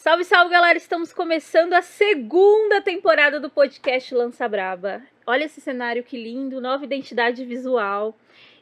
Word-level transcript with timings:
Salve, 0.00 0.24
salve, 0.24 0.50
galera! 0.50 0.78
Estamos 0.78 1.12
começando 1.12 1.74
a 1.74 1.82
segunda 1.82 2.80
temporada 2.80 3.38
do 3.38 3.50
podcast 3.50 4.14
Lança 4.14 4.48
Braba. 4.48 5.02
Olha 5.26 5.44
esse 5.44 5.60
cenário 5.60 6.02
que 6.02 6.16
lindo, 6.16 6.58
nova 6.58 6.82
identidade 6.82 7.44
visual. 7.44 8.16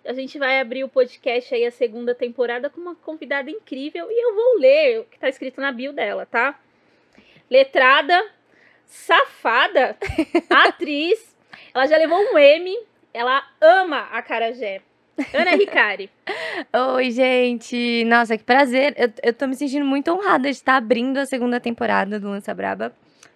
A 0.04 0.12
gente 0.12 0.36
vai 0.36 0.58
abrir 0.58 0.82
o 0.82 0.88
podcast 0.88 1.54
aí, 1.54 1.64
a 1.64 1.70
segunda 1.70 2.12
temporada, 2.12 2.68
com 2.68 2.80
uma 2.80 2.96
convidada 2.96 3.48
incrível 3.52 4.08
e 4.10 4.20
eu 4.20 4.34
vou 4.34 4.58
ler 4.58 4.98
o 4.98 5.04
que 5.04 5.16
tá 5.16 5.28
escrito 5.28 5.60
na 5.60 5.70
bio 5.70 5.92
dela, 5.92 6.26
tá? 6.26 6.58
Letrada, 7.48 8.20
safada, 8.84 9.96
atriz. 10.50 11.36
Ela 11.72 11.86
já 11.86 11.98
levou 11.98 12.18
um 12.18 12.36
M, 12.36 12.76
ela 13.14 13.48
ama 13.60 14.08
a 14.10 14.20
Carajé. 14.22 14.82
Ana 15.34 15.56
Ricari. 15.56 16.10
Oi, 16.94 17.10
gente. 17.10 18.04
Nossa, 18.04 18.36
que 18.36 18.44
prazer. 18.44 18.94
Eu, 18.96 19.12
eu 19.22 19.32
tô 19.32 19.46
me 19.46 19.54
sentindo 19.54 19.84
muito 19.84 20.10
honrada 20.12 20.44
de 20.44 20.56
estar 20.56 20.76
abrindo 20.76 21.18
a 21.18 21.26
segunda 21.26 21.60
temporada 21.60 22.18
do 22.18 22.28
Lança 22.28 22.54
Braba. 22.54 22.92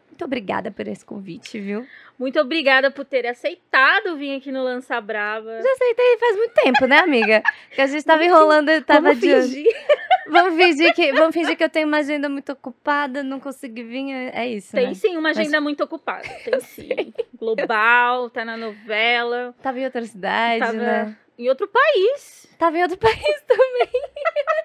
Muito 0.08 0.24
obrigada 0.24 0.70
por 0.70 0.86
esse 0.86 1.04
convite, 1.04 1.58
viu? 1.58 1.86
Muito 2.18 2.38
obrigada 2.38 2.90
por 2.90 3.04
ter 3.04 3.26
aceitado 3.26 4.16
vir 4.16 4.36
aqui 4.36 4.52
no 4.52 4.62
Lança 4.62 5.00
Braba. 5.00 5.60
Já 5.60 5.72
aceitei 5.72 6.18
faz 6.18 6.36
muito 6.36 6.54
tempo, 6.54 6.86
né, 6.86 6.98
amiga? 6.98 7.42
Que 7.74 7.80
a 7.80 7.86
gente 7.86 8.04
tava 8.04 8.24
enrolando, 8.24 8.68
eu 8.68 8.82
tava 8.82 9.14
Vamos 9.14 9.20
de... 9.20 9.32
fingir. 9.32 9.66
Vamos 10.28 10.54
fingir 10.54 10.94
que 10.94 11.12
vamos 11.12 11.34
fingir 11.34 11.56
que 11.56 11.64
eu 11.64 11.68
tenho 11.68 11.86
uma 11.86 11.98
agenda 11.98 12.28
muito 12.28 12.52
ocupada, 12.52 13.22
não 13.22 13.40
consegui 13.40 13.82
vir, 13.82 14.12
é 14.12 14.30
é 14.32 14.48
isso, 14.48 14.72
Tem 14.72 14.86
né? 14.88 14.94
sim 14.94 15.16
uma 15.16 15.30
agenda 15.30 15.60
muito 15.60 15.82
ocupada. 15.82 16.22
Tem 16.44 16.60
sim. 16.62 17.12
Global, 17.38 18.30
tá 18.30 18.44
na 18.44 18.56
novela, 18.56 19.54
Tava 19.60 19.80
em 19.80 19.84
outra 19.84 20.04
cidade, 20.04 20.60
tava 20.60 20.72
né? 20.74 21.16
Em 21.38 21.48
outro 21.48 21.68
país. 21.68 22.46
Tava 22.58 22.78
em 22.78 22.82
outro 22.82 22.98
país 22.98 23.42
também. 23.46 24.02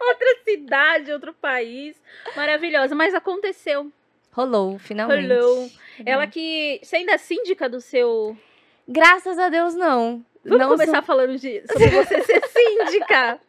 Outra 0.01 0.43
cidade, 0.43 1.11
outro 1.11 1.33
país. 1.33 1.95
Maravilhosa. 2.35 2.95
Mas 2.95 3.13
aconteceu. 3.13 3.91
Rolou, 4.31 4.77
finalmente. 4.77 5.27
Rolou. 5.27 5.69
Ela 6.05 6.27
que. 6.27 6.79
Você 6.83 6.97
ainda 6.97 7.13
é 7.13 7.17
síndica 7.17 7.67
do 7.67 7.81
seu. 7.81 8.37
Graças 8.87 9.37
a 9.37 9.49
Deus, 9.49 9.73
não. 9.73 10.23
Vamos 10.43 10.59
não 10.59 10.69
começar 10.69 11.01
falando 11.01 11.37
de, 11.37 11.61
sobre 11.67 11.89
você 11.89 12.21
ser 12.23 12.41
síndica. 12.47 13.39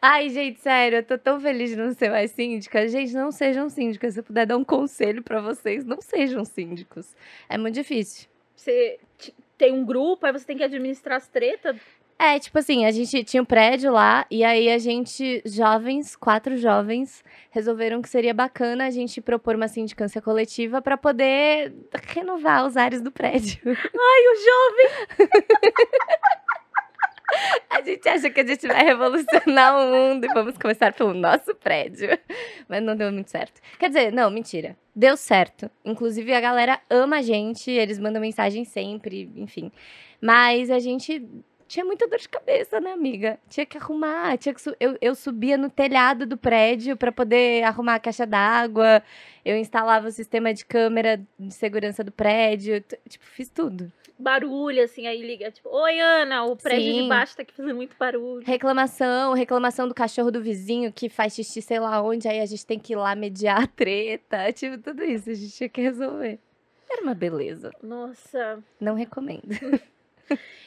Ai, 0.00 0.30
gente, 0.30 0.60
sério, 0.60 0.98
eu 0.98 1.02
tô 1.02 1.18
tão 1.18 1.40
feliz 1.40 1.70
de 1.70 1.76
não 1.76 1.92
ser 1.92 2.10
mais 2.10 2.30
síndica. 2.30 2.88
Gente, 2.88 3.12
não 3.12 3.30
sejam 3.30 3.68
síndicas. 3.68 4.14
Se 4.14 4.20
eu 4.20 4.24
puder 4.24 4.46
dar 4.46 4.56
um 4.56 4.64
conselho 4.64 5.22
pra 5.22 5.40
vocês, 5.40 5.84
não 5.84 6.00
sejam 6.00 6.44
síndicos. 6.44 7.14
É 7.48 7.58
muito 7.58 7.74
difícil. 7.74 8.28
Você 8.56 8.98
tem 9.58 9.72
um 9.72 9.84
grupo, 9.84 10.26
aí 10.26 10.32
você 10.32 10.46
tem 10.46 10.56
que 10.56 10.64
administrar 10.64 11.16
as 11.16 11.28
tretas. 11.28 11.76
É, 12.18 12.38
tipo 12.38 12.58
assim, 12.58 12.84
a 12.86 12.90
gente 12.90 13.24
tinha 13.24 13.42
um 13.42 13.46
prédio 13.46 13.92
lá, 13.92 14.24
e 14.30 14.44
aí 14.44 14.70
a 14.70 14.78
gente, 14.78 15.42
jovens, 15.44 16.14
quatro 16.14 16.56
jovens, 16.56 17.24
resolveram 17.50 18.00
que 18.00 18.08
seria 18.08 18.32
bacana 18.32 18.86
a 18.86 18.90
gente 18.90 19.20
propor 19.20 19.56
uma 19.56 19.68
sindicância 19.68 20.22
coletiva 20.22 20.80
pra 20.80 20.96
poder 20.96 21.74
renovar 22.14 22.66
os 22.66 22.76
ares 22.76 23.02
do 23.02 23.10
prédio. 23.10 23.58
Ai, 23.66 24.22
o 24.32 24.36
jovem. 24.44 25.28
A 27.68 27.82
gente 27.82 28.08
acha 28.08 28.30
que 28.30 28.40
a 28.40 28.46
gente 28.46 28.66
vai 28.66 28.84
revolucionar 28.84 29.76
o 29.76 29.90
mundo 29.90 30.24
e 30.24 30.28
vamos 30.28 30.56
começar 30.56 30.92
pelo 30.92 31.12
nosso 31.12 31.54
prédio. 31.54 32.08
Mas 32.68 32.82
não 32.82 32.94
deu 32.94 33.10
muito 33.10 33.30
certo. 33.30 33.60
Quer 33.78 33.88
dizer, 33.88 34.12
não, 34.12 34.30
mentira. 34.30 34.76
Deu 34.94 35.16
certo. 35.16 35.68
Inclusive, 35.84 36.32
a 36.32 36.40
galera 36.40 36.80
ama 36.88 37.16
a 37.16 37.22
gente, 37.22 37.70
eles 37.70 37.98
mandam 37.98 38.20
mensagem 38.20 38.64
sempre, 38.64 39.30
enfim. 39.36 39.72
Mas 40.20 40.70
a 40.70 40.78
gente 40.78 41.26
tinha 41.66 41.84
muita 41.84 42.06
dor 42.08 42.18
de 42.18 42.28
cabeça, 42.28 42.80
né, 42.80 42.92
amiga? 42.92 43.38
Tinha 43.48 43.64
que 43.66 43.76
arrumar, 43.78 44.36
tinha 44.38 44.54
que 44.54 44.60
su- 44.60 44.74
eu, 44.78 44.96
eu 45.00 45.14
subia 45.14 45.56
no 45.56 45.68
telhado 45.70 46.26
do 46.26 46.36
prédio 46.36 46.96
para 46.96 47.10
poder 47.12 47.62
arrumar 47.64 47.96
a 47.96 48.00
caixa 48.00 48.26
d'água. 48.26 49.02
Eu 49.44 49.56
instalava 49.56 50.08
o 50.08 50.12
sistema 50.12 50.52
de 50.54 50.64
câmera 50.64 51.20
de 51.38 51.52
segurança 51.54 52.02
do 52.04 52.12
prédio, 52.12 52.80
tipo, 53.08 53.24
fiz 53.24 53.48
tudo. 53.48 53.90
Barulho, 54.16 54.80
assim, 54.84 55.08
aí 55.08 55.20
liga, 55.20 55.50
tipo, 55.50 55.68
oi, 55.68 55.98
Ana, 55.98 56.44
o 56.44 56.54
prédio 56.56 56.92
de 56.92 57.00
Sim. 57.00 57.08
baixo 57.08 57.36
tá 57.36 57.42
aqui 57.42 57.52
fazendo 57.52 57.74
muito 57.74 57.96
barulho. 57.98 58.46
Reclamação, 58.46 59.32
reclamação 59.34 59.88
do 59.88 59.94
cachorro 59.94 60.30
do 60.30 60.40
vizinho 60.40 60.92
que 60.92 61.08
faz 61.08 61.34
xixi 61.34 61.60
sei 61.60 61.80
lá 61.80 62.00
onde, 62.00 62.28
aí 62.28 62.40
a 62.40 62.46
gente 62.46 62.64
tem 62.64 62.78
que 62.78 62.92
ir 62.92 62.96
lá 62.96 63.14
mediar 63.16 63.64
a 63.64 63.66
treta, 63.66 64.50
tipo, 64.54 64.78
tudo 64.78 65.02
isso 65.02 65.30
a 65.30 65.34
gente 65.34 65.52
tinha 65.52 65.68
que 65.68 65.80
resolver. 65.80 66.38
Era 66.88 67.02
uma 67.02 67.14
beleza. 67.14 67.72
Nossa. 67.82 68.62
Não 68.80 68.94
recomendo. 68.94 69.48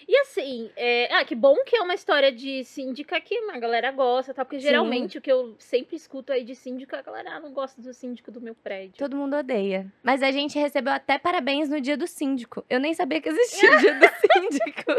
E 0.08 0.18
assim, 0.20 0.72
é... 0.78 1.14
ah, 1.14 1.26
que 1.26 1.36
bom 1.36 1.56
que 1.66 1.76
é 1.76 1.82
uma 1.82 1.94
história 1.94 2.32
de 2.32 2.64
síndica 2.64 3.20
que 3.20 3.36
a 3.52 3.60
galera 3.60 3.92
gosta, 3.92 4.34
tá? 4.34 4.46
Porque 4.46 4.60
Sim. 4.60 4.68
geralmente 4.68 5.18
o 5.18 5.22
que 5.22 5.30
eu 5.30 5.56
sempre 5.60 5.98
escuto 5.98 6.32
aí 6.32 6.46
de 6.46 6.56
síndica, 6.56 7.00
a 7.00 7.02
galera 7.02 7.36
ah, 7.36 7.40
não 7.42 7.52
gosta 7.52 7.82
do 7.82 7.94
síndico 7.94 8.32
do 8.32 8.40
meu 8.40 8.56
prédio. 8.56 8.98
Todo 8.98 9.18
mundo 9.18 9.36
odeia. 9.36 9.92
Mas 10.02 10.24
a 10.24 10.32
gente 10.32 10.58
recebeu 10.58 10.94
até 10.94 11.20
parabéns 11.20 11.68
no 11.68 11.82
dia 11.82 11.98
do 11.98 12.08
síndico. 12.08 12.64
Eu 12.70 12.80
nem 12.80 12.94
sabia 12.94 13.20
que 13.20 13.28
existia 13.28 13.70
o 13.70 13.78
dia 13.80 13.96
do 13.96 14.08
síndico. 14.08 14.92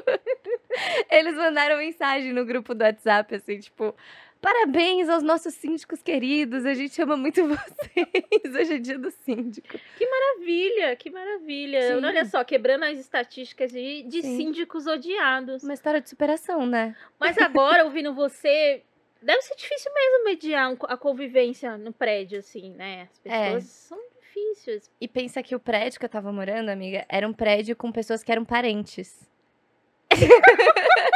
Eles 1.10 1.34
mandaram 1.34 1.78
mensagem 1.78 2.32
no 2.32 2.44
grupo 2.44 2.74
do 2.74 2.84
WhatsApp, 2.84 3.34
assim, 3.34 3.58
tipo. 3.58 3.94
Parabéns 4.40 5.08
aos 5.08 5.22
nossos 5.22 5.52
síndicos 5.54 6.00
queridos, 6.00 6.64
a 6.64 6.72
gente 6.72 7.00
ama 7.02 7.16
muito 7.16 7.42
vocês. 7.48 8.54
Hoje 8.54 8.74
é 8.74 8.78
dia 8.78 8.98
do 8.98 9.10
síndico. 9.10 9.78
maravilha, 10.00 10.94
que 10.96 11.10
maravilha. 11.10 11.96
Sim. 11.98 12.04
Olha 12.04 12.24
só, 12.24 12.44
quebrando 12.44 12.84
as 12.84 12.98
estatísticas 12.98 13.72
de, 13.72 14.04
de 14.04 14.22
síndicos 14.22 14.86
odiados. 14.86 15.62
Uma 15.64 15.74
história 15.74 16.00
de 16.00 16.08
superação, 16.08 16.64
né? 16.66 16.94
Mas 17.18 17.36
agora, 17.38 17.84
ouvindo 17.84 18.14
você, 18.14 18.82
deve 19.20 19.42
ser 19.42 19.56
difícil 19.56 19.92
mesmo 19.92 20.24
mediar 20.24 20.76
a 20.84 20.96
convivência 20.96 21.76
no 21.76 21.92
prédio, 21.92 22.38
assim, 22.38 22.72
né? 22.74 23.08
As 23.24 23.32
É. 23.32 23.44
pessoas 23.46 23.64
são 23.64 23.98
difíceis. 24.20 24.90
E 25.00 25.08
pensa 25.08 25.42
que 25.42 25.54
o 25.56 25.60
prédio 25.60 25.98
que 25.98 26.04
eu 26.06 26.10
tava 26.10 26.32
morando, 26.32 26.68
amiga, 26.68 27.04
era 27.08 27.26
um 27.26 27.32
prédio 27.32 27.74
com 27.74 27.90
pessoas 27.90 28.22
que 28.22 28.30
eram 28.30 28.44
parentes. 28.44 29.28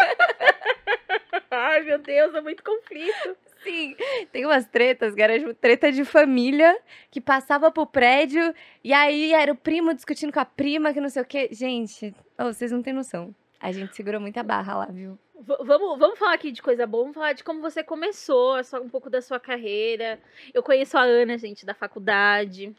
Ai, 1.54 1.82
meu 1.82 1.98
Deus, 1.98 2.34
é 2.34 2.40
muito 2.40 2.62
conflito. 2.64 3.36
Sim, 3.62 3.94
tem 4.32 4.44
umas 4.44 4.66
tretas, 4.66 5.14
que 5.14 5.22
era 5.22 5.54
treta 5.54 5.92
de 5.92 6.04
família, 6.04 6.76
que 7.10 7.20
passava 7.20 7.70
pro 7.70 7.86
prédio, 7.86 8.52
e 8.82 8.92
aí 8.92 9.32
era 9.32 9.52
o 9.52 9.56
primo 9.56 9.94
discutindo 9.94 10.32
com 10.32 10.40
a 10.40 10.44
prima, 10.44 10.92
que 10.92 11.00
não 11.00 11.08
sei 11.08 11.22
o 11.22 11.24
quê. 11.24 11.48
Gente, 11.52 12.12
oh, 12.38 12.46
vocês 12.52 12.72
não 12.72 12.82
têm 12.82 12.92
noção. 12.92 13.32
A 13.60 13.70
gente 13.70 13.94
segurou 13.94 14.20
muita 14.20 14.42
barra 14.42 14.74
lá, 14.78 14.86
viu? 14.86 15.16
V- 15.38 15.56
vamos, 15.64 15.96
vamos 15.98 16.18
falar 16.18 16.34
aqui 16.34 16.50
de 16.50 16.60
coisa 16.60 16.86
boa, 16.88 17.04
vamos 17.04 17.14
falar 17.14 17.34
de 17.34 17.44
como 17.44 17.60
você 17.60 17.84
começou, 17.84 18.62
sua- 18.64 18.80
um 18.80 18.88
pouco 18.88 19.08
da 19.08 19.22
sua 19.22 19.38
carreira. 19.38 20.18
Eu 20.52 20.62
conheço 20.62 20.98
a 20.98 21.02
Ana, 21.02 21.38
gente, 21.38 21.64
da 21.64 21.74
faculdade. 21.74 22.74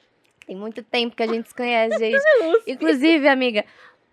Tem 0.45 0.55
muito 0.57 0.83
tempo 0.83 1.15
que 1.15 1.23
a 1.23 1.27
gente 1.27 1.47
se 1.47 1.55
conhece, 1.55 1.97
gente. 1.99 2.21
Inclusive, 2.67 3.25
amiga, 3.29 3.63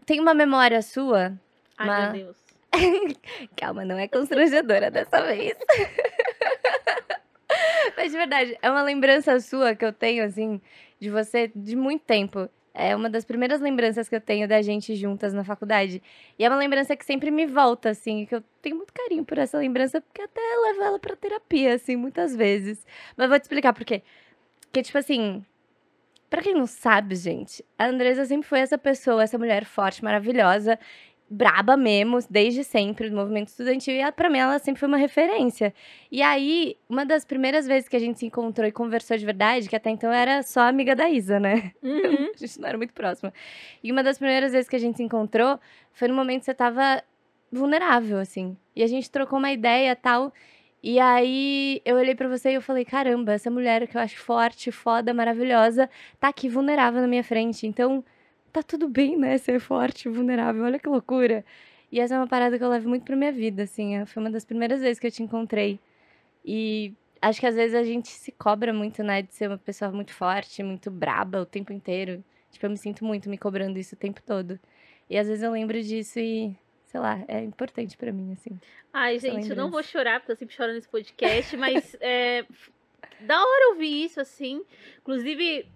tem 0.07 0.21
uma 0.21 0.35
memória 0.35 0.81
sua. 0.83 1.33
Ai, 1.77 1.87
Mas- 1.87 2.13
meu 2.13 2.25
Deus. 2.27 2.37
Calma, 3.57 3.85
não 3.85 3.99
é 3.99 4.09
constrangedora 4.09 4.91
dessa 4.91 5.23
vez. 5.23 5.57
Mas 7.97 8.13
de 8.13 8.19
verdade, 8.19 8.59
é 8.63 8.71
uma 8.71 8.83
lembrança 8.83 9.39
sua 9.41 9.75
que 9.75 9.85
eu 9.85 9.93
tenho, 9.93 10.25
assim, 10.25 10.61
de 10.99 11.11
você 11.11 11.51
de 11.55 11.77
muito 11.77 12.05
tempo. 12.05 12.49
É 12.73 12.95
uma 12.95 13.11
das 13.11 13.25
primeiras 13.25 13.61
lembranças 13.61 14.09
que 14.09 14.15
eu 14.15 14.21
tenho 14.21 14.47
da 14.47 14.63
gente 14.63 14.95
juntas 14.95 15.33
na 15.33 15.43
faculdade. 15.43 16.01
E 16.39 16.45
é 16.45 16.49
uma 16.49 16.57
lembrança 16.57 16.97
que 16.97 17.05
sempre 17.05 17.31
me 17.31 17.45
volta, 17.45 17.91
assim, 17.91 18.25
que 18.27 18.35
eu 18.35 18.43
tenho 18.63 18.77
muito 18.77 18.93
carinho 18.93 19.25
por 19.25 19.39
essa 19.39 19.59
lembrança, 19.59 20.01
porque 20.01 20.23
até 20.23 20.41
levo 20.41 20.83
ela 20.83 20.99
pra 20.99 21.17
terapia, 21.17 21.75
assim, 21.75 21.97
muitas 21.97 22.35
vezes. 22.37 22.87
Mas 23.17 23.29
vou 23.29 23.39
te 23.39 23.43
explicar 23.43 23.73
por 23.73 23.85
quê. 23.85 24.03
Porque, 24.63 24.83
tipo 24.83 24.97
assim, 24.97 25.45
pra 26.31 26.43
quem 26.43 26.55
não 26.55 26.67
sabe, 26.67 27.17
gente, 27.17 27.65
a 27.77 27.87
Andresa 27.87 28.25
sempre 28.25 28.49
foi 28.49 28.61
essa 28.61 28.79
pessoa, 28.79 29.25
essa 29.25 29.37
mulher 29.37 29.65
forte, 29.65 30.05
maravilhosa, 30.05 30.79
braba 31.31 31.77
mesmo, 31.77 32.19
desde 32.29 32.65
sempre, 32.65 33.09
do 33.09 33.15
movimento 33.15 33.49
estudantil, 33.49 33.95
e 33.95 33.99
ela, 33.99 34.11
pra 34.11 34.29
mim 34.29 34.39
ela 34.39 34.59
sempre 34.59 34.81
foi 34.81 34.89
uma 34.89 34.97
referência. 34.97 35.73
E 36.11 36.21
aí, 36.23 36.77
uma 36.89 37.07
das 37.07 37.25
primeiras 37.25 37.69
vezes 37.69 37.89
que 37.89 37.95
a 37.95 38.01
gente 38.01 38.19
se 38.19 38.27
encontrou 38.27 38.67
e 38.67 38.73
conversou 38.73 39.17
de 39.17 39.25
verdade, 39.25 39.69
que 39.69 39.77
até 39.77 39.91
então 39.91 40.13
era 40.13 40.43
só 40.43 40.63
amiga 40.63 40.97
da 40.97 41.09
Isa, 41.09 41.39
né? 41.39 41.71
Uhum. 41.81 42.31
A 42.35 42.37
gente 42.37 42.61
não 42.61 42.69
era 42.69 42.77
muito 42.77 42.93
próxima. 42.93 43.33
E 43.83 43.93
uma 43.93 44.03
das 44.03 44.19
primeiras 44.19 44.51
vezes 44.51 44.69
que 44.69 44.75
a 44.75 44.79
gente 44.79 44.97
se 44.97 45.03
encontrou 45.03 45.61
foi 45.93 46.09
no 46.09 46.15
momento 46.15 46.41
que 46.41 46.47
você 46.47 46.55
tava 46.55 47.03
vulnerável, 47.53 48.19
assim. 48.19 48.57
E 48.75 48.83
a 48.83 48.87
gente 48.87 49.11
trocou 49.11 49.39
uma 49.39 49.53
ideia 49.53 49.95
tal. 49.95 50.33
E 50.83 50.99
aí 50.99 51.83
eu 51.85 51.97
olhei 51.97 52.15
pra 52.15 52.29
você 52.29 52.51
e 52.51 52.55
eu 52.55 52.63
falei: 52.63 52.85
caramba, 52.85 53.35
essa 53.35 53.51
mulher 53.51 53.87
que 53.87 53.97
eu 53.97 54.01
acho 54.01 54.19
forte, 54.19 54.73
foda, 54.73 55.13
maravilhosa, 55.13 55.89
tá 56.19 56.29
aqui 56.29 56.49
vulnerável 56.49 57.01
na 57.03 57.09
minha 57.09 57.25
frente. 57.25 57.67
Então, 57.67 58.03
tá 58.53 58.63
tudo 58.63 58.89
bem, 58.89 59.17
né? 59.17 59.39
Ser 59.39 59.61
forte, 59.61 60.09
vulnerável. 60.09 60.65
Olha 60.65 60.79
que 60.79 60.89
loucura. 60.89 61.45
E 61.93 61.99
essa 62.01 62.15
é 62.15 62.19
uma 62.19 62.27
parada 62.27 62.57
que 62.59 62.65
eu 62.65 62.69
levo 62.69 62.89
muito 62.89 63.05
pra 63.05 63.17
minha 63.17 63.33
vida, 63.33 63.63
assim. 63.65 63.97
é- 63.97 64.07
Foi 64.07 64.23
uma 64.23 64.31
das 64.31 64.45
primeiras 64.45 64.81
vezes 64.81 64.99
que 64.99 65.07
eu 65.07 65.11
te 65.11 65.23
encontrei. 65.23 65.79
E 66.45 66.93
acho 67.21 67.41
que 67.41 67.47
às 67.47 67.55
vezes 67.55 67.75
a 67.75 67.83
gente 67.83 68.09
se 68.09 68.33
cobra 68.33 68.73
muito, 68.73 69.03
né? 69.03 69.23
De 69.23 69.35
ser 69.35 69.49
uma 69.49 69.59
pessoa 69.59 69.91
muito 69.91 70.13
forte, 70.13 70.63
muito 70.63 70.91
braba 70.91 71.41
o 71.43 71.47
tempo 71.47 71.73
inteiro. 71.73 72.23
Tipo, 72.51 72.67
eu 72.67 72.71
me 72.71 72.77
sinto 72.77 73.05
muito 73.05 73.29
me 73.29 73.37
cobrando 73.39 73.79
isso 73.79 73.95
o 73.95 73.99
tempo 73.99 74.21
todo. 74.23 74.59
E 75.09 75.19
às 75.19 75.27
vezes 75.27 75.43
eu 75.43 75.51
lembro 75.51 75.81
disso 75.83 76.19
e, 76.21 76.55
sei 76.87 77.01
lá, 77.01 77.23
é 77.29 77.43
importante 77.43 77.97
pra 77.97 78.13
mim, 78.13 78.33
assim. 78.33 78.59
Ai, 78.93 79.19
gente, 79.19 79.51
eu 79.51 79.57
não 79.57 79.71
vou 79.71 79.83
chorar, 79.83 80.21
porque 80.21 80.33
eu 80.33 80.37
sempre 80.37 80.55
choro 80.55 80.73
nesse 80.73 80.89
podcast, 80.89 81.57
mas 81.57 81.97
é, 82.01 82.45
da 83.21 83.41
hora 83.41 83.69
ouvir 83.73 84.05
isso, 84.05 84.21
assim. 84.21 84.63
Inclusive, 85.01 85.67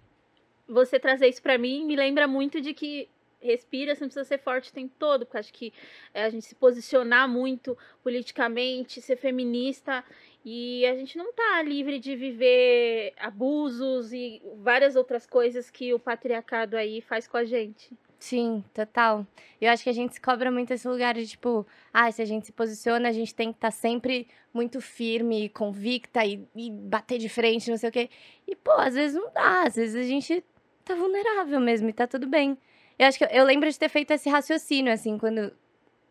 você 0.69 0.99
trazer 0.99 1.29
isso 1.29 1.43
para 1.43 1.59
mim 1.59 1.85
me 1.85 1.97
lembra 1.97 2.27
muito 2.27 2.61
de 2.61 2.75
que 2.75 3.09
respira, 3.41 3.95
você 3.95 4.01
não 4.01 4.09
precisa 4.09 4.25
ser 4.25 4.39
forte 4.39 4.71
o 4.71 4.73
tempo 4.73 4.95
todo, 4.99 5.27
porque 5.27 5.39
acho 5.39 5.53
que 5.53 5.73
é, 6.15 6.25
a 6.25 6.31
gente 6.31 6.47
se 6.47 6.55
posicionar 6.55 7.29
muito 7.29 7.77
politicamente, 8.03 9.03
ser 9.03 9.17
feminista, 9.17 10.03
e 10.45 10.85
a 10.87 10.95
gente 10.95 11.17
não 11.17 11.33
tá 11.33 11.63
livre 11.63 11.99
de 11.99 12.17
viver 12.17 13.13
abusos 13.19 14.13
e 14.13 14.43
várias 14.57 14.97
outras 14.97 15.27
coisas 15.27 15.71
que 15.71 15.93
o 15.93 15.99
patriarcado 15.99 16.77
aí 16.77 17.01
faz 17.01 17.27
com 17.27 17.37
a 17.37 17.45
gente. 17.45 17.91
Sim, 18.19 18.65
total. 18.73 19.27
Eu 19.61 19.71
acho 19.71 19.83
que 19.83 19.91
a 19.91 19.95
gente 19.95 20.15
se 20.15 20.21
cobra 20.21 20.51
muito 20.51 20.71
esse 20.71 20.89
lugar 20.89 21.15
de 21.15 21.27
tipo, 21.27 21.67
ah, 21.93 22.11
se 22.11 22.23
a 22.23 22.25
gente 22.25 22.47
se 22.47 22.53
posiciona, 22.53 23.11
a 23.11 23.13
gente 23.13 23.35
tem 23.35 23.53
que 23.53 23.59
estar 23.59 23.69
tá 23.69 23.71
sempre 23.71 24.27
muito 24.53 24.81
firme, 24.81 25.51
convicta 25.51 26.25
e, 26.25 26.43
e 26.57 26.71
bater 26.71 27.19
de 27.19 27.29
frente, 27.29 27.71
não 27.71 27.77
sei 27.77 27.91
o 27.91 27.93
quê. 27.93 28.09
E, 28.47 28.57
pô, 28.57 28.73
às 28.73 28.95
vezes 28.95 29.15
não 29.15 29.31
dá, 29.31 29.65
às 29.67 29.77
vezes 29.77 29.95
a 29.95 30.09
gente 30.09 30.43
tá 30.85 30.95
vulnerável 30.95 31.61
mesmo 31.61 31.89
e 31.89 31.93
tá 31.93 32.07
tudo 32.07 32.27
bem. 32.27 32.59
Eu 32.99 33.07
acho 33.07 33.19
que 33.19 33.25
eu, 33.25 33.29
eu 33.29 33.45
lembro 33.45 33.71
de 33.71 33.79
ter 33.79 33.89
feito 33.89 34.11
esse 34.13 34.29
raciocínio, 34.29 34.93
assim, 34.93 35.19
quando 35.19 35.53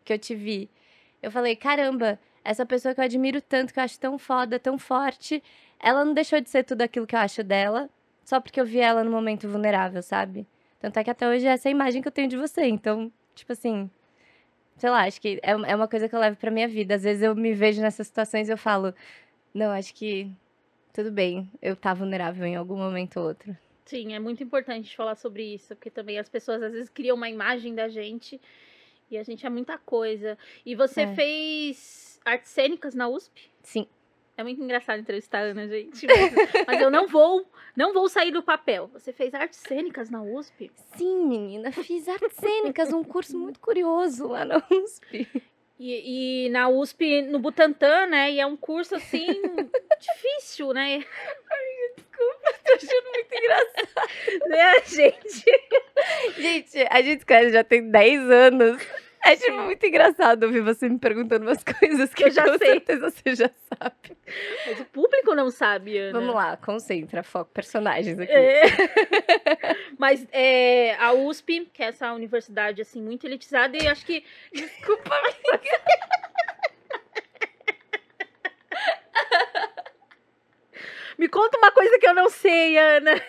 que 0.04 0.12
eu 0.12 0.18
te 0.18 0.34
vi. 0.34 0.70
Eu 1.22 1.30
falei, 1.30 1.56
caramba, 1.56 2.18
essa 2.44 2.66
pessoa 2.66 2.94
que 2.94 3.00
eu 3.00 3.04
admiro 3.04 3.40
tanto, 3.40 3.72
que 3.72 3.80
eu 3.80 3.84
acho 3.84 3.98
tão 3.98 4.18
foda, 4.18 4.58
tão 4.58 4.78
forte, 4.78 5.42
ela 5.80 6.04
não 6.04 6.12
deixou 6.12 6.40
de 6.40 6.50
ser 6.50 6.64
tudo 6.64 6.82
aquilo 6.82 7.06
que 7.06 7.14
eu 7.14 7.20
acho 7.20 7.42
dela, 7.42 7.88
só 8.24 8.40
porque 8.40 8.60
eu 8.60 8.66
vi 8.66 8.80
ela 8.80 9.02
no 9.02 9.10
momento 9.10 9.48
vulnerável, 9.48 10.02
sabe? 10.02 10.46
Tanto 10.80 10.98
é 10.98 11.04
que 11.04 11.10
até 11.10 11.26
hoje 11.26 11.46
é 11.46 11.50
essa 11.50 11.70
imagem 11.70 12.02
que 12.02 12.08
eu 12.08 12.12
tenho 12.12 12.28
de 12.28 12.36
você. 12.36 12.66
Então, 12.66 13.10
tipo 13.34 13.52
assim, 13.52 13.90
sei 14.76 14.90
lá, 14.90 15.06
acho 15.06 15.20
que 15.20 15.40
é, 15.42 15.52
é 15.52 15.76
uma 15.76 15.88
coisa 15.88 16.08
que 16.08 16.14
eu 16.14 16.20
levo 16.20 16.36
pra 16.36 16.50
minha 16.50 16.68
vida. 16.68 16.94
Às 16.96 17.02
vezes 17.04 17.22
eu 17.22 17.34
me 17.34 17.54
vejo 17.54 17.80
nessas 17.80 18.06
situações 18.06 18.48
e 18.48 18.52
eu 18.52 18.58
falo, 18.58 18.94
não, 19.54 19.70
acho 19.70 19.94
que 19.94 20.30
tudo 20.92 21.10
bem, 21.10 21.50
eu 21.62 21.74
tá 21.74 21.94
vulnerável 21.94 22.46
em 22.46 22.56
algum 22.56 22.76
momento 22.76 23.18
ou 23.18 23.28
outro. 23.28 23.56
Sim, 23.84 24.14
é 24.14 24.18
muito 24.18 24.42
importante 24.42 24.96
falar 24.96 25.14
sobre 25.14 25.54
isso, 25.54 25.74
porque 25.76 25.90
também 25.90 26.18
as 26.18 26.28
pessoas 26.28 26.62
às 26.62 26.72
vezes 26.72 26.88
criam 26.88 27.16
uma 27.16 27.28
imagem 27.28 27.74
da 27.74 27.88
gente 27.88 28.40
e 29.10 29.18
a 29.18 29.22
gente 29.22 29.44
é 29.44 29.50
muita 29.50 29.78
coisa. 29.78 30.38
E 30.64 30.74
você 30.74 31.02
é. 31.02 31.14
fez 31.14 32.20
artes 32.24 32.50
cênicas 32.50 32.94
na 32.94 33.08
USP? 33.08 33.50
Sim. 33.62 33.86
É 34.36 34.42
muito 34.42 34.60
engraçado 34.60 34.98
entrevistar 34.98 35.38
a 35.38 35.42
Ana, 35.42 35.68
gente. 35.68 36.06
Mas, 36.08 36.66
mas, 36.66 36.80
eu 36.80 36.90
não 36.90 37.06
vou, 37.06 37.46
não 37.76 37.92
vou 37.92 38.08
sair 38.08 38.32
do 38.32 38.42
papel. 38.42 38.90
Você 38.92 39.12
fez 39.12 39.32
artes 39.32 39.60
cênicas 39.60 40.10
na 40.10 40.22
USP? 40.22 40.72
Sim, 40.96 41.26
menina, 41.26 41.70
fiz 41.70 42.08
artes 42.08 42.34
cênicas, 42.34 42.92
um 42.92 43.04
curso 43.04 43.38
muito 43.38 43.60
curioso 43.60 44.26
lá 44.26 44.44
na 44.44 44.56
USP. 44.70 45.28
E, 45.78 46.46
e, 46.46 46.48
na 46.50 46.68
USP, 46.68 47.22
no 47.22 47.38
Butantã, 47.38 48.06
né? 48.06 48.32
E 48.32 48.40
é 48.40 48.46
um 48.46 48.56
curso 48.56 48.94
assim 48.94 49.26
difícil, 50.00 50.72
né? 50.72 51.04
Tô 52.64 52.72
achando 52.72 53.10
muito 53.14 53.34
engraçado. 53.34 54.48
né, 54.48 54.74
gente? 54.86 55.44
Gente, 56.40 56.86
a 56.90 57.02
gente 57.02 57.26
conhece 57.26 57.52
já 57.52 57.64
tem 57.64 57.90
10 57.90 58.30
anos. 58.30 58.82
É 59.26 59.36
tipo 59.36 59.56
muito 59.56 59.84
engraçado 59.86 60.44
ouvir 60.44 60.60
você 60.60 60.86
me 60.86 60.98
perguntando 60.98 61.46
umas 61.46 61.64
coisas 61.64 62.12
que 62.12 62.24
eu 62.24 62.30
já 62.30 62.44
com 62.44 62.58
sei. 62.58 62.72
certeza 62.72 63.10
você 63.10 63.34
já 63.34 63.48
sabe. 63.72 64.18
Mas 64.66 64.80
o 64.80 64.84
público 64.84 65.34
não 65.34 65.50
sabe, 65.50 65.96
Ana. 65.96 66.20
Vamos 66.20 66.34
lá, 66.34 66.58
concentra, 66.58 67.22
foco, 67.22 67.50
personagens 67.50 68.18
aqui. 68.18 68.30
É. 68.30 68.62
Mas 69.98 70.26
é, 70.30 70.94
a 70.96 71.14
USP, 71.14 71.66
que 71.72 71.82
é 71.82 71.86
essa 71.86 72.12
universidade 72.12 72.82
assim 72.82 73.00
muito 73.00 73.26
elitizada, 73.26 73.76
e 73.82 73.88
acho 73.88 74.04
que. 74.04 74.22
Desculpa, 74.52 75.10
Me 81.18 81.28
conta 81.28 81.58
uma 81.58 81.70
coisa 81.70 81.98
que 81.98 82.06
eu 82.06 82.14
não 82.14 82.28
sei, 82.28 82.76
Ana. 82.78 83.20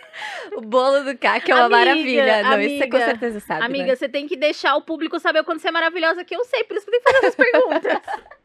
O 0.55 0.61
bolo 0.61 1.03
do 1.03 1.17
CAC 1.17 1.51
é 1.51 1.55
uma 1.55 1.65
amiga, 1.65 1.77
maravilha. 1.77 2.43
Não, 2.43 2.53
amiga, 2.53 2.71
isso 2.71 2.83
você 2.83 2.89
com 2.89 2.97
certeza 2.97 3.39
sabe. 3.39 3.65
Amiga, 3.65 3.87
né? 3.87 3.95
você 3.95 4.09
tem 4.09 4.27
que 4.27 4.35
deixar 4.35 4.75
o 4.75 4.81
público 4.81 5.19
saber 5.19 5.41
o 5.41 5.43
quanto 5.43 5.61
você 5.61 5.67
é 5.67 5.71
maravilhosa, 5.71 6.23
que 6.23 6.35
eu 6.35 6.43
sei, 6.45 6.63
por 6.63 6.77
isso 6.77 6.85
que 6.85 6.95
eu 6.95 7.01
tenho 7.01 7.03
que 7.03 7.11
fazer 7.11 7.27
essas 7.27 7.35
perguntas. 7.35 8.35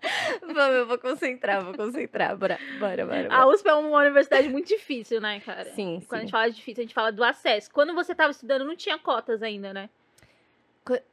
Vamos, 0.42 0.76
eu 0.76 0.86
vou 0.86 0.98
concentrar, 0.98 1.64
vou 1.64 1.74
concentrar. 1.74 2.36
Bora, 2.36 2.58
bora, 2.78 3.06
bora. 3.06 3.28
A 3.30 3.46
USP 3.46 3.68
é 3.68 3.74
uma 3.74 3.98
universidade 3.98 4.48
muito 4.48 4.68
difícil, 4.68 5.20
né, 5.20 5.40
cara? 5.40 5.64
Sim. 5.72 6.02
Quando 6.08 6.08
sim. 6.08 6.16
a 6.16 6.20
gente 6.20 6.30
fala 6.30 6.50
de 6.50 6.56
difícil, 6.56 6.82
a 6.82 6.84
gente 6.84 6.94
fala 6.94 7.12
do 7.12 7.24
acesso. 7.24 7.70
Quando 7.70 7.94
você 7.94 8.12
estava 8.12 8.30
estudando, 8.30 8.64
não 8.64 8.76
tinha 8.76 8.98
cotas 8.98 9.42
ainda, 9.42 9.72
né? 9.72 9.90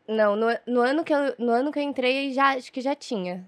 Não, 0.08 0.36
no, 0.36 0.48
no, 0.66 0.82
ano 0.82 1.04
que 1.04 1.14
eu, 1.14 1.36
no 1.38 1.52
ano 1.52 1.72
que 1.72 1.80
eu 1.80 1.84
entrei, 1.84 2.32
já, 2.32 2.56
acho 2.56 2.72
que 2.72 2.80
já 2.80 2.96
tinha. 2.96 3.44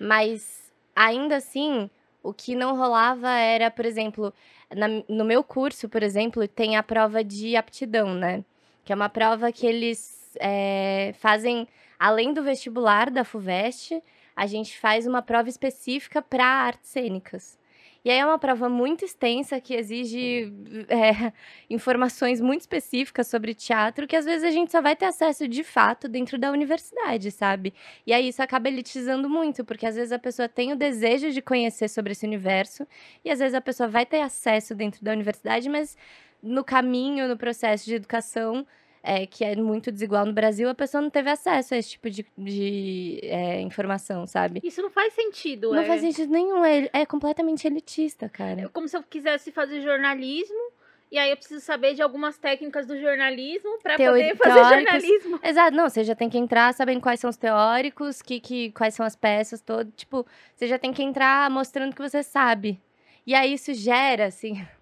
Mas 0.00 0.72
ainda 0.96 1.36
assim, 1.36 1.90
o 2.22 2.32
que 2.32 2.54
não 2.54 2.76
rolava 2.76 3.30
era, 3.30 3.70
por 3.70 3.84
exemplo, 3.84 4.32
na, 4.74 4.86
no 5.08 5.24
meu 5.24 5.42
curso, 5.42 5.88
por 5.88 6.02
exemplo, 6.02 6.46
tem 6.46 6.76
a 6.76 6.82
prova 6.82 7.24
de 7.24 7.56
aptidão, 7.56 8.14
né? 8.14 8.44
Que 8.84 8.92
é 8.92 8.96
uma 8.96 9.08
prova 9.08 9.52
que 9.52 9.66
eles 9.66 10.36
é, 10.40 11.14
fazem, 11.18 11.68
além 11.98 12.32
do 12.32 12.42
vestibular 12.42 13.10
da 13.10 13.24
FUVEST, 13.24 14.02
a 14.34 14.46
gente 14.46 14.78
faz 14.78 15.06
uma 15.06 15.22
prova 15.22 15.48
específica 15.48 16.22
para 16.22 16.44
artes 16.44 16.90
cênicas. 16.90 17.58
E 18.04 18.10
aí 18.10 18.18
é 18.18 18.26
uma 18.26 18.38
prova 18.38 18.68
muito 18.68 19.04
extensa 19.04 19.60
que 19.60 19.74
exige 19.74 20.52
é, 20.88 21.32
informações 21.70 22.40
muito 22.40 22.62
específicas 22.62 23.28
sobre 23.28 23.54
teatro 23.54 24.06
que 24.06 24.16
às 24.16 24.24
vezes 24.24 24.42
a 24.44 24.50
gente 24.50 24.72
só 24.72 24.82
vai 24.82 24.96
ter 24.96 25.04
acesso 25.04 25.46
de 25.46 25.62
fato 25.62 26.08
dentro 26.08 26.36
da 26.36 26.50
universidade, 26.50 27.30
sabe? 27.30 27.72
E 28.06 28.12
aí 28.12 28.28
isso 28.28 28.42
acaba 28.42 28.68
elitizando 28.68 29.28
muito, 29.28 29.64
porque 29.64 29.86
às 29.86 29.94
vezes 29.94 30.12
a 30.12 30.18
pessoa 30.18 30.48
tem 30.48 30.72
o 30.72 30.76
desejo 30.76 31.30
de 31.30 31.40
conhecer 31.40 31.88
sobre 31.88 32.12
esse 32.12 32.26
universo 32.26 32.86
e 33.24 33.30
às 33.30 33.38
vezes 33.38 33.54
a 33.54 33.60
pessoa 33.60 33.88
vai 33.88 34.04
ter 34.04 34.20
acesso 34.20 34.74
dentro 34.74 35.04
da 35.04 35.12
universidade, 35.12 35.68
mas 35.68 35.96
no 36.42 36.64
caminho, 36.64 37.28
no 37.28 37.36
processo 37.36 37.84
de 37.84 37.94
educação, 37.94 38.66
é, 39.02 39.26
que 39.26 39.44
é 39.44 39.56
muito 39.56 39.90
desigual 39.90 40.24
no 40.24 40.32
Brasil, 40.32 40.68
a 40.68 40.74
pessoa 40.74 41.02
não 41.02 41.10
teve 41.10 41.28
acesso 41.28 41.74
a 41.74 41.76
esse 41.76 41.90
tipo 41.90 42.08
de, 42.08 42.24
de 42.38 43.18
é, 43.22 43.60
informação, 43.60 44.26
sabe? 44.26 44.60
Isso 44.62 44.80
não 44.80 44.90
faz 44.90 45.12
sentido, 45.12 45.72
Não 45.72 45.82
é... 45.82 45.84
faz 45.84 46.00
sentido 46.00 46.32
nenhum, 46.32 46.64
é, 46.64 46.88
é 46.92 47.06
completamente 47.06 47.66
elitista, 47.66 48.28
cara. 48.28 48.62
É 48.62 48.68
como 48.68 48.86
se 48.86 48.96
eu 48.96 49.02
quisesse 49.02 49.50
fazer 49.50 49.80
jornalismo, 49.80 50.72
e 51.10 51.18
aí 51.18 51.30
eu 51.30 51.36
preciso 51.36 51.60
saber 51.60 51.94
de 51.94 52.00
algumas 52.00 52.38
técnicas 52.38 52.86
do 52.86 52.98
jornalismo 52.98 53.78
para 53.82 53.96
poder 53.96 54.36
fazer 54.36 54.64
jornalismo. 54.64 55.40
Exato, 55.44 55.76
não, 55.76 55.88
você 55.88 56.04
já 56.04 56.14
tem 56.14 56.30
que 56.30 56.38
entrar 56.38 56.72
sabendo 56.72 57.00
quais 57.00 57.20
são 57.20 57.28
os 57.28 57.36
teóricos, 57.36 58.22
que, 58.22 58.40
que, 58.40 58.70
quais 58.70 58.94
são 58.94 59.04
as 59.04 59.16
peças, 59.16 59.60
todo, 59.60 59.90
tipo, 59.90 60.24
você 60.54 60.66
já 60.66 60.78
tem 60.78 60.92
que 60.92 61.02
entrar 61.02 61.50
mostrando 61.50 61.94
que 61.94 62.00
você 62.00 62.22
sabe. 62.22 62.80
E 63.26 63.34
aí 63.34 63.52
isso 63.52 63.74
gera, 63.74 64.26
assim, 64.26 64.64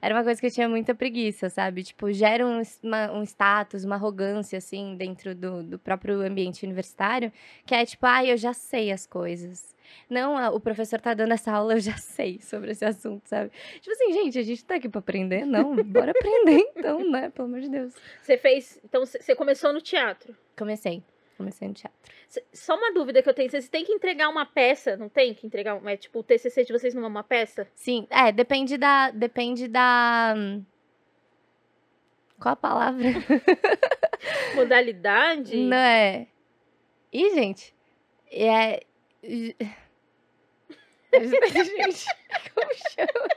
era 0.00 0.14
uma 0.14 0.24
coisa 0.24 0.40
que 0.40 0.46
eu 0.46 0.50
tinha 0.50 0.68
muita 0.68 0.94
preguiça, 0.94 1.48
sabe? 1.48 1.82
Tipo, 1.82 2.12
gera 2.12 2.46
um, 2.46 2.62
uma, 2.82 3.12
um 3.12 3.22
status, 3.22 3.84
uma 3.84 3.96
arrogância, 3.96 4.58
assim, 4.58 4.96
dentro 4.96 5.34
do, 5.34 5.62
do 5.62 5.78
próprio 5.78 6.20
ambiente 6.20 6.64
universitário, 6.64 7.32
que 7.66 7.74
é 7.74 7.84
tipo, 7.84 8.06
ah, 8.06 8.24
eu 8.24 8.36
já 8.36 8.52
sei 8.52 8.90
as 8.92 9.06
coisas. 9.06 9.76
Não, 10.08 10.54
o 10.54 10.60
professor 10.60 11.00
tá 11.00 11.14
dando 11.14 11.32
essa 11.32 11.52
aula, 11.52 11.74
eu 11.74 11.80
já 11.80 11.96
sei 11.96 12.40
sobre 12.40 12.72
esse 12.72 12.84
assunto, 12.84 13.26
sabe? 13.26 13.50
Tipo 13.80 13.92
assim, 13.92 14.12
gente, 14.12 14.38
a 14.38 14.42
gente 14.42 14.64
tá 14.64 14.74
aqui 14.76 14.88
pra 14.88 14.98
aprender? 15.00 15.44
Não, 15.44 15.74
bora 15.84 16.10
aprender 16.10 16.58
então, 16.76 17.08
né? 17.10 17.30
Pelo 17.30 17.48
amor 17.48 17.60
de 17.60 17.68
Deus. 17.68 17.94
Você 18.22 18.36
fez. 18.36 18.80
Então, 18.84 19.04
você 19.04 19.34
começou 19.34 19.72
no 19.72 19.80
teatro? 19.80 20.36
Comecei 20.56 21.02
comecei 21.38 21.68
no 21.68 21.72
teatro. 21.72 21.96
Só 22.52 22.76
uma 22.76 22.92
dúvida 22.92 23.22
que 23.22 23.28
eu 23.28 23.32
tenho, 23.32 23.48
vocês 23.48 23.68
têm 23.68 23.84
que 23.84 23.92
entregar 23.92 24.28
uma 24.28 24.44
peça, 24.44 24.96
não 24.96 25.08
tem 25.08 25.32
que 25.32 25.46
entregar, 25.46 25.80
é 25.86 25.96
tipo 25.96 26.18
o 26.18 26.22
TCC 26.22 26.64
de 26.64 26.72
vocês 26.72 26.92
não 26.92 27.04
é 27.04 27.06
uma 27.06 27.22
peça? 27.22 27.66
Sim, 27.74 28.06
é, 28.10 28.32
depende 28.32 28.76
da, 28.76 29.10
depende 29.10 29.68
da 29.68 30.34
Qual 32.38 32.52
a 32.52 32.56
palavra? 32.56 33.04
Modalidade? 34.54 35.56
Não 35.56 35.76
é. 35.76 36.26
Ih, 37.12 37.30
gente, 37.30 37.74
é 38.30 38.82
gente, 39.22 39.56
como 42.54 42.74
chama? 42.74 43.28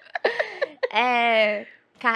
É, 0.91 1.65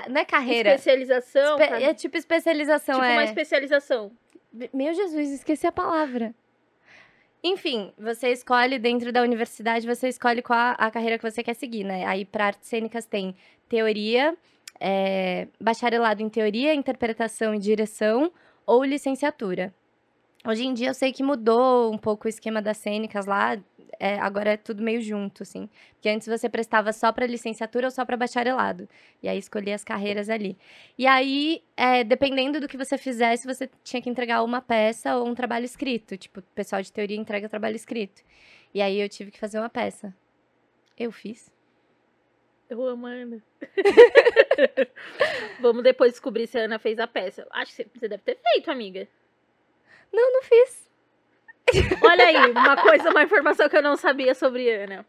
não 0.10 0.20
é 0.20 0.26
carreira. 0.26 0.76
Especialização? 0.76 1.60
Espe 1.60 1.84
é 1.84 1.94
tipo 1.94 2.18
especialização, 2.18 2.96
tipo 2.96 3.06
é. 3.06 3.14
uma 3.14 3.24
especialização. 3.24 4.12
Meu 4.74 4.94
Jesus, 4.94 5.32
esqueci 5.32 5.68
a 5.68 5.72
palavra. 5.72 6.34
Enfim, 7.44 7.92
você 7.98 8.30
escolhe 8.32 8.80
dentro 8.80 9.12
da 9.12 9.22
universidade, 9.22 9.86
você 9.86 10.08
escolhe 10.08 10.42
qual 10.42 10.76
a, 10.78 10.90
carreira 10.90 11.18
que 11.18 11.30
você 11.30 11.44
quer 11.44 11.54
seguir, 11.54 11.84
né? 11.84 12.06
Aí, 12.06 12.26
para 12.26 12.48
artes 12.48 12.68
cênicas, 12.68 13.06
tem 13.06 13.36
teoria, 13.68 14.36
é, 14.80 15.48
bacharelado 15.60 16.24
em 16.24 16.30
teoria, 16.30 16.74
interpretação 16.74 17.54
e 17.54 17.60
direção 17.60 18.32
ou 18.66 18.84
licenciatura. 18.84 19.74
Hoje 20.48 20.66
em 20.66 20.74
dia 20.74 20.90
eu 20.90 20.94
sei 20.94 21.12
que 21.12 21.24
mudou 21.24 21.92
um 21.92 21.98
pouco 21.98 22.28
o 22.28 22.30
esquema 22.30 22.62
das 22.62 22.78
cênicas 22.78 23.26
lá, 23.26 23.58
é, 24.00 24.20
agora 24.20 24.54
é 24.54 24.58
tudo 24.58 24.84
meio 24.84 25.02
junto, 25.02 25.44
assim. 25.44 25.70
Porque 25.94 26.10
antes 26.10 26.28
você 26.28 26.50
prestava 26.50 26.92
só 26.94 27.12
para 27.12 27.26
licenciatura 27.26 27.88
ou 27.88 27.92
só 27.92 28.06
para 28.06 28.18
bacharelado. 28.18 28.88
E 29.22 29.28
aí 29.28 29.38
escolhia 29.38 29.76
as 29.76 29.84
carreiras 29.84 30.30
ali. 30.30 30.58
E 30.98 31.08
aí, 31.08 31.64
é, 31.76 32.04
dependendo 32.04 32.60
do 32.60 32.68
que 32.68 32.78
você 32.78 32.98
fizesse, 32.98 33.46
você 33.46 33.70
tinha 33.84 34.02
que 34.02 34.10
entregar 34.10 34.44
uma 34.44 34.62
peça 34.62 35.16
ou 35.18 35.28
um 35.28 35.36
trabalho 35.36 35.66
escrito. 35.66 36.18
Tipo, 36.18 36.40
o 36.40 36.44
pessoal 36.56 36.82
de 36.82 36.92
teoria 36.92 37.18
entrega 37.18 37.50
trabalho 37.50 37.76
escrito. 37.76 38.22
E 38.74 38.82
aí 38.82 39.00
eu 39.00 39.10
tive 39.10 39.32
que 39.32 39.40
fazer 39.40 39.60
uma 39.60 39.70
peça. 39.70 40.14
Eu 40.98 41.12
fiz. 41.12 41.54
Eu 42.70 42.84
amo 42.86 43.06
a 43.06 43.12
Ana. 43.12 43.44
Vamos 45.60 45.84
depois 45.84 46.14
descobrir 46.14 46.48
se 46.48 46.58
a 46.58 46.64
Ana 46.64 46.80
fez 46.80 47.00
a 47.00 47.08
peça. 47.08 47.48
Acho 47.52 47.76
que 47.76 48.00
você 48.00 48.08
deve 48.08 48.24
ter 48.24 48.38
feito, 48.38 48.72
amiga. 48.72 49.08
Não, 50.12 50.34
não 50.34 50.42
fiz. 50.42 50.90
Olha 52.02 52.26
aí, 52.26 52.52
uma 52.52 52.78
coisa, 52.78 53.10
uma 53.10 53.24
informação 53.24 53.68
que 53.68 53.78
eu 53.78 53.82
não 53.82 53.98
sabia 53.98 54.34
sobre 54.34 54.70
Ana. 54.70 55.06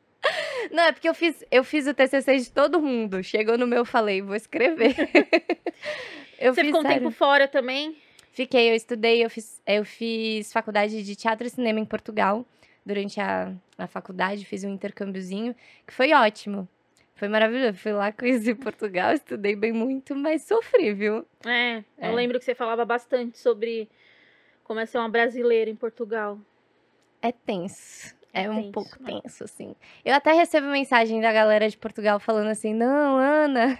Não, 0.71 0.85
é 0.85 0.93
porque 0.93 1.09
eu 1.09 1.15
fiz, 1.15 1.45
eu 1.51 1.63
fiz 1.63 1.87
o 1.87 1.95
TCC 1.95 2.39
de 2.39 2.51
todo 2.51 2.81
mundo. 2.81 3.23
Chegou 3.23 3.57
no 3.57 3.67
meu, 3.67 3.85
falei, 3.85 4.23
vou 4.23 4.35
escrever. 4.35 4.95
eu 6.39 6.55
Você 6.55 6.63
fiz, 6.63 6.67
ficou 6.67 6.81
um 6.81 6.83
sério. 6.83 6.99
tempo 6.99 7.11
fora 7.11 7.47
também? 7.47 7.97
Fiquei, 8.33 8.71
eu 8.71 8.75
estudei, 8.75 9.25
eu 9.25 9.31
fiz, 9.31 9.61
eu 9.67 9.85
fiz 9.85 10.53
faculdade 10.53 11.03
de 11.03 11.17
teatro 11.17 11.47
e 11.47 11.51
cinema 11.51 11.79
em 11.79 11.85
Portugal. 11.85 12.45
Durante 12.85 13.21
a, 13.21 13.53
a 13.77 13.87
faculdade, 13.87 14.45
fiz 14.45 14.63
um 14.63 14.73
intercâmbiozinho, 14.73 15.55
que 15.87 15.93
foi 15.93 16.13
ótimo. 16.13 16.69
Foi 17.17 17.29
maravilhoso. 17.29 17.79
Fui 17.79 17.93
lá, 17.93 18.13
conheci 18.13 18.55
Portugal, 18.55 19.13
estudei 19.13 19.57
bem 19.57 19.73
muito, 19.73 20.15
mas 20.15 20.43
sofri, 20.43 20.93
viu? 20.93 21.27
É, 21.45 21.83
é, 21.99 22.11
eu 22.11 22.15
lembro 22.15 22.39
que 22.39 22.45
você 22.45 22.55
falava 22.55 22.85
bastante 22.85 23.39
sobre 23.39 23.89
como 24.67 24.81
é 24.81 24.87
ser 24.87 24.99
uma 24.99 25.09
brasileira 25.09 25.71
em 25.71 25.77
Portugal. 25.77 26.39
É 27.23 27.31
tenso. 27.31 28.15
É, 28.33 28.45
é 28.45 28.51
um 28.51 28.57
tenso, 28.57 28.73
pouco 28.73 29.03
né? 29.03 29.21
tenso, 29.23 29.45
assim. 29.45 29.77
Eu 30.05 30.13
até 30.13 30.33
recebo 30.33 30.67
mensagem 30.67 31.21
da 31.21 31.33
galera 31.33 31.69
de 31.69 31.77
Portugal 31.77 32.19
falando 32.19 32.49
assim: 32.49 32.75
não, 32.75 33.17
Ana, 33.17 33.79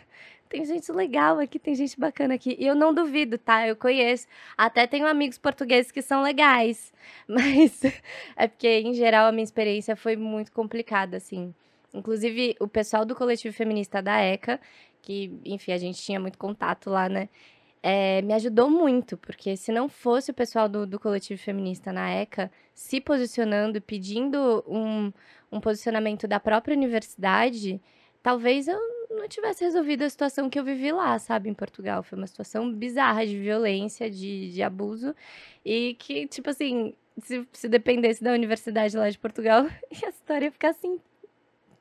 tem 0.49 0.65
gente 0.65 0.91
legal 0.93 1.41
aqui, 1.41 1.59
tem 1.59 1.75
gente 1.75 1.99
bacana 1.99 2.35
aqui. 2.35 2.57
E 2.57 2.65
eu 2.65 2.77
não 2.77 2.95
duvido, 2.95 3.37
tá? 3.37 3.67
Eu 3.67 3.75
conheço. 3.75 4.29
Até 4.57 4.87
tenho 4.87 5.09
amigos 5.09 5.39
portugueses 5.39 5.91
que 5.91 6.01
são 6.01 6.23
legais. 6.23 6.93
Mas 7.27 7.83
é 8.37 8.47
porque, 8.47 8.69
em 8.79 8.95
geral, 8.95 9.27
a 9.27 9.33
minha 9.33 9.45
experiência 9.45 9.97
foi 9.97 10.15
muito 10.15 10.53
complicada, 10.53 11.17
assim. 11.17 11.53
Inclusive, 11.93 12.55
o 12.61 12.69
pessoal 12.69 13.05
do 13.05 13.17
coletivo 13.17 13.55
feminista 13.55 14.01
da 14.01 14.21
ECA, 14.21 14.61
que, 15.03 15.37
enfim, 15.45 15.73
a 15.73 15.79
gente 15.79 16.01
tinha 16.01 16.21
muito 16.21 16.39
contato 16.39 16.91
lá, 16.91 17.09
né? 17.09 17.29
É, 17.89 18.21
me 18.23 18.35
ajudou 18.35 18.69
muito, 18.69 19.17
porque 19.17 19.57
se 19.57 19.71
não 19.71 19.89
fosse 19.89 20.33
o 20.33 20.35
pessoal 20.35 20.69
do, 20.69 20.85
do 20.85 20.99
coletivo 20.99 21.41
feminista 21.41 21.93
na 21.93 22.11
ECA 22.11 22.51
se 22.75 23.01
posicionando, 23.01 23.81
pedindo 23.81 24.65
um, 24.67 25.13
um 25.53 25.61
posicionamento 25.61 26.27
da 26.27 26.41
própria 26.41 26.75
universidade, 26.77 27.81
talvez 28.25 28.67
eu 28.67 28.77
não 29.09 29.29
tivesse 29.29 29.63
resolvido 29.63 30.03
a 30.03 30.11
situação 30.11 30.51
que 30.51 30.59
eu 30.59 30.65
vivi 30.65 30.91
lá, 30.91 31.17
sabe, 31.21 31.49
em 31.49 31.55
Portugal. 31.55 32.03
Foi 32.03 32.19
uma 32.19 32.27
situação 32.27 32.73
bizarra 32.73 33.25
de 33.25 33.39
violência, 33.39 34.11
de, 34.11 34.53
de 34.53 34.63
abuso, 34.65 35.15
e 35.65 35.95
que, 35.97 36.27
tipo 36.27 36.51
assim, 36.51 36.93
se, 37.23 37.47
se 37.53 37.69
dependesse 37.69 38.21
da 38.21 38.33
universidade 38.33 38.97
lá 38.97 39.09
de 39.09 39.17
Portugal, 39.17 39.65
a 40.05 40.09
história 40.09 40.47
ia 40.47 40.51
ficar 40.51 40.71
assim, 40.71 40.99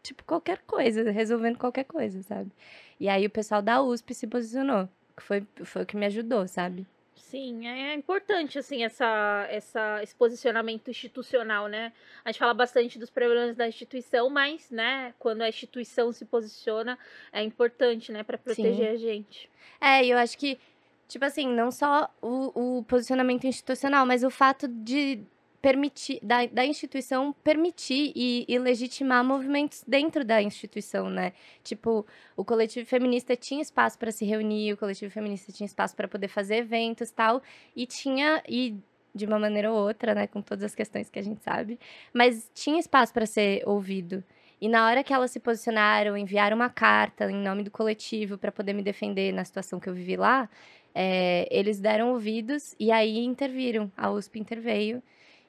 tipo, 0.04 0.24
qualquer 0.24 0.60
coisa, 0.68 1.10
resolvendo 1.10 1.58
qualquer 1.58 1.86
coisa, 1.86 2.22
sabe? 2.22 2.52
E 3.00 3.10
aí 3.10 3.26
o 3.26 3.30
pessoal 3.32 3.64
da 3.64 3.82
USP 3.82 4.14
se 4.14 4.28
posicionou, 4.28 4.88
foi, 5.18 5.46
foi 5.64 5.84
o 5.84 5.86
que 5.86 5.98
me 5.98 6.06
ajudou, 6.06 6.48
sabe? 6.48 6.86
Sim, 7.16 7.68
é 7.68 7.94
importante, 7.94 8.60
assim, 8.60 8.84
essa, 8.84 9.48
essa, 9.50 10.02
esse 10.04 10.14
posicionamento 10.16 10.90
institucional, 10.90 11.68
né? 11.68 11.92
A 12.24 12.32
gente 12.32 12.40
fala 12.40 12.54
bastante 12.54 13.00
dos 13.00 13.10
problemas 13.10 13.56
da 13.56 13.68
instituição, 13.68 14.30
mas, 14.30 14.70
né, 14.70 15.14
quando 15.18 15.42
a 15.42 15.50
instituição 15.50 16.12
se 16.12 16.24
posiciona, 16.24 17.00
é 17.34 17.42
importante, 17.42 18.12
né, 18.12 18.24
para 18.24 18.38
proteger 18.38 18.76
Sim. 18.76 18.88
a 18.88 18.98
gente. 18.98 19.50
É, 19.82 20.06
e 20.06 20.12
eu 20.12 20.18
acho 20.18 20.38
que, 20.38 20.60
tipo 21.08 21.26
assim, 21.26 21.48
não 21.48 21.72
só 21.72 22.10
o, 22.22 22.80
o 22.80 22.84
posicionamento 22.84 23.46
institucional, 23.46 24.06
mas 24.06 24.24
o 24.24 24.30
fato 24.30 24.68
de 24.68 25.22
permitir, 25.66 26.20
da, 26.22 26.46
da 26.46 26.64
instituição 26.64 27.34
permitir 27.44 28.12
e, 28.16 28.46
e, 28.48 28.60
legitimar 28.60 29.26
movimentos 29.26 29.84
dentro 29.88 30.24
da 30.24 30.40
instituição, 30.40 31.10
né? 31.10 31.34
Tipo, 31.64 32.06
o 32.38 32.46
coletivo 32.46 32.86
feminista 32.86 33.36
tinha 33.36 33.64
espaço 33.64 33.98
para 33.98 34.12
se 34.12 34.24
reunir, 34.26 34.74
o 34.74 34.78
coletivo 34.78 35.12
feminista 35.12 35.52
tinha 35.52 35.66
espaço 35.66 35.96
para 35.96 36.08
poder 36.08 36.28
fazer 36.28 36.58
eventos 36.58 37.10
tal, 37.10 37.42
e 37.76 37.88
tinha, 37.88 38.44
e 38.48 38.78
de 39.16 39.26
uma 39.26 39.40
maneira 39.40 39.72
ou 39.72 39.88
outra, 39.88 40.14
né, 40.14 40.28
com 40.28 40.40
todas 40.40 40.66
as 40.66 40.76
questões 40.76 41.10
que 41.10 41.18
a 41.18 41.24
gente 41.24 41.42
sabe, 41.42 41.80
mas 42.14 42.48
tinha 42.54 42.80
espaço 42.80 43.12
para 43.12 43.26
ser 43.26 43.68
ouvido. 43.68 44.24
E 44.62 44.70
na 44.70 44.86
hora 44.86 45.04
que 45.04 45.12
elas 45.16 45.32
se 45.32 45.40
posicionaram, 45.40 46.16
enviaram 46.16 46.56
uma 46.56 46.70
carta 46.70 47.32
em 47.32 47.42
nome 47.42 47.64
do 47.64 47.72
coletivo 47.72 48.38
para 48.38 48.52
poder 48.52 48.74
me 48.74 48.84
defender 48.84 49.34
na 49.34 49.44
situação 49.44 49.80
que 49.80 49.90
eu 49.90 49.96
vivi 49.96 50.16
lá, 50.16 50.48
é, 50.94 51.48
eles 51.50 51.80
deram 51.80 52.12
ouvidos 52.12 52.76
e 52.80 52.92
aí 52.92 53.18
interviram. 53.18 53.92
A 53.98 54.12
USP 54.12 54.40
interveio 54.40 55.02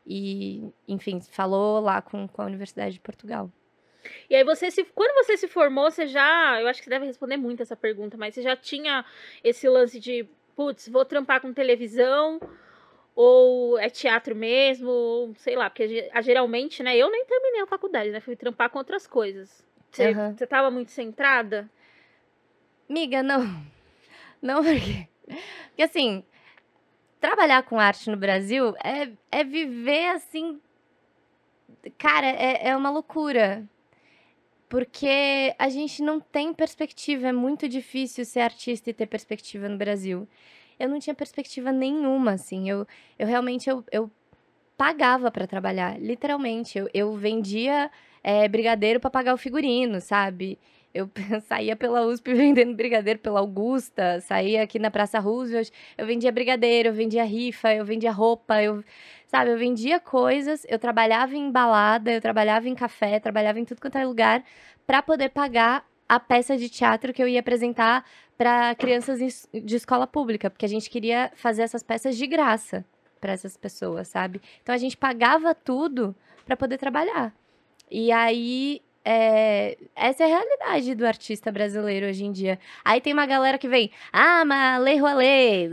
e, 0.06 0.70
enfim, 0.86 1.20
falou 1.20 1.80
lá 1.80 2.00
com, 2.00 2.28
com 2.28 2.42
a 2.42 2.46
Universidade 2.46 2.94
de 2.94 3.00
Portugal. 3.00 3.50
E 4.30 4.36
aí 4.36 4.44
você 4.44 4.70
se. 4.70 4.84
Quando 4.84 5.14
você 5.24 5.36
se 5.36 5.48
formou, 5.48 5.90
você 5.90 6.06
já. 6.06 6.60
Eu 6.60 6.68
acho 6.68 6.80
que 6.80 6.84
você 6.84 6.90
deve 6.90 7.06
responder 7.06 7.36
muito 7.36 7.62
essa 7.62 7.76
pergunta, 7.76 8.16
mas 8.16 8.34
você 8.34 8.42
já 8.42 8.56
tinha 8.56 9.04
esse 9.42 9.68
lance 9.68 9.98
de, 9.98 10.28
putz, 10.54 10.88
vou 10.88 11.04
trampar 11.04 11.40
com 11.40 11.52
televisão, 11.52 12.40
ou 13.14 13.78
é 13.78 13.88
teatro 13.88 14.36
mesmo, 14.36 14.88
ou 14.88 15.34
sei 15.36 15.56
lá, 15.56 15.68
porque 15.68 16.08
geralmente, 16.22 16.82
né? 16.82 16.96
Eu 16.96 17.10
nem 17.10 17.24
terminei 17.24 17.62
a 17.62 17.66
faculdade, 17.66 18.10
né? 18.10 18.20
Fui 18.20 18.36
trampar 18.36 18.70
com 18.70 18.78
outras 18.78 19.06
coisas. 19.06 19.66
Você, 19.90 20.10
uhum. 20.10 20.36
você 20.36 20.46
tava 20.46 20.70
muito 20.70 20.90
centrada? 20.90 21.68
Miga, 22.88 23.22
não. 23.22 23.42
Não, 24.42 24.62
porque. 24.62 25.08
Porque 25.68 25.82
assim, 25.82 26.22
trabalhar 27.26 27.64
com 27.64 27.80
arte 27.80 28.08
no 28.08 28.16
Brasil 28.16 28.72
é, 28.84 29.10
é 29.32 29.42
viver 29.42 30.10
assim. 30.10 30.60
Cara, 31.98 32.24
é, 32.24 32.68
é 32.68 32.76
uma 32.76 32.88
loucura. 32.88 33.64
Porque 34.68 35.52
a 35.58 35.68
gente 35.68 36.02
não 36.02 36.20
tem 36.20 36.54
perspectiva. 36.54 37.26
É 37.28 37.32
muito 37.32 37.68
difícil 37.68 38.24
ser 38.24 38.40
artista 38.40 38.90
e 38.90 38.94
ter 38.94 39.06
perspectiva 39.06 39.68
no 39.68 39.76
Brasil. 39.76 40.28
Eu 40.78 40.88
não 40.88 41.00
tinha 41.00 41.14
perspectiva 41.14 41.72
nenhuma, 41.72 42.32
assim. 42.32 42.70
Eu, 42.70 42.86
eu 43.18 43.26
realmente 43.26 43.68
eu, 43.68 43.84
eu 43.90 44.08
pagava 44.76 45.28
para 45.28 45.48
trabalhar, 45.48 46.00
literalmente. 46.00 46.78
Eu, 46.78 46.88
eu 46.94 47.16
vendia 47.16 47.90
é, 48.22 48.46
brigadeiro 48.46 49.00
para 49.00 49.10
pagar 49.10 49.34
o 49.34 49.38
figurino, 49.38 50.00
sabe? 50.00 50.60
Eu 50.96 51.10
saía 51.46 51.76
pela 51.76 52.06
USP 52.06 52.32
vendendo 52.32 52.74
brigadeiro 52.74 53.18
pela 53.18 53.40
Augusta, 53.40 54.20
saía 54.20 54.62
aqui 54.62 54.78
na 54.78 54.90
Praça 54.90 55.18
Roosevelt, 55.18 55.70
eu 55.98 56.06
vendia 56.06 56.32
brigadeiro, 56.32 56.88
eu 56.88 56.94
vendia 56.94 57.24
rifa, 57.24 57.74
eu 57.74 57.84
vendia 57.84 58.10
roupa, 58.10 58.62
eu, 58.62 58.82
sabe, 59.26 59.50
eu 59.50 59.58
vendia 59.58 60.00
coisas, 60.00 60.64
eu 60.68 60.78
trabalhava 60.78 61.36
em 61.36 61.50
balada, 61.50 62.12
eu 62.12 62.20
trabalhava 62.20 62.68
em 62.68 62.74
café, 62.74 63.20
trabalhava 63.20 63.60
em 63.60 63.64
tudo 63.64 63.80
quanto 63.80 63.98
é 63.98 64.04
lugar 64.06 64.42
para 64.86 65.02
poder 65.02 65.28
pagar 65.28 65.86
a 66.08 66.18
peça 66.18 66.56
de 66.56 66.68
teatro 66.68 67.12
que 67.12 67.22
eu 67.22 67.28
ia 67.28 67.40
apresentar 67.40 68.04
para 68.38 68.74
crianças 68.74 69.48
de 69.52 69.76
escola 69.76 70.06
pública, 70.06 70.48
porque 70.48 70.64
a 70.64 70.68
gente 70.68 70.88
queria 70.88 71.30
fazer 71.34 71.62
essas 71.62 71.82
peças 71.82 72.16
de 72.16 72.26
graça 72.26 72.84
para 73.20 73.32
essas 73.32 73.56
pessoas, 73.56 74.08
sabe? 74.08 74.40
Então 74.62 74.74
a 74.74 74.78
gente 74.78 74.96
pagava 74.96 75.54
tudo 75.54 76.14
para 76.44 76.56
poder 76.56 76.78
trabalhar. 76.78 77.34
E 77.90 78.12
aí 78.12 78.82
é, 79.08 79.78
essa 79.94 80.24
é 80.24 80.26
a 80.26 80.28
realidade 80.28 80.92
do 80.96 81.06
artista 81.06 81.52
brasileiro 81.52 82.06
hoje 82.06 82.24
em 82.24 82.32
dia. 82.32 82.58
Aí 82.84 83.00
tem 83.00 83.12
uma 83.12 83.24
galera 83.24 83.56
que 83.56 83.68
vem, 83.68 83.88
ah, 84.12 84.44
mas 84.44 84.82
lei 84.82 84.98
rolê. 84.98 85.70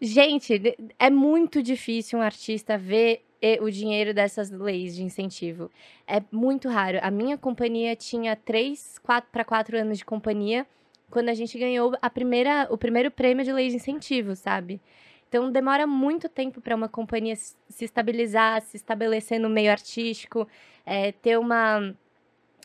Gente, 0.00 0.76
é 0.98 1.08
muito 1.08 1.62
difícil 1.62 2.18
um 2.18 2.22
artista 2.22 2.76
ver 2.76 3.22
o 3.60 3.70
dinheiro 3.70 4.12
dessas 4.12 4.50
leis 4.50 4.96
de 4.96 5.04
incentivo. 5.04 5.70
É 6.08 6.20
muito 6.32 6.68
raro. 6.68 6.98
A 7.02 7.10
minha 7.10 7.38
companhia 7.38 7.94
tinha 7.94 8.34
três, 8.34 8.98
quatro 8.98 9.30
para 9.30 9.44
quatro 9.44 9.78
anos 9.78 9.98
de 9.98 10.04
companhia 10.04 10.66
quando 11.08 11.28
a 11.28 11.34
gente 11.34 11.56
ganhou 11.56 11.96
a 12.02 12.10
primeira, 12.10 12.66
o 12.68 12.76
primeiro 12.76 13.12
prêmio 13.12 13.44
de 13.44 13.52
lei 13.52 13.68
de 13.68 13.76
incentivo, 13.76 14.34
sabe? 14.34 14.80
Então 15.28 15.52
demora 15.52 15.86
muito 15.86 16.28
tempo 16.28 16.60
para 16.60 16.74
uma 16.74 16.88
companhia 16.88 17.36
se 17.36 17.84
estabilizar, 17.84 18.60
se 18.62 18.76
estabelecer 18.76 19.38
no 19.38 19.48
meio 19.48 19.70
artístico, 19.70 20.48
é, 20.84 21.12
ter 21.12 21.38
uma 21.38 21.94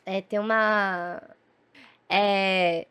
é, 0.05 0.21
ter 0.21 0.39
uma. 0.39 1.21
É, 2.09 2.87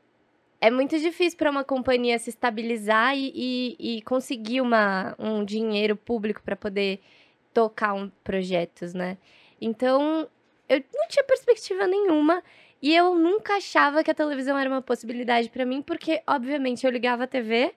é 0.60 0.70
muito 0.70 0.98
difícil 0.98 1.38
para 1.38 1.50
uma 1.50 1.64
companhia 1.64 2.18
se 2.18 2.30
estabilizar 2.30 3.16
e, 3.16 3.32
e, 3.34 3.96
e, 3.98 4.02
conseguir 4.02 4.60
uma, 4.60 5.14
um 5.18 5.44
dinheiro 5.44 5.96
público 5.96 6.42
para 6.42 6.56
poder 6.56 7.00
tocar 7.52 7.94
um, 7.94 8.08
projetos, 8.22 8.94
né? 8.94 9.18
Então, 9.60 10.28
eu 10.68 10.82
não 10.94 11.08
tinha 11.08 11.24
perspectiva 11.24 11.86
nenhuma 11.86 12.42
e 12.80 12.94
eu 12.94 13.14
nunca 13.14 13.56
achava 13.56 14.02
que 14.02 14.10
a 14.10 14.14
televisão 14.14 14.58
era 14.58 14.68
uma 14.68 14.82
possibilidade 14.82 15.50
para 15.50 15.64
mim, 15.64 15.82
porque, 15.82 16.22
obviamente, 16.26 16.84
eu 16.84 16.90
ligava 16.90 17.24
a 17.24 17.26
TV, 17.26 17.74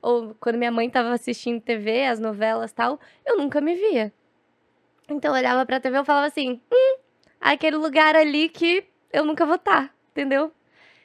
ou 0.00 0.34
quando 0.40 0.56
minha 0.56 0.70
mãe 0.70 0.86
estava 0.86 1.12
assistindo 1.12 1.60
TV, 1.60 2.06
as 2.06 2.20
novelas 2.20 2.72
tal, 2.72 3.00
eu 3.24 3.36
nunca 3.36 3.60
me 3.60 3.74
via. 3.74 4.12
Então, 5.08 5.32
eu 5.32 5.38
olhava 5.38 5.64
pra 5.66 5.80
TV 5.80 5.98
e 5.98 6.04
falava 6.04 6.26
assim: 6.26 6.60
hum, 6.72 6.98
aquele 7.40 7.76
lugar 7.76 8.14
ali 8.16 8.48
que 8.48 8.84
eu 9.12 9.24
nunca 9.24 9.46
vou 9.46 9.56
estar, 9.56 9.88
tá, 9.88 9.94
entendeu? 10.10 10.52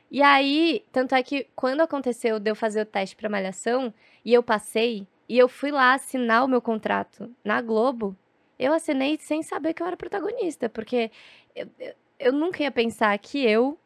E 0.09 0.21
aí, 0.21 0.83
tanto 0.91 1.15
é 1.15 1.23
que 1.23 1.47
quando 1.55 1.81
aconteceu 1.81 2.39
de 2.39 2.51
eu 2.51 2.55
fazer 2.55 2.81
o 2.81 2.85
teste 2.85 3.15
para 3.15 3.29
malhação 3.29 3.93
e 4.25 4.33
eu 4.33 4.43
passei 4.43 5.07
e 5.29 5.37
eu 5.37 5.47
fui 5.47 5.71
lá 5.71 5.93
assinar 5.93 6.43
o 6.43 6.47
meu 6.47 6.61
contrato 6.61 7.33
na 7.43 7.61
Globo, 7.61 8.15
eu 8.59 8.73
assinei 8.73 9.17
sem 9.19 9.41
saber 9.41 9.73
que 9.73 9.81
eu 9.81 9.87
era 9.87 9.95
protagonista, 9.97 10.67
porque 10.69 11.09
eu, 11.55 11.67
eu, 11.79 11.93
eu 12.19 12.33
nunca 12.33 12.61
ia 12.61 12.71
pensar 12.71 13.17
que 13.17 13.45
eu 13.45 13.77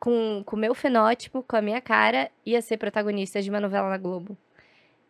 com 0.00 0.42
o 0.50 0.56
meu 0.56 0.74
fenótipo, 0.74 1.42
com 1.42 1.56
a 1.56 1.62
minha 1.62 1.80
cara, 1.80 2.30
ia 2.44 2.62
ser 2.62 2.78
protagonista 2.78 3.42
de 3.42 3.50
uma 3.50 3.60
novela 3.60 3.90
na 3.90 3.98
Globo. 3.98 4.36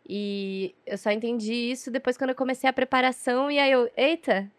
E 0.07 0.75
eu 0.85 0.99
só 0.99 1.13
entendi 1.13 1.55
isso 1.55 1.91
depois 1.93 2.19
quando 2.19 2.31
eu 2.31 2.37
comecei 2.37 2.69
a 2.69 2.73
preparação, 2.73 3.49
e 3.51 3.59
aí 3.59 3.71
eu, 3.71 3.89
eita, 3.97 4.51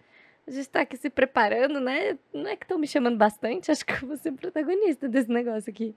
a 0.51 0.53
gente 0.53 0.69
tá 0.69 0.81
aqui 0.81 0.97
se 0.97 1.09
preparando, 1.09 1.79
né? 1.79 2.17
Não 2.33 2.47
é 2.47 2.55
que 2.55 2.65
estão 2.65 2.77
me 2.77 2.87
chamando 2.87 3.17
bastante, 3.17 3.71
acho 3.71 3.85
que 3.85 3.93
eu 3.93 4.07
vou 4.07 4.17
ser 4.17 4.33
protagonista 4.33 5.07
desse 5.07 5.29
negócio 5.29 5.69
aqui. 5.69 5.95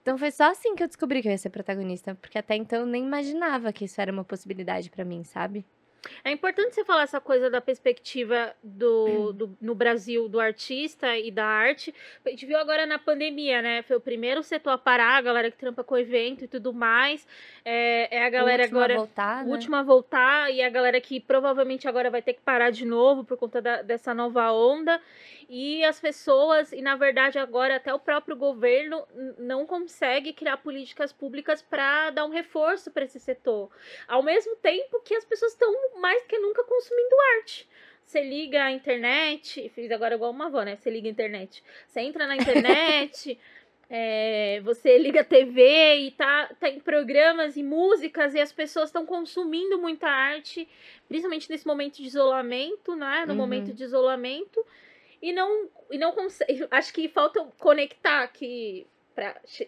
Então 0.00 0.16
foi 0.16 0.30
só 0.30 0.50
assim 0.50 0.74
que 0.74 0.82
eu 0.82 0.88
descobri 0.88 1.20
que 1.20 1.28
eu 1.28 1.32
ia 1.32 1.38
ser 1.38 1.50
protagonista, 1.50 2.14
porque 2.14 2.38
até 2.38 2.56
então 2.56 2.80
eu 2.80 2.86
nem 2.86 3.04
imaginava 3.04 3.72
que 3.72 3.84
isso 3.84 4.00
era 4.00 4.10
uma 4.10 4.24
possibilidade 4.24 4.90
para 4.90 5.04
mim, 5.04 5.22
sabe? 5.22 5.64
É 6.24 6.30
importante 6.30 6.74
você 6.74 6.84
falar 6.84 7.02
essa 7.02 7.20
coisa 7.20 7.50
da 7.50 7.60
perspectiva 7.60 8.54
do, 8.62 9.32
do, 9.32 9.56
no 9.60 9.74
Brasil 9.74 10.28
do 10.28 10.40
artista 10.40 11.16
e 11.18 11.30
da 11.30 11.44
arte. 11.44 11.94
A 12.24 12.30
gente 12.30 12.46
viu 12.46 12.58
agora 12.58 12.86
na 12.86 12.98
pandemia, 12.98 13.60
né? 13.60 13.82
Foi 13.82 13.96
o 13.96 14.00
primeiro 14.00 14.42
setor 14.42 14.70
a 14.70 14.78
parar, 14.78 15.16
a 15.16 15.20
galera 15.20 15.50
que 15.50 15.58
trampa 15.58 15.84
com 15.84 15.96
evento 15.96 16.44
e 16.44 16.48
tudo 16.48 16.72
mais. 16.72 17.26
É, 17.64 18.18
é 18.18 18.26
a 18.26 18.30
galera 18.30 18.64
agora. 18.64 18.94
A 18.94 18.98
voltar, 18.98 19.44
né? 19.44 19.50
última 19.50 19.80
a 19.80 19.82
voltar, 19.82 20.52
e 20.52 20.62
a 20.62 20.70
galera 20.70 21.00
que 21.00 21.20
provavelmente 21.20 21.86
agora 21.86 22.10
vai 22.10 22.22
ter 22.22 22.34
que 22.34 22.40
parar 22.40 22.70
de 22.70 22.84
novo 22.84 23.24
por 23.24 23.36
conta 23.36 23.60
da, 23.60 23.82
dessa 23.82 24.14
nova 24.14 24.52
onda. 24.52 25.00
E 25.52 25.84
as 25.84 25.98
pessoas, 25.98 26.70
e 26.70 26.80
na 26.80 26.94
verdade 26.94 27.36
agora 27.36 27.74
até 27.74 27.92
o 27.92 27.98
próprio 27.98 28.36
governo 28.36 29.04
não 29.36 29.66
consegue 29.66 30.32
criar 30.32 30.58
políticas 30.58 31.12
públicas 31.12 31.60
para 31.60 32.10
dar 32.10 32.24
um 32.24 32.30
reforço 32.30 32.88
para 32.88 33.04
esse 33.04 33.18
setor. 33.18 33.68
Ao 34.06 34.22
mesmo 34.22 34.54
tempo 34.54 35.00
que 35.00 35.12
as 35.12 35.24
pessoas 35.24 35.50
estão 35.50 35.74
mais 36.00 36.22
que 36.22 36.38
nunca 36.38 36.62
consumindo 36.62 37.16
arte. 37.38 37.68
Você 38.06 38.22
liga 38.22 38.62
a 38.62 38.70
internet, 38.70 39.68
fiz 39.74 39.90
agora 39.90 40.14
igual 40.14 40.30
uma 40.30 40.46
avó, 40.46 40.62
né? 40.62 40.76
Você 40.76 40.88
liga 40.88 41.08
a 41.08 41.10
internet. 41.10 41.64
Você 41.84 41.98
entra 41.98 42.28
na 42.28 42.36
internet, 42.36 43.36
é, 43.90 44.60
você 44.62 44.98
liga 44.98 45.22
a 45.22 45.24
TV 45.24 45.96
e 45.96 46.10
tá, 46.12 46.48
tá 46.60 46.68
em 46.68 46.78
programas 46.78 47.56
e 47.56 47.64
músicas 47.64 48.34
e 48.34 48.38
as 48.38 48.52
pessoas 48.52 48.90
estão 48.90 49.04
consumindo 49.04 49.80
muita 49.80 50.06
arte, 50.06 50.68
principalmente 51.08 51.50
nesse 51.50 51.66
momento 51.66 51.96
de 51.96 52.04
isolamento, 52.04 52.94
né? 52.94 53.24
No 53.26 53.32
uhum. 53.32 53.38
momento 53.38 53.74
de 53.74 53.82
isolamento 53.82 54.64
e 55.22 55.32
não 55.32 55.68
e 55.90 55.98
não 55.98 56.12
consegue. 56.12 56.66
Acho 56.70 56.92
que 56.92 57.08
falta 57.08 57.44
conectar 57.58 58.26
que 58.28 58.86
para 59.14 59.36
esse, 59.44 59.66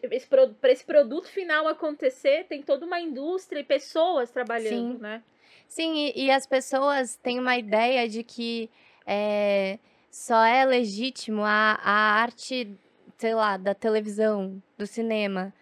esse 0.64 0.85
produto 0.85 1.28
final 1.28 1.68
acontecer, 1.68 2.44
tem 2.44 2.62
toda 2.62 2.87
uma 2.87 3.00
indústria 3.00 3.61
e 3.61 3.64
pessoas 3.64 4.30
trabalhando, 4.30 4.97
Sim. 4.97 4.99
né? 4.99 5.23
Sim, 5.68 5.94
e, 6.14 6.26
e, 6.26 6.30
as 6.30 6.47
pessoas 6.47 7.16
têm 7.16 7.38
uma 7.38 7.56
ideia 7.56 8.09
de 8.09 8.23
que 8.23 8.68
é, 9.06 9.78
só 10.11 10.44
é 10.44 10.64
legítimo 10.64 11.42
a, 11.42 11.78
a 11.82 12.21
arte, 12.21 12.78
sei 13.16 13.35
lá, 13.35 13.56
da 13.56 13.75
televisão, 13.75 14.62
do 14.76 14.87
cinema. 14.87 15.52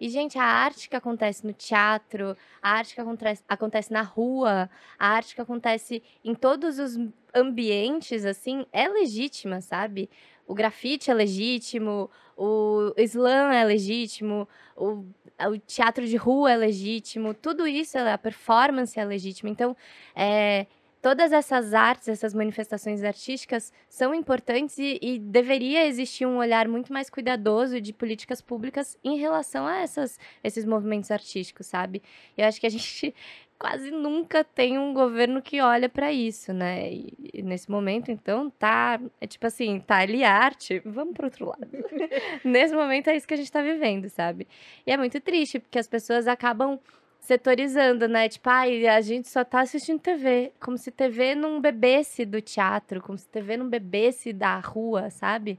E, 0.00 0.08
gente, 0.08 0.38
a 0.38 0.44
arte 0.44 0.88
que 0.88 0.96
acontece 0.96 1.46
no 1.46 1.52
teatro, 1.52 2.36
a 2.60 2.70
arte 2.70 2.94
que 2.94 3.00
acontece, 3.00 3.42
acontece 3.48 3.92
na 3.92 4.02
rua, 4.02 4.68
a 4.98 5.08
arte 5.08 5.34
que 5.34 5.40
acontece 5.40 6.02
em 6.24 6.34
todos 6.34 6.78
os 6.78 6.98
ambientes, 7.34 8.24
assim, 8.24 8.66
é 8.72 8.88
legítima, 8.88 9.60
sabe? 9.60 10.10
O 10.46 10.54
grafite 10.54 11.10
é 11.10 11.14
legítimo, 11.14 12.10
o 12.36 12.92
slam 12.98 13.50
é 13.50 13.64
legítimo, 13.64 14.46
o, 14.76 15.04
o 15.48 15.58
teatro 15.66 16.06
de 16.06 16.16
rua 16.16 16.52
é 16.52 16.56
legítimo, 16.56 17.34
tudo 17.34 17.66
isso, 17.66 17.98
a 17.98 18.18
performance 18.18 18.98
é 18.98 19.04
legítima. 19.04 19.50
Então, 19.50 19.76
é, 20.14 20.66
todas 21.06 21.30
essas 21.30 21.72
artes, 21.72 22.08
essas 22.08 22.34
manifestações 22.34 23.04
artísticas 23.04 23.72
são 23.88 24.12
importantes 24.12 24.76
e, 24.76 24.98
e, 25.00 25.20
deveria 25.20 25.86
existir 25.86 26.26
um 26.26 26.38
olhar 26.38 26.66
muito 26.66 26.92
mais 26.92 27.08
cuidadoso 27.08 27.80
de 27.80 27.92
políticas 27.92 28.40
públicas 28.40 28.98
em 29.04 29.16
relação 29.16 29.68
a 29.68 29.76
essas, 29.76 30.18
esses 30.42 30.64
movimentos 30.64 31.12
artísticos, 31.12 31.68
sabe? 31.68 32.02
Eu 32.36 32.44
acho 32.44 32.60
que 32.60 32.66
a 32.66 32.70
gente 32.70 33.14
quase 33.56 33.92
nunca 33.92 34.42
tem 34.42 34.80
um 34.80 34.92
governo 34.92 35.40
que 35.40 35.60
olha 35.60 35.88
para 35.88 36.12
isso, 36.12 36.52
né? 36.52 36.92
E, 36.92 37.14
e, 37.34 37.40
nesse 37.40 37.70
momento, 37.70 38.10
então, 38.10 38.50
tá, 38.50 39.00
é 39.20 39.28
tipo 39.28 39.46
assim, 39.46 39.78
tá 39.78 39.98
ali 39.98 40.24
arte, 40.24 40.82
vamos 40.84 41.14
pro 41.14 41.26
outro 41.26 41.46
lado. 41.46 41.68
nesse 42.42 42.74
momento 42.74 43.10
é 43.10 43.16
isso 43.16 43.28
que 43.28 43.34
a 43.34 43.36
gente 43.36 43.52
tá 43.52 43.62
vivendo, 43.62 44.08
sabe? 44.08 44.48
E 44.84 44.90
é 44.90 44.96
muito 44.96 45.20
triste, 45.20 45.60
porque 45.60 45.78
as 45.78 45.86
pessoas 45.86 46.26
acabam 46.26 46.80
setorizando, 47.26 48.06
né? 48.06 48.28
Tipo, 48.28 48.48
ai, 48.48 48.86
a 48.86 49.00
gente 49.00 49.28
só 49.28 49.44
tá 49.44 49.60
assistindo 49.60 50.00
TV. 50.00 50.52
Como 50.60 50.78
se 50.78 50.92
TV 50.92 51.34
não 51.34 51.60
bebesse 51.60 52.24
do 52.24 52.40
teatro, 52.40 53.02
como 53.02 53.18
se 53.18 53.26
TV 53.28 53.56
não 53.56 53.68
bebesse 53.68 54.32
da 54.32 54.60
rua, 54.60 55.10
sabe? 55.10 55.58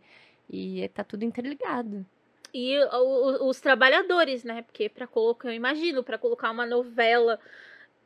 E 0.50 0.90
tá 0.94 1.04
tudo 1.04 1.24
interligado. 1.24 2.06
E 2.54 2.80
o, 2.80 3.50
os 3.50 3.60
trabalhadores, 3.60 4.46
né? 4.46 4.62
Porque 4.62 4.88
para 4.88 5.06
colocar, 5.06 5.50
eu 5.50 5.54
imagino, 5.54 6.02
para 6.04 6.18
colocar 6.18 6.52
uma 6.52 6.66
novela 6.66 7.38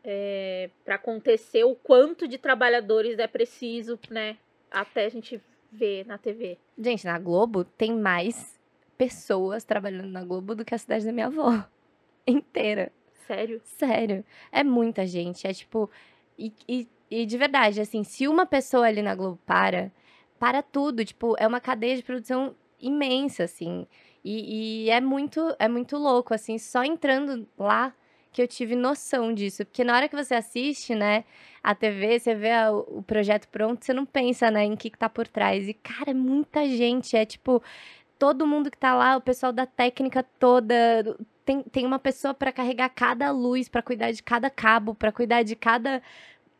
é, 0.03 0.71
para 0.83 0.95
acontecer, 0.95 1.63
o 1.63 1.75
quanto 1.75 2.27
de 2.27 2.39
trabalhadores 2.39 3.19
é 3.19 3.27
preciso, 3.27 3.99
né? 4.09 4.37
Até 4.71 5.05
a 5.05 5.09
gente 5.09 5.39
ver 5.71 6.05
na 6.07 6.17
TV. 6.17 6.57
Gente, 6.79 7.05
na 7.05 7.19
Globo 7.19 7.63
tem 7.63 7.95
mais 7.95 8.59
pessoas 8.97 9.63
trabalhando 9.63 10.09
na 10.09 10.23
Globo 10.23 10.55
do 10.55 10.65
que 10.65 10.73
a 10.73 10.77
cidade 10.79 11.05
da 11.05 11.11
minha 11.11 11.27
avó 11.27 11.63
inteira. 12.25 12.91
Sério? 13.27 13.61
Sério. 13.63 14.25
É 14.51 14.63
muita 14.63 15.05
gente. 15.05 15.47
É 15.47 15.53
tipo. 15.53 15.89
E, 16.37 16.53
e, 16.67 16.87
e, 17.09 17.25
de 17.25 17.37
verdade, 17.37 17.81
assim, 17.81 18.03
se 18.03 18.27
uma 18.27 18.45
pessoa 18.45 18.87
ali 18.87 19.01
na 19.01 19.15
Globo 19.15 19.39
para, 19.45 19.91
para 20.39 20.61
tudo. 20.61 21.05
Tipo, 21.05 21.35
é 21.37 21.47
uma 21.47 21.59
cadeia 21.59 21.95
de 21.95 22.03
produção 22.03 22.55
imensa, 22.79 23.43
assim. 23.43 23.87
E, 24.23 24.85
e 24.85 24.89
é 24.89 25.01
muito 25.01 25.55
é 25.59 25.67
muito 25.67 25.97
louco, 25.97 26.33
assim, 26.33 26.57
só 26.57 26.83
entrando 26.83 27.47
lá 27.57 27.93
que 28.31 28.41
eu 28.41 28.47
tive 28.47 28.75
noção 28.75 29.33
disso. 29.33 29.65
Porque 29.65 29.83
na 29.83 29.95
hora 29.95 30.07
que 30.07 30.15
você 30.15 30.35
assiste, 30.35 30.95
né, 30.95 31.25
a 31.63 31.75
TV, 31.75 32.19
você 32.19 32.33
vê 32.35 32.51
a, 32.51 32.71
o 32.71 33.03
projeto 33.03 33.47
pronto, 33.49 33.83
você 33.83 33.93
não 33.93 34.05
pensa, 34.05 34.49
né, 34.49 34.63
em 34.63 34.75
que, 34.75 34.89
que 34.89 34.97
tá 34.97 35.09
por 35.09 35.27
trás. 35.27 35.67
E, 35.67 35.73
cara, 35.73 36.11
é 36.11 36.13
muita 36.13 36.67
gente. 36.67 37.15
É 37.17 37.25
tipo, 37.25 37.61
todo 38.17 38.47
mundo 38.47 38.71
que 38.71 38.77
tá 38.77 38.95
lá, 38.95 39.17
o 39.17 39.21
pessoal 39.21 39.51
da 39.51 39.65
técnica 39.65 40.23
toda, 40.39 41.17
tem, 41.45 41.63
tem 41.63 41.85
uma 41.85 41.99
pessoa 41.99 42.33
para 42.33 42.51
carregar 42.51 42.89
cada 42.89 43.31
luz, 43.31 43.67
para 43.67 43.81
cuidar 43.81 44.11
de 44.11 44.21
cada 44.21 44.49
cabo, 44.49 44.93
para 44.95 45.11
cuidar 45.11 45.43
de 45.43 45.55
cada 45.55 46.01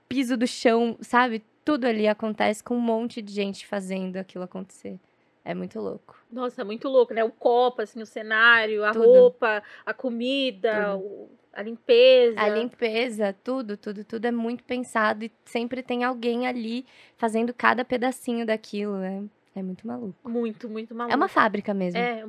piso 0.07 0.35
do 0.35 0.47
chão, 0.47 0.97
sabe? 1.01 1.43
Tudo 1.63 1.85
ali 1.85 2.07
acontece 2.07 2.63
com 2.63 2.75
um 2.75 2.81
monte 2.81 3.21
de 3.21 3.31
gente 3.31 3.67
fazendo 3.67 4.17
aquilo 4.17 4.43
acontecer. 4.43 4.99
É 5.43 5.55
muito 5.55 5.79
louco. 5.79 6.17
Nossa, 6.31 6.61
é 6.61 6.63
muito 6.63 6.87
louco, 6.87 7.13
né? 7.13 7.23
O 7.23 7.31
copo, 7.31 7.81
assim, 7.81 8.01
o 8.01 8.05
cenário, 8.05 8.83
a 8.83 8.91
tudo. 8.91 9.05
roupa, 9.05 9.63
a 9.85 9.93
comida, 9.93 10.95
o, 10.97 11.29
a 11.51 11.61
limpeza. 11.63 12.39
A 12.39 12.49
limpeza, 12.49 13.35
tudo, 13.43 13.75
tudo, 13.75 14.03
tudo 14.03 14.25
é 14.25 14.31
muito 14.31 14.63
pensado 14.63 15.25
e 15.25 15.31
sempre 15.45 15.81
tem 15.81 16.03
alguém 16.03 16.47
ali 16.47 16.85
fazendo 17.17 17.53
cada 17.53 17.83
pedacinho 17.83 18.45
daquilo, 18.45 18.97
né? 18.97 19.23
É 19.53 19.61
muito 19.61 19.85
maluco. 19.85 20.29
Muito, 20.29 20.69
muito 20.69 20.95
maluco. 20.95 21.13
É 21.13 21.17
uma 21.17 21.27
fábrica 21.27 21.73
mesmo. 21.73 21.99
É, 21.99 22.23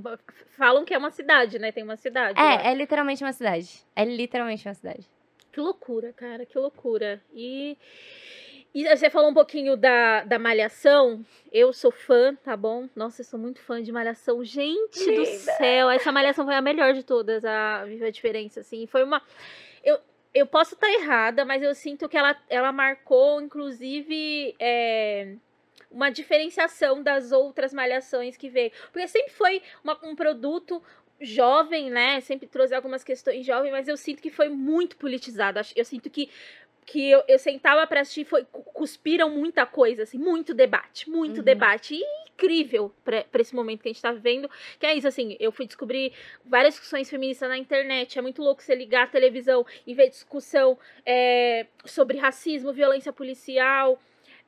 falam 0.56 0.84
que 0.84 0.92
é 0.92 0.98
uma 0.98 1.10
cidade, 1.10 1.58
né? 1.58 1.70
Tem 1.70 1.84
uma 1.84 1.96
cidade. 1.96 2.38
É, 2.38 2.42
lá. 2.42 2.66
é 2.66 2.74
literalmente 2.74 3.22
uma 3.22 3.32
cidade. 3.32 3.84
É 3.94 4.04
literalmente 4.04 4.66
uma 4.66 4.74
cidade. 4.74 5.08
Que 5.52 5.60
loucura, 5.60 6.12
cara, 6.12 6.44
que 6.44 6.58
loucura. 6.58 7.22
E, 7.32 7.78
e 8.74 8.88
você 8.88 9.08
falou 9.08 9.30
um 9.30 9.34
pouquinho 9.34 9.76
da, 9.76 10.24
da 10.24 10.36
Malhação. 10.36 11.24
Eu 11.52 11.72
sou 11.72 11.92
fã, 11.92 12.34
tá 12.34 12.56
bom? 12.56 12.88
Nossa, 12.96 13.20
eu 13.20 13.24
sou 13.24 13.38
muito 13.38 13.60
fã 13.60 13.80
de 13.80 13.92
Malhação. 13.92 14.42
Gente 14.42 14.98
Linda. 15.04 15.20
do 15.20 15.26
céu, 15.26 15.90
essa 15.90 16.10
Malhação 16.10 16.44
foi 16.44 16.56
a 16.56 16.62
melhor 16.62 16.92
de 16.92 17.04
todas, 17.04 17.44
a 17.44 17.84
Viva 17.84 18.06
a 18.06 18.10
Diferença, 18.10 18.60
assim. 18.60 18.84
Foi 18.88 19.04
uma. 19.04 19.22
Eu, 19.84 19.98
eu 20.34 20.46
posso 20.46 20.74
estar 20.74 20.90
errada, 20.90 21.44
mas 21.44 21.62
eu 21.62 21.72
sinto 21.72 22.08
que 22.08 22.16
ela, 22.16 22.36
ela 22.48 22.72
marcou, 22.72 23.40
inclusive. 23.40 24.56
É 24.58 25.36
uma 25.92 26.10
diferenciação 26.10 27.02
das 27.02 27.32
outras 27.32 27.72
malhações 27.72 28.36
que 28.36 28.48
veio. 28.48 28.72
Porque 28.92 29.06
sempre 29.08 29.32
foi 29.32 29.62
uma, 29.84 29.98
um 30.02 30.14
produto 30.14 30.82
jovem, 31.20 31.90
né? 31.90 32.20
Sempre 32.20 32.48
trouxe 32.48 32.74
algumas 32.74 33.04
questões 33.04 33.46
jovens, 33.46 33.70
mas 33.70 33.88
eu 33.88 33.96
sinto 33.96 34.22
que 34.22 34.30
foi 34.30 34.48
muito 34.48 34.96
politizado. 34.96 35.60
Eu 35.76 35.84
sinto 35.84 36.10
que 36.10 36.28
que 36.84 37.10
eu, 37.10 37.22
eu 37.28 37.38
sentava 37.38 37.86
para 37.86 38.00
assistir 38.00 38.24
foi 38.24 38.44
cuspiram 38.50 39.30
muita 39.30 39.64
coisa 39.64 40.02
assim, 40.02 40.18
muito 40.18 40.52
debate, 40.52 41.08
muito 41.08 41.38
uhum. 41.38 41.44
debate 41.44 41.94
e 41.94 42.02
incrível 42.28 42.92
para 43.04 43.24
esse 43.40 43.54
momento 43.54 43.82
que 43.82 43.88
a 43.88 43.92
gente 43.92 44.02
tá 44.02 44.10
vivendo, 44.10 44.50
que 44.80 44.86
é 44.86 44.94
isso 44.94 45.06
assim, 45.06 45.36
eu 45.38 45.52
fui 45.52 45.64
descobrir 45.64 46.12
várias 46.44 46.74
discussões 46.74 47.08
feministas 47.08 47.48
na 47.48 47.56
internet, 47.56 48.18
é 48.18 48.22
muito 48.22 48.42
louco 48.42 48.62
você 48.62 48.74
ligar 48.74 49.04
a 49.04 49.06
televisão 49.06 49.64
e 49.86 49.94
ver 49.94 50.08
discussão 50.08 50.76
é, 51.06 51.66
sobre 51.84 52.18
racismo, 52.18 52.72
violência 52.72 53.12
policial, 53.12 54.00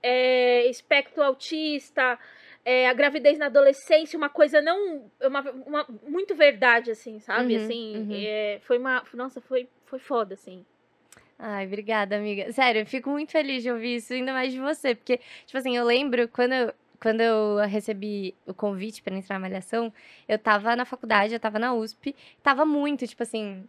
é, 0.04 0.66
espectro 0.66 1.22
autista, 1.22 2.18
é, 2.62 2.86
a 2.86 2.92
gravidez 2.92 3.38
na 3.38 3.46
adolescência, 3.46 4.18
uma 4.18 4.28
coisa 4.28 4.60
não. 4.60 5.10
Uma, 5.22 5.40
uma 5.66 5.86
muito 6.06 6.34
verdade, 6.34 6.90
assim, 6.90 7.18
sabe? 7.18 7.56
Uhum, 7.56 7.64
assim, 7.64 7.96
uhum. 7.96 8.12
É, 8.12 8.60
foi 8.62 8.76
uma. 8.76 9.02
Nossa, 9.14 9.40
foi, 9.40 9.66
foi 9.86 9.98
foda, 9.98 10.34
assim. 10.34 10.64
Ai, 11.38 11.66
obrigada, 11.66 12.16
amiga. 12.16 12.52
Sério, 12.52 12.82
eu 12.82 12.86
fico 12.86 13.08
muito 13.08 13.32
feliz 13.32 13.62
de 13.62 13.70
ouvir 13.70 13.96
isso, 13.96 14.12
ainda 14.12 14.32
mais 14.32 14.52
de 14.52 14.60
você, 14.60 14.94
porque, 14.94 15.18
tipo 15.46 15.58
assim, 15.58 15.76
eu 15.76 15.84
lembro 15.84 16.28
quando 16.28 16.52
eu, 16.52 16.72
quando 17.00 17.20
eu 17.22 17.56
recebi 17.66 18.34
o 18.46 18.54
convite 18.54 19.02
para 19.02 19.16
entrar 19.16 19.34
na 19.34 19.40
Malhação, 19.40 19.92
eu 20.28 20.38
tava 20.38 20.76
na 20.76 20.84
faculdade, 20.84 21.34
eu 21.34 21.40
tava 21.40 21.58
na 21.58 21.74
USP, 21.74 22.14
tava 22.42 22.64
muito, 22.64 23.06
tipo 23.06 23.22
assim, 23.22 23.64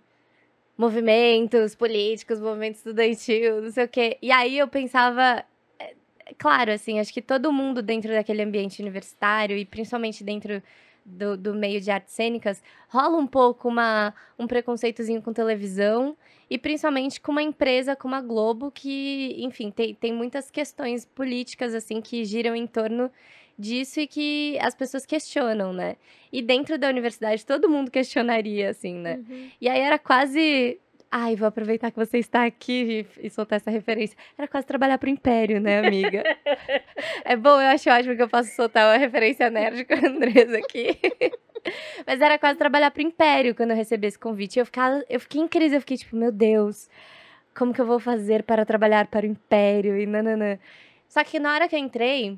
movimentos 0.77 1.75
políticos, 1.75 2.39
movimento 2.39 2.75
estudantil, 2.75 3.61
não 3.61 3.71
sei 3.71 3.85
o 3.85 3.89
quê. 3.89 4.17
E 4.21 4.31
aí 4.31 4.57
eu 4.57 4.67
pensava, 4.67 5.43
claro, 6.37 6.71
assim, 6.71 6.99
acho 6.99 7.13
que 7.13 7.21
todo 7.21 7.51
mundo 7.51 7.81
dentro 7.81 8.11
daquele 8.11 8.41
ambiente 8.41 8.81
universitário 8.81 9.57
e 9.57 9.65
principalmente 9.65 10.23
dentro 10.23 10.61
do, 11.05 11.37
do 11.37 11.53
meio 11.53 11.79
de 11.79 11.91
artes 11.91 12.13
cênicas, 12.13 12.63
rola 12.89 13.17
um 13.17 13.27
pouco 13.27 13.67
uma, 13.67 14.13
um 14.39 14.47
preconceitozinho 14.47 15.21
com 15.21 15.31
televisão 15.31 16.17
e 16.49 16.57
principalmente 16.57 17.21
com 17.21 17.31
uma 17.31 17.43
empresa 17.43 17.95
como 17.95 18.15
a 18.15 18.21
Globo, 18.21 18.71
que, 18.71 19.35
enfim, 19.37 19.69
tem, 19.69 19.93
tem 19.93 20.11
muitas 20.11 20.49
questões 20.49 21.05
políticas, 21.05 21.75
assim, 21.75 22.01
que 22.01 22.25
giram 22.25 22.55
em 22.55 22.65
torno 22.65 23.11
disso 23.57 23.99
e 23.99 24.07
que 24.07 24.57
as 24.59 24.75
pessoas 24.75 25.05
questionam, 25.05 25.71
né? 25.71 25.95
E 26.31 26.41
dentro 26.41 26.77
da 26.77 26.89
universidade 26.89 27.45
todo 27.45 27.69
mundo 27.69 27.89
questionaria, 27.89 28.69
assim, 28.69 28.95
né? 28.95 29.23
Uhum. 29.29 29.49
E 29.61 29.69
aí 29.69 29.79
era 29.79 29.97
quase 29.97 30.79
Ai, 31.11 31.35
vou 31.35 31.47
aproveitar 31.47 31.91
que 31.91 31.97
você 31.97 32.17
está 32.17 32.45
aqui 32.45 33.07
e, 33.19 33.27
e 33.27 33.29
soltar 33.29 33.57
essa 33.57 33.71
referência. 33.71 34.17
Era 34.37 34.47
quase 34.47 34.67
trabalhar 34.67 34.97
pro 34.97 35.09
Império, 35.09 35.61
né, 35.61 35.79
amiga? 35.79 36.23
é 37.23 37.35
bom, 37.35 37.61
eu 37.61 37.69
acho 37.69 37.89
ótimo 37.89 38.15
que 38.15 38.21
eu 38.21 38.29
posso 38.29 38.53
soltar 38.55 38.85
uma 38.85 38.97
referência 38.97 39.49
nerd 39.49 39.85
com 39.85 39.93
a 39.93 40.09
Andresa 40.09 40.57
aqui. 40.57 40.99
Mas 42.05 42.21
era 42.21 42.37
quase 42.37 42.57
trabalhar 42.57 42.91
pro 42.91 43.01
Império 43.01 43.55
quando 43.55 43.71
eu 43.71 43.77
recebi 43.77 44.07
esse 44.07 44.19
convite. 44.19 44.59
Eu, 44.59 44.65
ficava, 44.65 45.03
eu 45.09 45.19
fiquei 45.19 45.41
em 45.41 45.47
crise, 45.47 45.75
eu 45.75 45.79
fiquei 45.79 45.97
tipo, 45.97 46.15
meu 46.15 46.31
Deus, 46.31 46.89
como 47.57 47.73
que 47.73 47.81
eu 47.81 47.85
vou 47.85 47.99
fazer 47.99 48.43
para 48.43 48.65
trabalhar 48.65 49.07
para 49.07 49.25
o 49.25 49.29
Império? 49.29 49.97
E 49.97 50.05
nananã. 50.05 50.59
Só 51.07 51.23
que 51.23 51.39
na 51.39 51.53
hora 51.53 51.67
que 51.67 51.75
eu 51.75 51.79
entrei, 51.79 52.37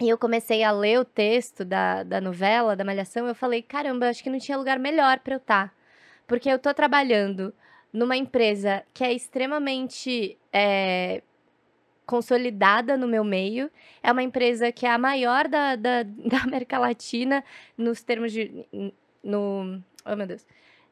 e 0.00 0.08
eu 0.08 0.18
comecei 0.18 0.62
a 0.62 0.70
ler 0.70 1.00
o 1.00 1.04
texto 1.04 1.64
da, 1.64 2.02
da 2.02 2.20
novela, 2.20 2.76
da 2.76 2.84
Malhação, 2.84 3.26
eu 3.26 3.34
falei, 3.34 3.62
caramba, 3.62 4.08
acho 4.08 4.22
que 4.22 4.30
não 4.30 4.38
tinha 4.38 4.56
lugar 4.56 4.78
melhor 4.78 5.18
para 5.20 5.34
eu 5.34 5.38
estar. 5.38 5.68
Tá. 5.68 5.74
Porque 6.26 6.48
eu 6.48 6.58
tô 6.58 6.72
trabalhando 6.74 7.52
numa 7.96 8.14
empresa 8.14 8.84
que 8.92 9.02
é 9.02 9.10
extremamente 9.10 10.36
é, 10.52 11.22
consolidada 12.04 12.94
no 12.94 13.08
meu 13.08 13.24
meio. 13.24 13.70
É 14.02 14.12
uma 14.12 14.22
empresa 14.22 14.70
que 14.70 14.84
é 14.84 14.90
a 14.90 14.98
maior 14.98 15.48
da, 15.48 15.76
da, 15.76 16.02
da 16.28 16.42
América 16.44 16.78
Latina 16.78 17.42
nos 17.76 18.02
termos 18.02 18.32
de. 18.32 18.66
No, 19.24 19.82
oh, 20.04 20.14
meu 20.14 20.26
Deus. 20.26 20.46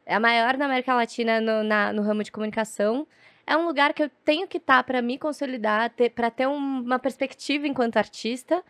É 0.06 0.14
a 0.14 0.20
maior 0.20 0.56
da 0.56 0.64
América 0.64 0.94
Latina 0.94 1.42
no, 1.42 1.62
na, 1.62 1.92
no 1.92 2.02
ramo 2.02 2.22
de 2.22 2.32
comunicação. 2.32 3.06
É 3.46 3.54
um 3.54 3.66
lugar 3.66 3.92
que 3.92 4.02
eu 4.02 4.10
tenho 4.24 4.48
que 4.48 4.56
estar 4.56 4.78
tá 4.78 4.82
para 4.82 5.02
me 5.02 5.18
consolidar, 5.18 5.92
para 6.14 6.30
ter 6.30 6.48
um, 6.48 6.80
uma 6.80 6.98
perspectiva 6.98 7.66
enquanto 7.66 7.98
artista. 7.98 8.64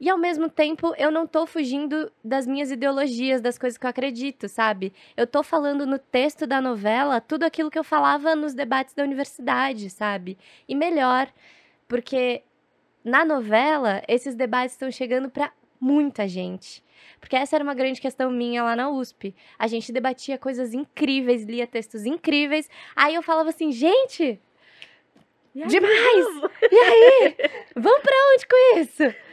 E 0.00 0.08
ao 0.08 0.16
mesmo 0.16 0.48
tempo, 0.48 0.94
eu 0.96 1.10
não 1.10 1.26
tô 1.26 1.44
fugindo 1.46 2.10
das 2.22 2.46
minhas 2.46 2.70
ideologias, 2.70 3.40
das 3.40 3.58
coisas 3.58 3.76
que 3.76 3.84
eu 3.84 3.90
acredito, 3.90 4.48
sabe? 4.48 4.92
Eu 5.16 5.26
tô 5.26 5.42
falando 5.42 5.84
no 5.84 5.98
texto 5.98 6.46
da 6.46 6.60
novela 6.60 7.20
tudo 7.20 7.42
aquilo 7.44 7.70
que 7.70 7.78
eu 7.78 7.84
falava 7.84 8.36
nos 8.36 8.54
debates 8.54 8.94
da 8.94 9.02
universidade, 9.02 9.90
sabe? 9.90 10.38
E 10.68 10.74
melhor, 10.74 11.28
porque 11.88 12.42
na 13.04 13.24
novela 13.24 14.02
esses 14.06 14.36
debates 14.36 14.74
estão 14.74 14.90
chegando 14.90 15.28
para 15.28 15.52
muita 15.80 16.28
gente. 16.28 16.82
Porque 17.20 17.36
essa 17.36 17.56
era 17.56 17.64
uma 17.64 17.74
grande 17.74 18.00
questão 18.00 18.30
minha 18.30 18.62
lá 18.62 18.76
na 18.76 18.88
USP. 18.90 19.34
A 19.58 19.66
gente 19.66 19.90
debatia 19.92 20.38
coisas 20.38 20.74
incríveis, 20.74 21.44
lia 21.44 21.66
textos 21.66 22.04
incríveis. 22.06 22.68
Aí 22.94 23.14
eu 23.14 23.22
falava 23.22 23.50
assim, 23.50 23.72
gente, 23.72 24.40
demais! 25.54 26.26
E 26.70 26.76
aí? 26.76 27.36
Vamos 27.74 28.00
pra 28.00 28.14
onde 28.32 28.46
com 28.46 28.78
isso? 28.78 29.27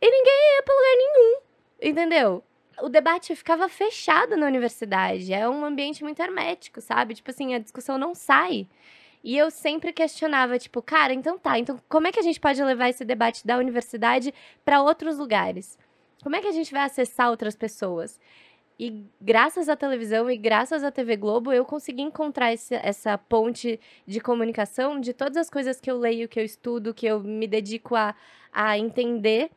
E 0.00 0.10
ninguém 0.10 0.56
ia 0.56 0.62
pra 0.62 0.74
lugar 0.74 0.96
nenhum, 0.96 1.40
entendeu? 1.82 2.44
O 2.80 2.88
debate 2.88 3.34
ficava 3.34 3.68
fechado 3.68 4.36
na 4.36 4.46
universidade. 4.46 5.32
É 5.32 5.48
um 5.48 5.64
ambiente 5.64 6.04
muito 6.04 6.20
hermético, 6.20 6.80
sabe? 6.80 7.14
Tipo 7.14 7.30
assim, 7.30 7.54
a 7.54 7.58
discussão 7.58 7.98
não 7.98 8.14
sai. 8.14 8.68
E 9.22 9.36
eu 9.36 9.50
sempre 9.50 9.92
questionava, 9.92 10.58
tipo, 10.58 10.80
cara, 10.80 11.12
então 11.12 11.38
tá, 11.38 11.58
então 11.58 11.80
como 11.88 12.06
é 12.06 12.12
que 12.12 12.20
a 12.20 12.22
gente 12.22 12.38
pode 12.38 12.62
levar 12.62 12.88
esse 12.88 13.04
debate 13.04 13.44
da 13.46 13.58
universidade 13.58 14.32
para 14.64 14.80
outros 14.80 15.18
lugares? 15.18 15.76
Como 16.22 16.36
é 16.36 16.40
que 16.40 16.46
a 16.46 16.52
gente 16.52 16.72
vai 16.72 16.82
acessar 16.82 17.30
outras 17.30 17.56
pessoas? 17.56 18.20
E 18.78 19.04
graças 19.20 19.68
à 19.68 19.74
televisão 19.74 20.30
e 20.30 20.36
graças 20.36 20.84
à 20.84 20.90
TV 20.92 21.16
Globo, 21.16 21.52
eu 21.52 21.64
consegui 21.64 22.02
encontrar 22.02 22.52
esse, 22.52 22.76
essa 22.76 23.18
ponte 23.18 23.80
de 24.06 24.20
comunicação 24.20 25.00
de 25.00 25.12
todas 25.12 25.36
as 25.36 25.50
coisas 25.50 25.80
que 25.80 25.90
eu 25.90 25.98
leio, 25.98 26.28
que 26.28 26.38
eu 26.38 26.44
estudo, 26.44 26.94
que 26.94 27.06
eu 27.06 27.18
me 27.18 27.48
dedico 27.48 27.96
a, 27.96 28.14
a 28.52 28.78
entender 28.78 29.50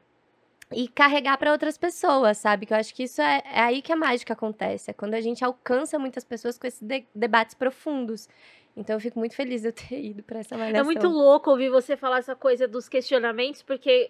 e 0.73 0.87
carregar 0.87 1.37
para 1.37 1.51
outras 1.51 1.77
pessoas, 1.77 2.37
sabe? 2.37 2.65
Que 2.65 2.73
eu 2.73 2.77
acho 2.77 2.93
que 2.93 3.03
isso 3.03 3.21
é, 3.21 3.41
é, 3.45 3.59
aí 3.61 3.81
que 3.81 3.91
a 3.91 3.95
mágica 3.95 4.33
acontece, 4.33 4.91
é 4.91 4.93
quando 4.93 5.13
a 5.13 5.21
gente 5.21 5.43
alcança 5.43 5.99
muitas 5.99 6.23
pessoas 6.23 6.57
com 6.57 6.67
esses 6.67 6.81
de 6.81 7.05
debates 7.13 7.53
profundos. 7.53 8.27
Então 8.75 8.95
eu 8.95 8.99
fico 8.99 9.19
muito 9.19 9.35
feliz 9.35 9.61
de 9.61 9.67
eu 9.67 9.73
ter 9.73 10.01
ido 10.01 10.23
para 10.23 10.39
essa 10.39 10.57
malhação. 10.57 10.81
É 10.81 10.83
muito 10.83 11.07
louco 11.07 11.49
ouvir 11.49 11.69
você 11.69 11.97
falar 11.97 12.19
essa 12.19 12.35
coisa 12.35 12.67
dos 12.67 12.87
questionamentos, 12.87 13.61
porque 13.61 14.09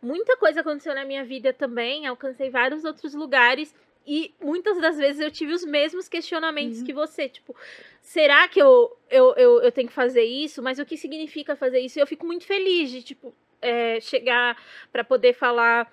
muita 0.00 0.36
coisa 0.36 0.60
aconteceu 0.60 0.94
na 0.94 1.04
minha 1.04 1.24
vida 1.24 1.52
também, 1.52 2.06
alcancei 2.06 2.48
vários 2.50 2.84
outros 2.84 3.14
lugares 3.14 3.74
e 4.06 4.34
muitas 4.40 4.80
das 4.80 4.96
vezes 4.96 5.20
eu 5.20 5.30
tive 5.30 5.52
os 5.52 5.62
mesmos 5.64 6.08
questionamentos 6.08 6.78
uhum. 6.78 6.86
que 6.86 6.94
você, 6.94 7.28
tipo, 7.28 7.54
será 8.00 8.48
que 8.48 8.58
eu, 8.60 8.96
eu, 9.10 9.34
eu, 9.36 9.60
eu 9.60 9.70
tenho 9.70 9.86
que 9.86 9.92
fazer 9.92 10.24
isso? 10.24 10.62
Mas 10.62 10.78
o 10.78 10.86
que 10.86 10.96
significa 10.96 11.54
fazer 11.54 11.80
isso? 11.80 11.98
E 11.98 12.00
eu 12.00 12.06
fico 12.06 12.24
muito 12.24 12.46
feliz 12.46 12.90
de, 12.90 13.02
tipo, 13.02 13.34
é, 13.60 14.00
chegar 14.00 14.56
para 14.90 15.04
poder 15.04 15.34
falar 15.34 15.92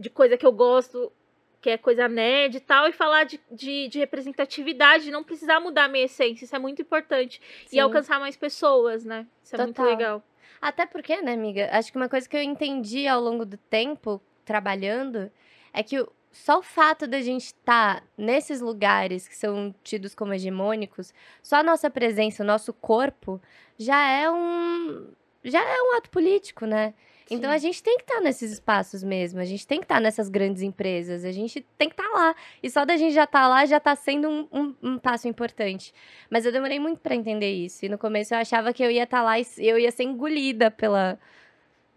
de 0.00 0.08
coisa 0.08 0.36
que 0.36 0.46
eu 0.46 0.52
gosto, 0.52 1.12
que 1.60 1.68
é 1.68 1.76
coisa 1.76 2.08
nerd 2.08 2.56
e 2.56 2.60
tal, 2.60 2.88
e 2.88 2.92
falar 2.92 3.24
de, 3.24 3.38
de, 3.50 3.88
de 3.88 3.98
representatividade, 3.98 5.10
não 5.10 5.22
precisar 5.22 5.60
mudar 5.60 5.84
a 5.84 5.88
minha 5.88 6.06
essência, 6.06 6.44
isso 6.44 6.56
é 6.56 6.58
muito 6.58 6.80
importante. 6.80 7.40
Sim. 7.66 7.76
E 7.76 7.80
alcançar 7.80 8.18
mais 8.18 8.36
pessoas, 8.36 9.04
né? 9.04 9.26
Isso 9.44 9.54
é 9.54 9.58
Total. 9.58 9.84
muito 9.84 9.98
legal. 9.98 10.22
Até 10.60 10.86
porque, 10.86 11.20
né, 11.20 11.34
amiga? 11.34 11.68
Acho 11.72 11.92
que 11.92 11.98
uma 11.98 12.08
coisa 12.08 12.28
que 12.28 12.36
eu 12.36 12.42
entendi 12.42 13.06
ao 13.06 13.20
longo 13.20 13.44
do 13.44 13.58
tempo, 13.58 14.20
trabalhando, 14.44 15.30
é 15.72 15.82
que 15.82 16.04
só 16.32 16.58
o 16.58 16.62
fato 16.62 17.06
da 17.06 17.20
gente 17.20 17.46
estar 17.46 18.00
tá 18.00 18.06
nesses 18.16 18.60
lugares 18.60 19.28
que 19.28 19.36
são 19.36 19.74
tidos 19.82 20.14
como 20.14 20.32
hegemônicos, 20.32 21.12
só 21.42 21.56
a 21.56 21.62
nossa 21.62 21.90
presença, 21.90 22.42
o 22.42 22.46
nosso 22.46 22.72
corpo, 22.72 23.40
já 23.78 24.08
é 24.08 24.30
um. 24.30 25.08
Já 25.42 25.62
é 25.62 25.82
um 25.82 25.96
ato 25.96 26.10
político, 26.10 26.66
né? 26.66 26.92
Então 27.30 27.48
a 27.48 27.58
gente 27.58 27.80
tem 27.80 27.96
que 27.96 28.02
estar 28.02 28.16
tá 28.16 28.20
nesses 28.20 28.50
espaços 28.50 29.04
mesmo, 29.04 29.38
a 29.38 29.44
gente 29.44 29.64
tem 29.64 29.78
que 29.78 29.84
estar 29.84 29.96
tá 29.96 30.00
nessas 30.00 30.28
grandes 30.28 30.62
empresas, 30.62 31.24
a 31.24 31.30
gente 31.30 31.64
tem 31.78 31.88
que 31.88 31.94
estar 31.94 32.10
tá 32.10 32.18
lá. 32.18 32.34
E 32.60 32.68
só 32.68 32.84
da 32.84 32.96
gente 32.96 33.14
já 33.14 33.22
estar 33.22 33.42
tá 33.42 33.48
lá 33.48 33.64
já 33.64 33.76
está 33.76 33.94
sendo 33.94 34.28
um, 34.28 34.48
um, 34.52 34.74
um, 34.82 34.98
passo 34.98 35.28
importante. 35.28 35.94
Mas 36.28 36.44
eu 36.44 36.50
demorei 36.50 36.80
muito 36.80 36.98
para 36.98 37.14
entender 37.14 37.52
isso. 37.52 37.84
E 37.84 37.88
no 37.88 37.96
começo 37.96 38.34
eu 38.34 38.38
achava 38.38 38.72
que 38.72 38.82
eu 38.82 38.90
ia 38.90 39.04
estar 39.04 39.18
tá 39.18 39.22
lá 39.22 39.38
e 39.38 39.46
eu 39.58 39.78
ia 39.78 39.92
ser 39.92 40.02
engolida 40.02 40.72
pela, 40.72 41.20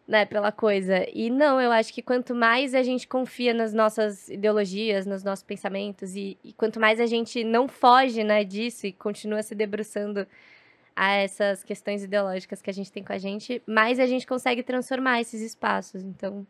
né, 0.08 0.24
pela 0.24 0.52
coisa. 0.52 1.04
E 1.12 1.32
não, 1.32 1.60
eu 1.60 1.72
acho 1.72 1.92
que 1.92 2.04
quanto 2.04 2.36
mais 2.36 2.76
a 2.76 2.84
gente 2.84 3.08
confia 3.08 3.56
nas 3.56 3.74
nossas 3.74 4.30
ideologias, 4.30 5.08
nos 5.08 5.24
nossos 5.24 5.44
pensamentos, 5.44 6.16
e, 6.16 6.38
e 6.44 6.54
quanto 6.54 6.80
mais 6.80 7.00
a 7.00 7.08
gente 7.08 7.44
não 7.44 7.68
foge 7.68 8.24
né, 8.24 8.44
disso 8.44 8.86
e 8.86 8.92
continua 8.92 9.42
se 9.42 9.56
debruçando 9.56 10.28
a 10.96 11.14
essas 11.14 11.64
questões 11.64 12.04
ideológicas 12.04 12.62
que 12.62 12.70
a 12.70 12.74
gente 12.74 12.92
tem 12.92 13.04
com 13.04 13.14
a 13.14 13.18
gente, 13.18 13.62
mais 13.66 14.00
a 14.00 14.06
gente 14.06 14.28
consegue 14.28 14.64
transformar 14.64 15.22
esses 15.22 15.42
espaços. 15.42 16.04
Então, 16.04 16.46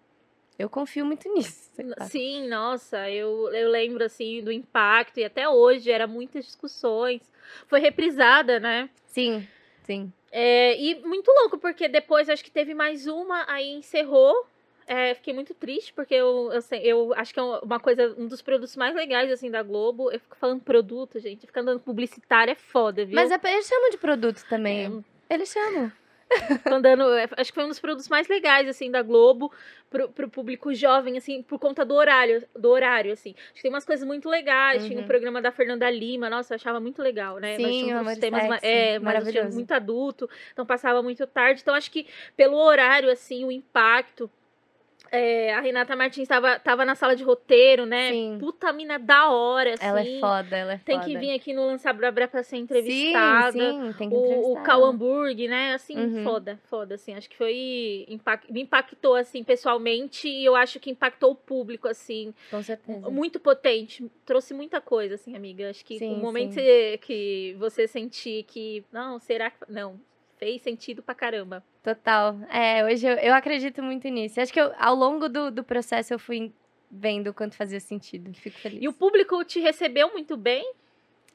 eu 0.58 0.70
confio 0.70 1.06
muito 1.06 1.28
nisso. 1.34 1.72
Sim, 2.10 2.48
nossa, 2.48 3.10
eu, 3.10 3.50
eu 3.54 3.70
lembro 3.70 4.04
assim 4.04 4.44
do 4.44 4.52
impacto 4.52 5.20
e 5.20 5.24
até 5.24 5.48
hoje 5.48 5.92
era 5.92 6.08
muitas 6.08 6.46
discussões. 6.46 7.22
Foi 7.68 7.80
reprisada, 7.80 8.60
né? 8.60 8.90
Sim, 9.06 9.48
sim. 9.84 10.12
É, 10.32 10.76
e 10.82 10.96
muito 11.02 11.32
louco, 11.32 11.58
porque 11.58 11.88
depois 11.88 12.30
acho 12.30 12.44
que 12.44 12.52
teve 12.52 12.74
mais 12.74 13.06
uma, 13.08 13.46
aí 13.48 13.70
encerrou. 13.74 14.48
É, 14.86 15.14
fiquei 15.14 15.34
muito 15.34 15.54
triste, 15.54 15.94
porque 15.94 16.14
eu, 16.14 16.52
eu, 16.52 16.80
eu, 16.82 17.14
acho 17.16 17.34
que 17.34 17.40
é 17.40 17.44
uma 17.44 17.80
coisa, 17.80 18.14
um 18.18 18.28
dos 18.28 18.42
produtos 18.42 18.76
mais 18.76 18.96
legais, 18.96 19.32
assim, 19.32 19.50
da 19.50 19.64
Globo. 19.64 20.12
Eu 20.12 20.20
fico 20.20 20.38
falando 20.38 20.62
produto, 20.62 21.20
gente. 21.20 21.46
Ficar 21.46 21.62
andando 21.62 21.80
publicitário 21.80 22.52
é 22.52 22.56
foda, 22.56 23.06
viu? 23.06 23.16
Mas 23.16 23.32
é, 23.32 23.40
eles 23.44 23.68
chamam 23.68 23.90
de 23.90 23.98
produto 23.98 24.44
também. 24.50 25.04
É. 25.30 25.36
Eles 25.36 25.50
chamam. 25.50 25.92
andando, 26.66 27.14
é, 27.14 27.28
acho 27.38 27.52
que 27.52 27.56
foi 27.56 27.66
um 27.66 27.70
dos 27.70 27.80
produtos 27.80 28.10
mais 28.10 28.28
legais, 28.28 28.68
assim, 28.68 28.90
da 28.90 29.02
Globo 29.02 29.52
pro, 29.90 30.10
pro 30.10 30.30
público 30.30 30.74
jovem, 30.74 31.18
assim, 31.18 31.42
por 31.44 31.60
conta 31.60 31.86
do 31.86 31.94
horário, 31.94 32.44
do 32.56 32.70
horário, 32.70 33.14
assim. 33.14 33.36
Acho 33.38 33.56
que 33.56 33.62
tem 33.62 33.72
umas 33.72 33.86
coisas 33.86 34.06
muito 34.06 34.30
legais. 34.30 34.82
Uhum. 34.84 34.90
Tinha 34.90 35.02
o 35.02 35.04
um 35.04 35.08
programa 35.08 35.42
da 35.42 35.52
Fernanda 35.52 35.90
Lima, 35.90 36.30
nossa, 36.30 36.54
eu 36.54 36.56
achava 36.56 36.80
muito 36.80 37.02
legal, 37.02 37.38
né? 37.38 37.56
Sim, 37.56 37.64
Mas 37.94 38.18
tinha 38.18 38.32
temas, 38.32 38.42
sexy, 38.44 38.66
é, 38.66 39.00
mas 39.00 39.54
muito 39.54 39.72
adulto, 39.72 40.30
então 40.52 40.66
passava 40.66 41.02
muito 41.02 41.26
tarde. 41.28 41.62
Então 41.62 41.76
acho 41.76 41.92
que 41.92 42.08
pelo 42.36 42.58
horário, 42.58 43.12
assim, 43.12 43.46
o 43.46 43.52
impacto 43.52 44.30
É, 45.16 45.54
a 45.54 45.62
Renata 45.62 45.96
Martins 45.96 46.28
tava, 46.28 46.58
tava 46.60 46.84
na 46.84 46.96
sala 46.96 47.16
de 47.16 47.24
roteiro, 47.24 47.86
né? 47.86 48.10
Sim. 48.10 48.38
Puta 48.40 48.74
mina 48.74 48.98
da 48.98 49.30
hora, 49.30 49.76
assim. 49.76 49.86
Ela 49.86 50.02
é 50.02 50.20
foda, 50.20 50.58
ela 50.58 50.74
é 50.74 50.78
Tem 50.84 50.96
foda. 50.96 51.08
que 51.08 51.16
vir 51.20 51.32
aqui 51.36 51.54
no 51.54 51.68
Lança 51.68 51.94
Brabra 51.94 52.28
pra 52.28 52.42
ser 52.42 52.58
entrevistada. 52.58 53.52
Sim, 53.52 53.82
sim, 53.92 53.94
tem 54.00 54.10
que 54.10 54.16
O, 54.16 54.18
o 54.20 54.26
entrevistar 54.26 54.64
Cal. 54.64 54.84
Hamburg, 54.86 55.48
né? 55.48 55.74
Assim, 55.76 55.96
Uhum. 56.00 56.24
foda, 56.24 56.60
foda, 56.68 56.96
assim. 56.96 57.14
Acho 57.14 57.30
que 57.30 57.38
foi. 57.38 58.06
impact- 58.10 58.52
me 58.52 58.62
impactou, 58.64 59.14
assim, 59.14 59.44
pessoalmente, 59.44 60.28
e 60.28 60.44
eu 60.44 60.56
acho 60.56 60.80
que 60.80 60.90
impactou 60.90 61.32
o 61.32 61.36
público, 61.36 61.88
assim. 61.88 62.34
Com 62.50 62.64
certeza. 62.64 63.08
Muito 63.12 63.40
potente. 63.40 64.10
Trouxe 64.26 64.52
muita 64.52 64.82
coisa, 64.82 65.14
assim, 65.14 65.36
amiga. 65.36 65.70
Acho 65.70 65.86
que 65.86 66.00
Sim, 66.00 66.14
o 66.14 66.18
momento 66.18 66.54
sim. 66.56 66.62
que 67.02 67.56
você 67.60 67.88
sentir 67.88 68.46
que. 68.46 68.84
Não, 68.92 69.20
será 69.20 69.52
que. 69.52 69.58
Não, 69.70 70.00
fez 70.44 70.62
sentido 70.62 71.02
pra 71.02 71.16
caramba. 71.16 71.64
Total. 71.82 72.38
É, 72.50 72.84
hoje 72.86 73.08
eu, 73.08 73.14
eu 73.16 73.34
acredito 73.34 73.82
muito 73.82 74.08
nisso. 74.10 74.42
Acho 74.42 74.52
que 74.52 74.60
eu- 74.60 74.74
ao 74.78 74.94
longo 74.96 75.30
do, 75.30 75.50
do 75.50 75.64
processo 75.64 76.14
eu 76.14 76.20
fui 76.20 76.52
vendo 76.92 77.30
o 77.30 77.34
quanto 77.34 77.56
fazia 77.56 77.80
sentido. 77.80 78.34
Fico 78.34 78.58
feliz. 78.60 78.80
E 78.82 78.88
o 78.88 78.94
público 78.94 79.44
te 79.46 79.60
recebeu 79.60 80.12
muito 80.12 80.36
bem. 80.38 80.74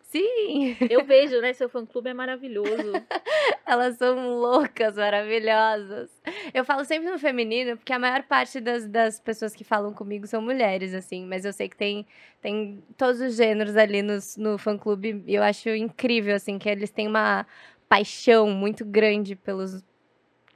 Sim, 0.02 0.74
Eu 0.88 1.04
vejo, 1.04 1.38
né? 1.40 1.52
Seu 1.52 1.68
fã-clube 1.68 2.08
é 2.08 2.14
maravilhoso. 2.14 2.92
elas 3.66 3.96
são 3.96 4.36
loucas, 4.38 4.96
maravilhosas. 4.96 6.10
Eu 6.54 6.64
falo 6.64 6.84
sempre 6.84 7.10
no 7.10 7.18
feminino, 7.18 7.76
porque 7.76 7.92
a 7.92 7.98
maior 7.98 8.22
parte 8.22 8.58
das, 8.60 8.86
das 8.88 9.20
pessoas 9.20 9.54
que 9.54 9.64
falam 9.64 9.92
comigo 9.92 10.26
são 10.26 10.40
mulheres, 10.40 10.94
assim. 10.94 11.26
Mas 11.26 11.44
eu 11.44 11.52
sei 11.52 11.68
que 11.68 11.76
tem, 11.76 12.06
tem 12.40 12.82
todos 12.96 13.20
os 13.20 13.36
gêneros 13.36 13.76
ali 13.76 14.00
nos, 14.00 14.36
no 14.38 14.56
fã-clube. 14.56 15.22
E 15.26 15.34
eu 15.34 15.42
acho 15.42 15.68
incrível, 15.70 16.34
assim, 16.36 16.58
que 16.58 16.68
eles 16.70 16.90
têm 16.90 17.06
uma 17.06 17.46
paixão 17.88 18.50
muito 18.50 18.84
grande 18.84 19.34
pelos... 19.34 19.82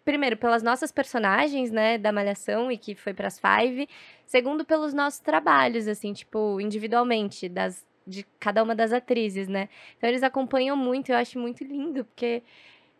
Primeiro, 0.04 0.36
pelas 0.36 0.64
nossas 0.64 0.90
personagens, 0.90 1.70
né, 1.70 1.96
da 1.96 2.10
Malhação 2.10 2.72
e 2.72 2.76
que 2.76 2.92
foi 2.94 3.14
pras 3.14 3.38
Five. 3.38 3.88
Segundo, 4.26 4.64
pelos 4.64 4.92
nossos 4.92 5.20
trabalhos, 5.20 5.86
assim, 5.86 6.12
tipo, 6.12 6.60
individualmente, 6.60 7.48
das, 7.48 7.86
de 8.06 8.26
cada 8.40 8.62
uma 8.62 8.74
das 8.74 8.92
atrizes, 8.92 9.46
né? 9.46 9.68
Então 9.96 10.08
eles 10.08 10.22
acompanham 10.22 10.76
muito, 10.76 11.10
eu 11.10 11.16
acho 11.16 11.38
muito 11.38 11.62
lindo, 11.62 12.04
porque, 12.04 12.42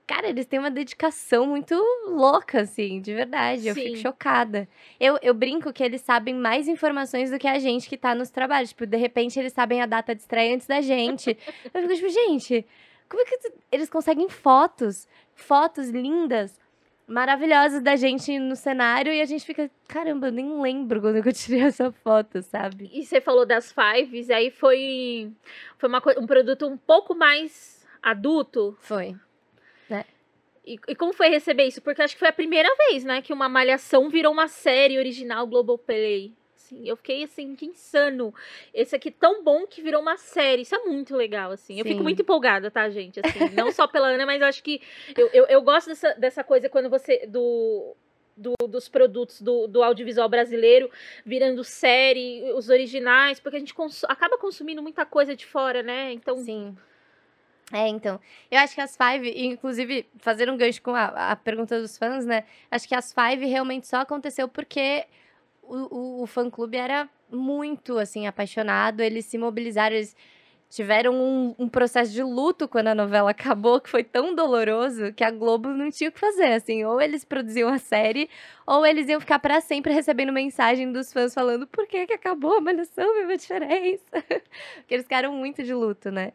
cara, 0.07 0.29
eles 0.29 0.47
têm 0.47 0.61
uma 0.61 0.71
dedicação 0.71 1.47
muito 1.47 1.75
louca, 2.07 2.61
assim, 2.61 3.01
de 3.01 3.13
verdade. 3.13 3.67
Eu 3.67 3.75
fico 3.75 3.97
Sim. 3.97 4.03
chocada. 4.03 4.69
Eu, 5.01 5.19
eu 5.23 5.35
brinco 5.35 5.73
que 5.73 5.83
eles 5.83 6.03
sabem 6.03 6.35
mais 6.35 6.69
informações 6.69 7.31
do 7.31 7.39
que 7.39 7.49
a 7.49 7.59
gente 7.59 7.89
que 7.89 7.97
tá 7.97 8.15
nos 8.15 8.31
trabalhos. 8.31 8.71
Tipo, 8.71 8.87
de 8.87 8.97
repente 8.97 9.39
eles 9.39 9.53
sabem 9.53 9.83
a 9.83 9.87
data 9.87 10.15
de 10.15 10.21
estreia 10.21 10.55
antes 10.55 10.69
da 10.69 10.81
gente. 10.81 11.37
eu 11.75 11.83
fico 11.83 11.95
tipo, 11.95 12.09
gente, 12.09 12.65
como 13.13 13.21
é 13.21 13.27
que 13.27 13.53
eles 13.71 13.91
conseguem 13.91 14.27
fotos? 14.31 15.07
Fotos 15.35 15.91
lindas. 15.91 16.59
Maravilhosas 17.07 17.83
da 17.83 17.95
gente 17.95 18.39
no 18.39 18.57
cenário 18.57 19.13
e 19.13 19.21
a 19.21 19.27
gente 19.27 19.45
fica, 19.45 19.71
caramba, 19.87 20.29
eu 20.29 20.33
nem 20.33 20.63
lembro 20.63 20.99
quando 20.99 21.17
eu 21.17 21.33
tirei 21.33 21.61
essa 21.69 21.93
foto, 21.93 22.41
sabe? 22.41 22.91
E 22.91 23.05
você 23.05 23.21
falou 23.21 23.45
das 23.45 23.71
Fives, 23.71 24.31
aí 24.31 24.51
foi, 24.51 25.31
foi 25.77 25.91
uma, 25.91 26.03
um 26.17 26.27
produto 26.27 26.67
um 26.67 26.79
pouco 26.79 27.15
mais 27.15 27.87
adulto. 28.03 28.75
Foi. 28.81 29.15
E, 30.65 30.79
e 30.89 30.95
como 30.95 31.13
foi 31.13 31.29
receber 31.29 31.67
isso? 31.67 31.83
Porque 31.83 32.01
acho 32.01 32.15
que 32.15 32.21
foi 32.21 32.29
a 32.29 32.33
primeira 32.33 32.75
vez, 32.89 33.05
né, 33.05 33.21
que 33.21 33.33
uma 33.33 33.49
malhação 33.49 34.09
virou 34.09 34.33
uma 34.33 34.49
série 34.49 34.97
original 34.97 35.47
Globoplay. 35.47 36.33
Assim, 36.73 36.89
eu 36.89 36.97
fiquei 36.97 37.25
assim, 37.25 37.55
que 37.55 37.67
insano. 37.67 38.35
Esse 38.73 38.97
aqui 38.97 39.11
tão 39.11 39.43
bom 39.45 39.67
que 39.67 39.83
virou 39.83 40.01
uma 40.01 40.17
série. 40.17 40.63
Isso 40.63 40.75
é 40.75 40.79
muito 40.85 41.15
legal, 41.15 41.53
assim. 41.53 41.79
Eu 41.79 41.85
fico 41.85 41.99
Sim. 41.99 42.03
muito 42.03 42.23
empolgada, 42.23 42.71
tá, 42.71 42.89
gente? 42.89 43.21
Assim, 43.21 43.41
não 43.53 43.71
só 43.71 43.87
pela 43.87 44.09
Ana, 44.09 44.25
mas 44.27 44.41
eu 44.41 44.47
acho 44.47 44.63
que 44.63 44.81
eu, 45.17 45.29
eu, 45.33 45.47
eu 45.47 45.63
gosto 45.63 45.89
dessa, 45.89 46.15
dessa 46.15 46.43
coisa 46.43 46.69
quando 46.69 46.89
você. 46.89 47.27
do. 47.27 47.95
do- 48.37 48.55
dos 48.67 48.89
produtos 48.89 49.43
do, 49.43 49.67
do 49.67 49.83
audiovisual 49.83 50.27
brasileiro 50.29 50.91
virando 51.25 51.63
série, 51.63 52.51
os 52.55 52.71
originais, 52.71 53.39
porque 53.39 53.57
a 53.57 53.61
gente 53.61 53.75
consu- 53.75 54.07
acaba 54.09 54.39
consumindo 54.39 54.83
muita 54.83 55.05
coisa 55.05 55.37
de 55.37 55.45
fora, 55.45 55.83
né? 55.83 56.13
Então, 56.13 56.39
Sim. 56.39 56.75
É, 57.73 57.89
então. 57.89 58.21
Eu 58.51 58.59
acho 58.59 58.75
que 58.75 58.81
as 58.81 58.97
Five, 58.97 59.31
inclusive, 59.47 60.07
fazer 60.19 60.51
um 60.51 60.57
gancho 60.59 60.83
com 60.83 60.95
a, 60.95 61.33
a 61.33 61.37
pergunta 61.37 61.81
dos 61.81 61.97
fãs, 61.97 62.25
né? 62.27 62.45
Acho 62.71 62.87
que 62.89 62.95
as 62.95 63.13
Five 63.15 63.47
realmente 63.47 63.87
só 63.87 63.99
aconteceu 63.99 64.47
porque 64.49 65.07
o, 65.63 66.21
o, 66.21 66.23
o 66.23 66.27
fã-clube 66.27 66.77
era 66.77 67.09
muito, 67.31 67.99
assim, 67.99 68.27
apaixonado. 68.27 69.01
Eles 69.01 69.25
se 69.27 69.39
mobilizaram, 69.39 69.97
eles 69.97 70.17
tiveram 70.69 71.15
um, 71.15 71.55
um 71.59 71.69
processo 71.69 72.13
de 72.13 72.23
luto 72.23 72.67
quando 72.67 72.89
a 72.89 72.95
novela 72.95 73.31
acabou, 73.31 73.81
que 73.81 73.91
foi 73.91 74.03
tão 74.03 74.35
doloroso 74.35 75.13
que 75.13 75.23
a 75.23 75.31
Globo 75.31 75.69
não 75.69 75.91
tinha 75.91 76.09
o 76.09 76.13
que 76.13 76.19
fazer, 76.19 76.53
assim. 76.53 76.83
Ou 76.85 77.01
eles 77.01 77.25
produziam 77.25 77.69
a 77.69 77.79
série, 77.79 78.29
ou 78.67 78.85
eles 78.87 79.09
iam 79.09 79.21
ficar 79.21 79.39
pra 79.39 79.61
sempre 79.61 79.93
recebendo 79.93 80.33
mensagem 80.33 80.91
dos 80.91 81.13
fãs 81.13 81.35
falando 81.35 81.67
por 81.67 81.87
que 81.87 82.07
que 82.07 82.15
acabou 82.15 82.57
a 82.57 82.61
Malhação, 82.61 83.13
viva 83.21 83.33
a 83.33 83.37
diferença. 83.37 84.03
Porque 84.77 84.95
eles 84.95 85.05
ficaram 85.05 85.33
muito 85.35 85.63
de 85.63 85.75
luto, 85.75 86.11
né? 86.11 86.33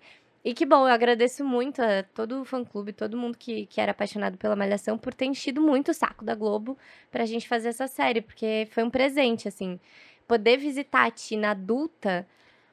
E 0.48 0.54
que 0.54 0.66
bom, 0.66 0.88
eu 0.88 0.94
agradeço 0.94 1.44
muito 1.44 1.82
a 1.82 2.04
todo 2.04 2.40
o 2.40 2.46
fã-clube, 2.46 2.94
todo 2.94 3.18
mundo 3.18 3.38
que, 3.38 3.66
que 3.66 3.82
era 3.82 3.92
apaixonado 3.92 4.38
pela 4.38 4.56
Malhação 4.56 4.98
por 4.98 5.14
ter 5.14 5.26
enchido 5.26 5.62
muito 5.62 5.92
o 5.92 5.94
saco 5.94 6.24
da 6.24 6.34
Globo 6.36 6.78
pra 7.12 7.26
gente 7.26 7.46
fazer 7.46 7.68
essa 7.68 7.86
série, 7.86 8.22
porque 8.22 8.66
foi 8.72 8.82
um 8.82 8.90
presente, 8.90 9.50
assim. 9.50 9.78
Poder 10.26 10.56
visitar 10.56 11.06
a 11.06 11.12
Tina 11.12 11.52
adulta, 11.52 12.26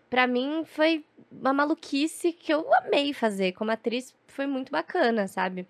pra 0.09 0.25
mim 0.25 0.63
foi 0.65 1.05
uma 1.33 1.53
maluquice 1.53 2.33
que 2.33 2.55
eu 2.55 2.73
amei 2.75 3.13
fazer. 3.13 3.51
Como 3.55 3.73
atriz, 3.73 4.15
foi 4.29 4.47
muito 4.47 4.71
bacana, 4.71 5.27
sabe? 5.27 5.67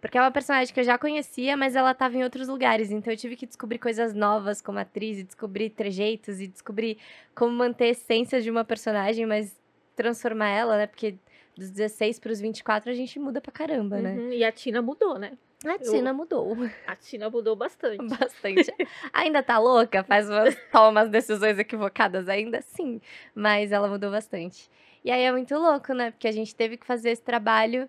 Porque 0.00 0.16
é 0.16 0.20
uma 0.20 0.30
personagem 0.30 0.72
que 0.72 0.78
eu 0.78 0.84
já 0.84 0.96
conhecia, 0.96 1.56
mas 1.56 1.74
ela 1.74 1.92
tava 1.92 2.16
em 2.16 2.22
outros 2.22 2.46
lugares. 2.46 2.92
Então 2.92 3.12
eu 3.12 3.16
tive 3.16 3.34
que 3.34 3.46
descobrir 3.46 3.80
coisas 3.80 4.14
novas 4.14 4.62
como 4.62 4.78
atriz, 4.78 5.18
e 5.18 5.24
descobrir 5.24 5.70
trejeitos, 5.70 6.40
e 6.40 6.46
descobrir 6.46 6.98
como 7.34 7.50
manter 7.52 7.86
a 7.86 7.88
essência 7.88 8.40
de 8.40 8.48
uma 8.48 8.62
personagem, 8.62 9.26
mas 9.26 9.58
transformar 9.96 10.50
ela, 10.50 10.76
né? 10.76 10.86
Porque 10.86 11.16
dos 11.58 11.70
16 11.70 12.20
pros 12.20 12.40
24 12.40 12.88
a 12.88 12.94
gente 12.94 13.18
muda 13.18 13.40
pra 13.40 13.50
caramba, 13.50 13.98
né? 13.98 14.14
uhum, 14.14 14.32
e 14.32 14.44
a 14.44 14.52
Tina 14.52 14.80
mudou, 14.80 15.18
né? 15.18 15.32
A 15.66 15.76
Tina 15.76 16.12
mudou 16.12 16.56
A 16.86 16.94
Tina 16.94 17.28
mudou 17.28 17.56
bastante. 17.56 18.06
bastante. 18.06 18.72
ainda 19.12 19.42
tá 19.42 19.58
louca? 19.58 20.04
Faz 20.04 20.30
umas, 20.30 20.56
toma 20.70 20.88
umas 20.90 21.08
decisões 21.10 21.58
equivocadas 21.58 22.28
ainda? 22.28 22.62
Sim. 22.62 23.00
Mas 23.34 23.72
ela 23.72 23.88
mudou 23.88 24.08
bastante. 24.08 24.70
E 25.04 25.10
aí 25.10 25.22
é 25.22 25.32
muito 25.32 25.52
louco, 25.56 25.92
né? 25.92 26.12
Porque 26.12 26.28
a 26.28 26.32
gente 26.32 26.54
teve 26.54 26.76
que 26.76 26.86
fazer 26.86 27.10
esse 27.10 27.22
trabalho 27.22 27.88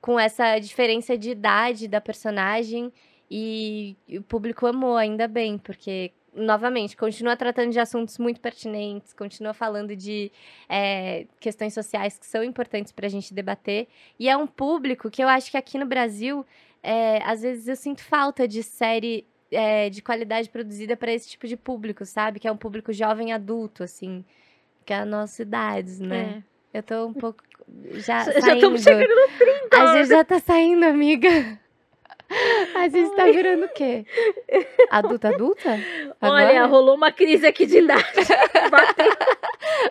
com 0.00 0.18
essa 0.18 0.58
diferença 0.58 1.16
de 1.16 1.30
idade 1.32 1.86
da 1.86 2.00
personagem 2.00 2.90
e 3.30 3.94
o 4.08 4.22
público 4.22 4.66
amou, 4.66 4.96
ainda 4.96 5.28
bem, 5.28 5.58
porque, 5.58 6.12
novamente, 6.34 6.96
continua 6.96 7.36
tratando 7.36 7.70
de 7.70 7.78
assuntos 7.78 8.18
muito 8.18 8.40
pertinentes, 8.40 9.12
continua 9.12 9.52
falando 9.52 9.94
de 9.94 10.32
é, 10.68 11.26
questões 11.38 11.74
sociais 11.74 12.18
que 12.18 12.26
são 12.26 12.42
importantes 12.42 12.92
pra 12.92 13.08
gente 13.08 13.34
debater. 13.34 13.86
E 14.18 14.28
é 14.28 14.36
um 14.36 14.46
público 14.46 15.10
que 15.10 15.22
eu 15.22 15.28
acho 15.28 15.50
que 15.50 15.56
aqui 15.56 15.78
no 15.78 15.86
Brasil, 15.86 16.44
é, 16.82 17.22
às 17.24 17.42
vezes 17.42 17.68
eu 17.68 17.76
sinto 17.76 18.02
falta 18.02 18.48
de 18.48 18.62
série 18.62 19.26
é, 19.50 19.90
de 19.90 20.00
qualidade 20.00 20.48
produzida 20.48 20.96
para 20.96 21.12
esse 21.12 21.28
tipo 21.28 21.46
de 21.46 21.56
público, 21.56 22.04
sabe? 22.06 22.40
Que 22.40 22.48
é 22.48 22.52
um 22.52 22.56
público 22.56 22.92
jovem 22.92 23.32
adulto, 23.32 23.84
assim. 23.84 24.24
Que 24.84 24.92
é 24.92 24.96
a 24.96 25.04
nossa 25.04 25.42
idade, 25.42 26.02
né? 26.02 26.42
Eu 26.72 26.82
tô 26.82 27.06
um 27.06 27.12
pouco. 27.12 27.44
Já, 27.92 28.24
Já 28.24 28.40
saindo. 28.40 28.54
estamos 28.54 28.82
chegando 28.82 29.14
no 29.14 29.28
30. 29.38 29.76
A 29.76 29.96
gente 29.96 30.08
já 30.08 30.24
tá 30.24 30.40
saindo, 30.40 30.84
amiga. 30.84 31.60
A 32.74 32.88
gente 32.88 33.14
tá 33.14 33.24
virando 33.26 33.66
o 33.66 33.68
quê? 33.68 34.06
Adulta, 34.90 35.28
adulta? 35.28 35.70
Olha, 36.20 36.48
Agora? 36.60 36.66
rolou 36.66 36.94
uma 36.96 37.12
crise 37.12 37.46
aqui 37.46 37.66
de 37.66 37.78
idade. 37.78 38.02
Bateu. 38.70 39.12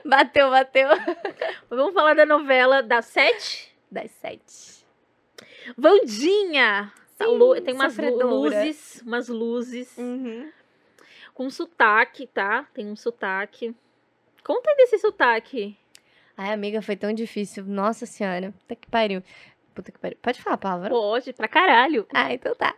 Bateu, 0.06 0.50
bateu. 0.50 0.88
Vamos 1.70 1.94
falar 1.94 2.14
da 2.16 2.26
novela 2.26 2.82
das 2.82 3.06
sete? 3.06 3.74
Das 3.92 4.10
sete. 4.12 4.86
Vandinha! 5.78 6.92
Tá 7.18 7.26
Sim, 7.26 7.62
Tem 7.64 7.74
umas 7.76 7.94
sofredora. 7.94 8.26
luzes, 8.26 9.02
umas 9.06 9.28
luzes 9.28 9.96
Uhum. 9.98 10.50
com 11.34 11.50
sotaque, 11.50 12.26
tá? 12.28 12.66
Tem 12.74 12.88
um 12.88 12.96
sotaque. 12.96 13.76
Conta 14.44 14.74
desse 14.76 14.98
sotaque. 14.98 15.78
Ai, 16.36 16.52
amiga, 16.52 16.82
foi 16.82 16.96
tão 16.96 17.14
difícil. 17.14 17.64
Nossa 17.66 18.06
senhora. 18.08 18.52
Puta 18.62 18.76
que 18.76 18.88
pariu. 18.90 19.22
Puta 19.74 19.92
que 19.92 20.00
pariu. 20.00 20.18
Pode 20.22 20.42
falar 20.42 20.56
a 20.56 20.58
palavra? 20.58 20.90
Pode, 20.90 21.34
pra 21.34 21.48
caralho. 21.48 22.06
Ah, 22.14 22.34
então 22.34 22.54
tá. 22.56 22.76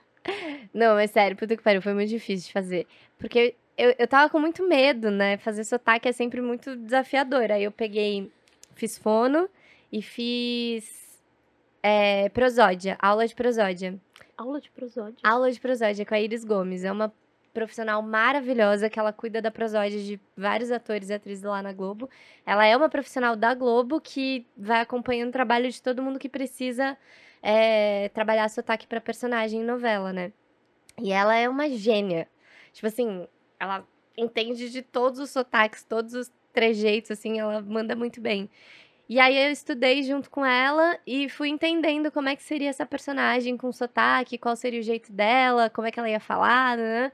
Não, 0.73 0.95
mas 0.95 1.11
sério, 1.11 1.35
puta 1.35 1.55
que 1.55 1.63
pariu, 1.63 1.81
foi 1.81 1.93
muito 1.93 2.09
difícil 2.09 2.47
de 2.47 2.53
fazer. 2.53 2.87
Porque 3.17 3.55
eu, 3.77 3.93
eu 3.97 4.07
tava 4.07 4.29
com 4.29 4.39
muito 4.39 4.67
medo, 4.67 5.09
né? 5.11 5.37
Fazer 5.37 5.63
sotaque 5.63 6.07
é 6.07 6.11
sempre 6.11 6.41
muito 6.41 6.75
desafiador. 6.75 7.51
Aí 7.51 7.63
eu 7.63 7.71
peguei, 7.71 8.31
fiz 8.75 8.97
fono 8.97 9.49
e 9.91 10.01
fiz 10.01 11.21
é, 11.81 12.29
prosódia, 12.29 12.97
aula 13.01 13.27
de 13.27 13.35
prosódia. 13.35 13.99
Aula 14.37 14.59
de 14.59 14.69
prosódia. 14.71 15.17
Aula 15.23 15.51
de 15.51 15.59
prosódia 15.59 16.05
com 16.05 16.15
a 16.15 16.19
Iris 16.19 16.43
Gomes. 16.43 16.83
É 16.83 16.91
uma 16.91 17.13
profissional 17.53 18.01
maravilhosa 18.01 18.89
que 18.89 18.99
ela 18.99 19.13
cuida 19.13 19.41
da 19.41 19.51
prosódia 19.51 20.01
de 20.01 20.19
vários 20.35 20.71
atores 20.71 21.09
e 21.09 21.13
atrizes 21.13 21.43
lá 21.43 21.61
na 21.61 21.71
Globo. 21.71 22.09
Ela 22.45 22.65
é 22.65 22.75
uma 22.75 22.89
profissional 22.89 23.35
da 23.35 23.53
Globo 23.53 24.01
que 24.01 24.47
vai 24.57 24.81
acompanhando 24.81 25.29
o 25.29 25.33
trabalho 25.33 25.69
de 25.69 25.81
todo 25.81 26.01
mundo 26.01 26.19
que 26.19 26.27
precisa 26.27 26.97
é, 27.41 28.09
trabalhar 28.09 28.49
sotaque 28.49 28.87
pra 28.87 28.99
personagem 28.99 29.61
em 29.61 29.63
novela, 29.63 30.11
né? 30.11 30.31
E 31.01 31.11
ela 31.11 31.35
é 31.35 31.47
uma 31.47 31.69
gênia. 31.69 32.27
Tipo 32.73 32.87
assim, 32.87 33.27
ela 33.59 33.85
entende 34.17 34.69
de 34.69 34.81
todos 34.81 35.19
os 35.19 35.29
sotaques, 35.29 35.83
todos 35.83 36.13
os 36.13 36.31
trejeitos, 36.51 37.11
assim, 37.11 37.39
ela 37.39 37.61
manda 37.61 37.95
muito 37.95 38.21
bem. 38.21 38.49
E 39.09 39.19
aí 39.19 39.37
eu 39.37 39.51
estudei 39.51 40.01
junto 40.03 40.29
com 40.29 40.45
ela 40.45 40.97
e 41.05 41.27
fui 41.29 41.49
entendendo 41.49 42.11
como 42.11 42.29
é 42.29 42.35
que 42.35 42.43
seria 42.43 42.69
essa 42.69 42.85
personagem 42.85 43.57
com 43.57 43.71
sotaque, 43.71 44.37
qual 44.37 44.55
seria 44.55 44.79
o 44.79 44.83
jeito 44.83 45.11
dela, 45.11 45.69
como 45.69 45.87
é 45.87 45.91
que 45.91 45.99
ela 45.99 46.09
ia 46.09 46.19
falar, 46.19 46.77
né? 46.77 47.11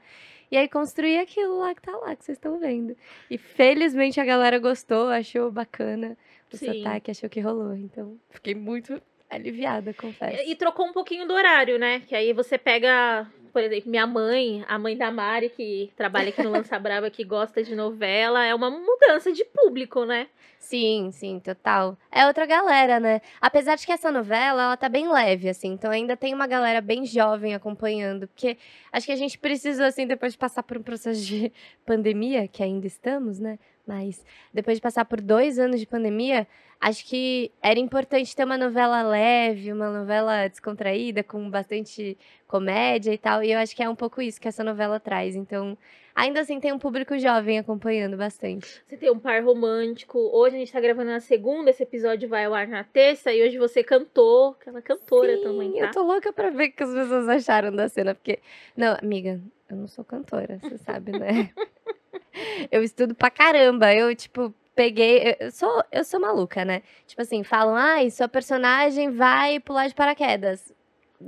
E 0.50 0.56
aí 0.56 0.68
construí 0.68 1.18
aquilo 1.18 1.60
lá 1.60 1.74
que 1.74 1.82
tá 1.82 1.96
lá, 1.96 2.16
que 2.16 2.24
vocês 2.24 2.36
estão 2.36 2.58
vendo. 2.58 2.96
E 3.30 3.38
felizmente 3.38 4.20
a 4.20 4.24
galera 4.24 4.58
gostou, 4.58 5.08
achou 5.08 5.50
bacana 5.50 6.16
o 6.52 6.56
sotaque, 6.56 7.10
achou 7.10 7.30
que 7.30 7.40
rolou. 7.40 7.74
Então, 7.74 8.18
fiquei 8.30 8.54
muito 8.54 9.00
aliviada, 9.30 9.94
confesso. 9.94 10.42
E 10.42 10.56
trocou 10.56 10.86
um 10.86 10.92
pouquinho 10.92 11.26
do 11.26 11.34
horário, 11.34 11.78
né? 11.78 12.00
Que 12.00 12.16
aí 12.16 12.32
você 12.32 12.58
pega, 12.58 13.30
por 13.50 13.62
exemplo, 13.62 13.90
minha 13.90 14.06
mãe, 14.06 14.64
a 14.68 14.78
mãe 14.78 14.96
da 14.96 15.10
Mari, 15.10 15.50
que 15.50 15.92
trabalha 15.96 16.30
aqui 16.30 16.42
no 16.42 16.50
Lança 16.52 16.78
Brava, 16.78 17.10
que 17.10 17.24
gosta 17.24 17.62
de 17.62 17.74
novela, 17.74 18.44
é 18.44 18.54
uma 18.54 18.70
mudança 18.70 19.32
de 19.32 19.44
público, 19.44 20.04
né? 20.04 20.28
Sim, 20.60 21.10
sim, 21.10 21.40
total. 21.40 21.96
É 22.12 22.26
outra 22.26 22.44
galera, 22.44 23.00
né? 23.00 23.22
Apesar 23.40 23.76
de 23.76 23.86
que 23.86 23.92
essa 23.92 24.12
novela, 24.12 24.62
ela 24.62 24.76
tá 24.76 24.88
bem 24.88 25.10
leve, 25.10 25.48
assim. 25.48 25.68
Então 25.72 25.90
ainda 25.90 26.16
tem 26.16 26.34
uma 26.34 26.46
galera 26.46 26.80
bem 26.82 27.06
jovem 27.06 27.54
acompanhando. 27.54 28.28
Porque 28.28 28.58
acho 28.92 29.06
que 29.06 29.12
a 29.12 29.16
gente 29.16 29.38
precisa, 29.38 29.86
assim, 29.86 30.06
depois 30.06 30.32
de 30.32 30.38
passar 30.38 30.62
por 30.62 30.76
um 30.76 30.82
processo 30.82 31.24
de 31.24 31.50
pandemia, 31.84 32.46
que 32.46 32.62
ainda 32.62 32.86
estamos, 32.86 33.40
né? 33.40 33.58
Mas 33.86 34.24
depois 34.52 34.76
de 34.76 34.82
passar 34.82 35.04
por 35.06 35.20
dois 35.20 35.58
anos 35.58 35.80
de 35.80 35.86
pandemia, 35.86 36.46
acho 36.80 37.04
que 37.04 37.52
era 37.62 37.78
importante 37.78 38.34
ter 38.34 38.44
uma 38.44 38.56
novela 38.56 39.02
leve, 39.02 39.72
uma 39.72 39.90
novela 39.90 40.48
descontraída, 40.48 41.22
com 41.22 41.50
bastante 41.50 42.16
comédia 42.48 43.12
e 43.12 43.18
tal. 43.18 43.44
E 43.44 43.52
eu 43.52 43.58
acho 43.58 43.76
que 43.76 43.82
é 43.82 43.88
um 43.88 43.94
pouco 43.94 44.22
isso 44.22 44.40
que 44.40 44.48
essa 44.48 44.64
novela 44.64 44.98
traz. 44.98 45.36
Então, 45.36 45.76
ainda 46.14 46.40
assim, 46.40 46.58
tem 46.58 46.72
um 46.72 46.78
público 46.78 47.18
jovem 47.18 47.58
acompanhando 47.58 48.16
bastante. 48.16 48.82
Você 48.86 48.96
tem 48.96 49.10
um 49.10 49.18
par 49.18 49.44
romântico. 49.44 50.18
Hoje 50.18 50.56
a 50.56 50.58
gente 50.58 50.72
tá 50.72 50.80
gravando 50.80 51.10
na 51.10 51.20
segunda, 51.20 51.68
esse 51.68 51.82
episódio 51.82 52.28
vai 52.28 52.46
ao 52.46 52.54
ar 52.54 52.66
na 52.66 52.82
terça, 52.82 53.30
e 53.30 53.42
hoje 53.46 53.58
você 53.58 53.84
cantou, 53.84 54.56
aquela 54.58 54.80
cantora 54.80 55.36
Sim, 55.36 55.42
também, 55.42 55.72
tá? 55.72 55.78
Eu 55.78 55.90
tô 55.90 56.02
louca 56.02 56.32
pra 56.32 56.48
ver 56.48 56.70
o 56.70 56.72
que 56.72 56.82
as 56.82 56.92
pessoas 56.94 57.28
acharam 57.28 57.76
da 57.76 57.88
cena, 57.88 58.14
porque. 58.14 58.38
Não, 58.74 58.96
amiga, 59.02 59.38
eu 59.68 59.76
não 59.76 59.86
sou 59.86 60.04
cantora, 60.04 60.58
você 60.62 60.78
sabe, 60.78 61.12
né? 61.12 61.50
eu 62.72 62.82
estudo 62.82 63.14
pra 63.14 63.30
caramba. 63.30 63.94
Eu, 63.94 64.14
tipo, 64.16 64.54
peguei. 64.80 65.36
eu- 65.38 65.50
sou, 65.50 65.84
eu 65.92 66.04
sou 66.04 66.18
maluca, 66.18 66.64
né? 66.64 66.82
Tipo 67.06 67.20
assim, 67.20 67.42
falam, 67.44 67.74
ai, 67.76 68.10
sua 68.10 68.28
personagem 68.28 69.10
vai 69.10 69.60
pular 69.60 69.86
de 69.88 69.94
paraquedas. 69.94 70.72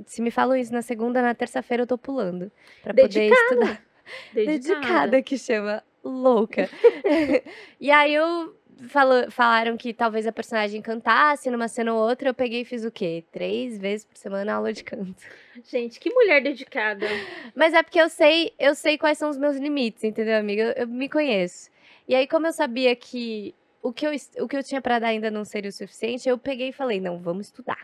Se 0.06 0.22
me 0.22 0.30
falam 0.30 0.56
isso 0.56 0.72
na 0.72 0.80
segunda, 0.80 1.20
na 1.20 1.34
terça-feira 1.34 1.82
eu 1.82 1.86
tô 1.86 1.98
pulando. 1.98 2.50
Pra 2.82 2.94
poder 2.94 3.08
Dedicada. 3.08 3.42
estudar. 3.44 3.82
Dedicada, 4.32 5.22
que 5.22 5.36
chama 5.36 5.82
louca. 6.02 6.68
e 7.78 7.90
aí 7.90 8.14
eu 8.14 8.56
falou, 8.88 9.30
falaram 9.30 9.76
que 9.76 9.92
talvez 9.92 10.26
a 10.26 10.32
personagem 10.32 10.80
cantasse 10.80 11.50
numa 11.50 11.68
cena 11.68 11.92
ou 11.92 12.00
outra. 12.00 12.30
Eu 12.30 12.34
peguei 12.34 12.62
e 12.62 12.64
fiz 12.64 12.86
o 12.86 12.90
quê? 12.90 13.22
Três 13.30 13.78
vezes 13.78 14.06
por 14.06 14.16
semana 14.16 14.54
aula 14.54 14.72
de 14.72 14.82
canto. 14.82 15.22
Gente, 15.64 16.00
que 16.00 16.10
mulher 16.10 16.42
dedicada. 16.42 17.06
Mas 17.54 17.74
é 17.74 17.82
porque 17.82 18.00
eu 18.00 18.08
sei, 18.08 18.54
eu 18.58 18.74
sei 18.74 18.96
quais 18.96 19.18
são 19.18 19.28
os 19.28 19.36
meus 19.36 19.56
limites, 19.56 20.02
entendeu, 20.04 20.38
amiga? 20.38 20.62
Eu, 20.62 20.84
eu 20.84 20.88
me 20.88 21.08
conheço. 21.08 21.70
E 22.08 22.14
aí, 22.14 22.26
como 22.26 22.46
eu 22.46 22.52
sabia 22.52 22.94
que 22.96 23.54
o 23.82 23.92
que 23.92 24.06
eu, 24.06 24.12
o 24.40 24.48
que 24.48 24.56
eu 24.56 24.62
tinha 24.62 24.80
pra 24.80 24.98
dar 24.98 25.08
ainda 25.08 25.30
não 25.30 25.44
seria 25.44 25.68
o 25.68 25.72
suficiente, 25.72 26.28
eu 26.28 26.38
peguei 26.38 26.68
e 26.68 26.72
falei, 26.72 27.00
não, 27.00 27.18
vamos 27.18 27.46
estudar. 27.46 27.78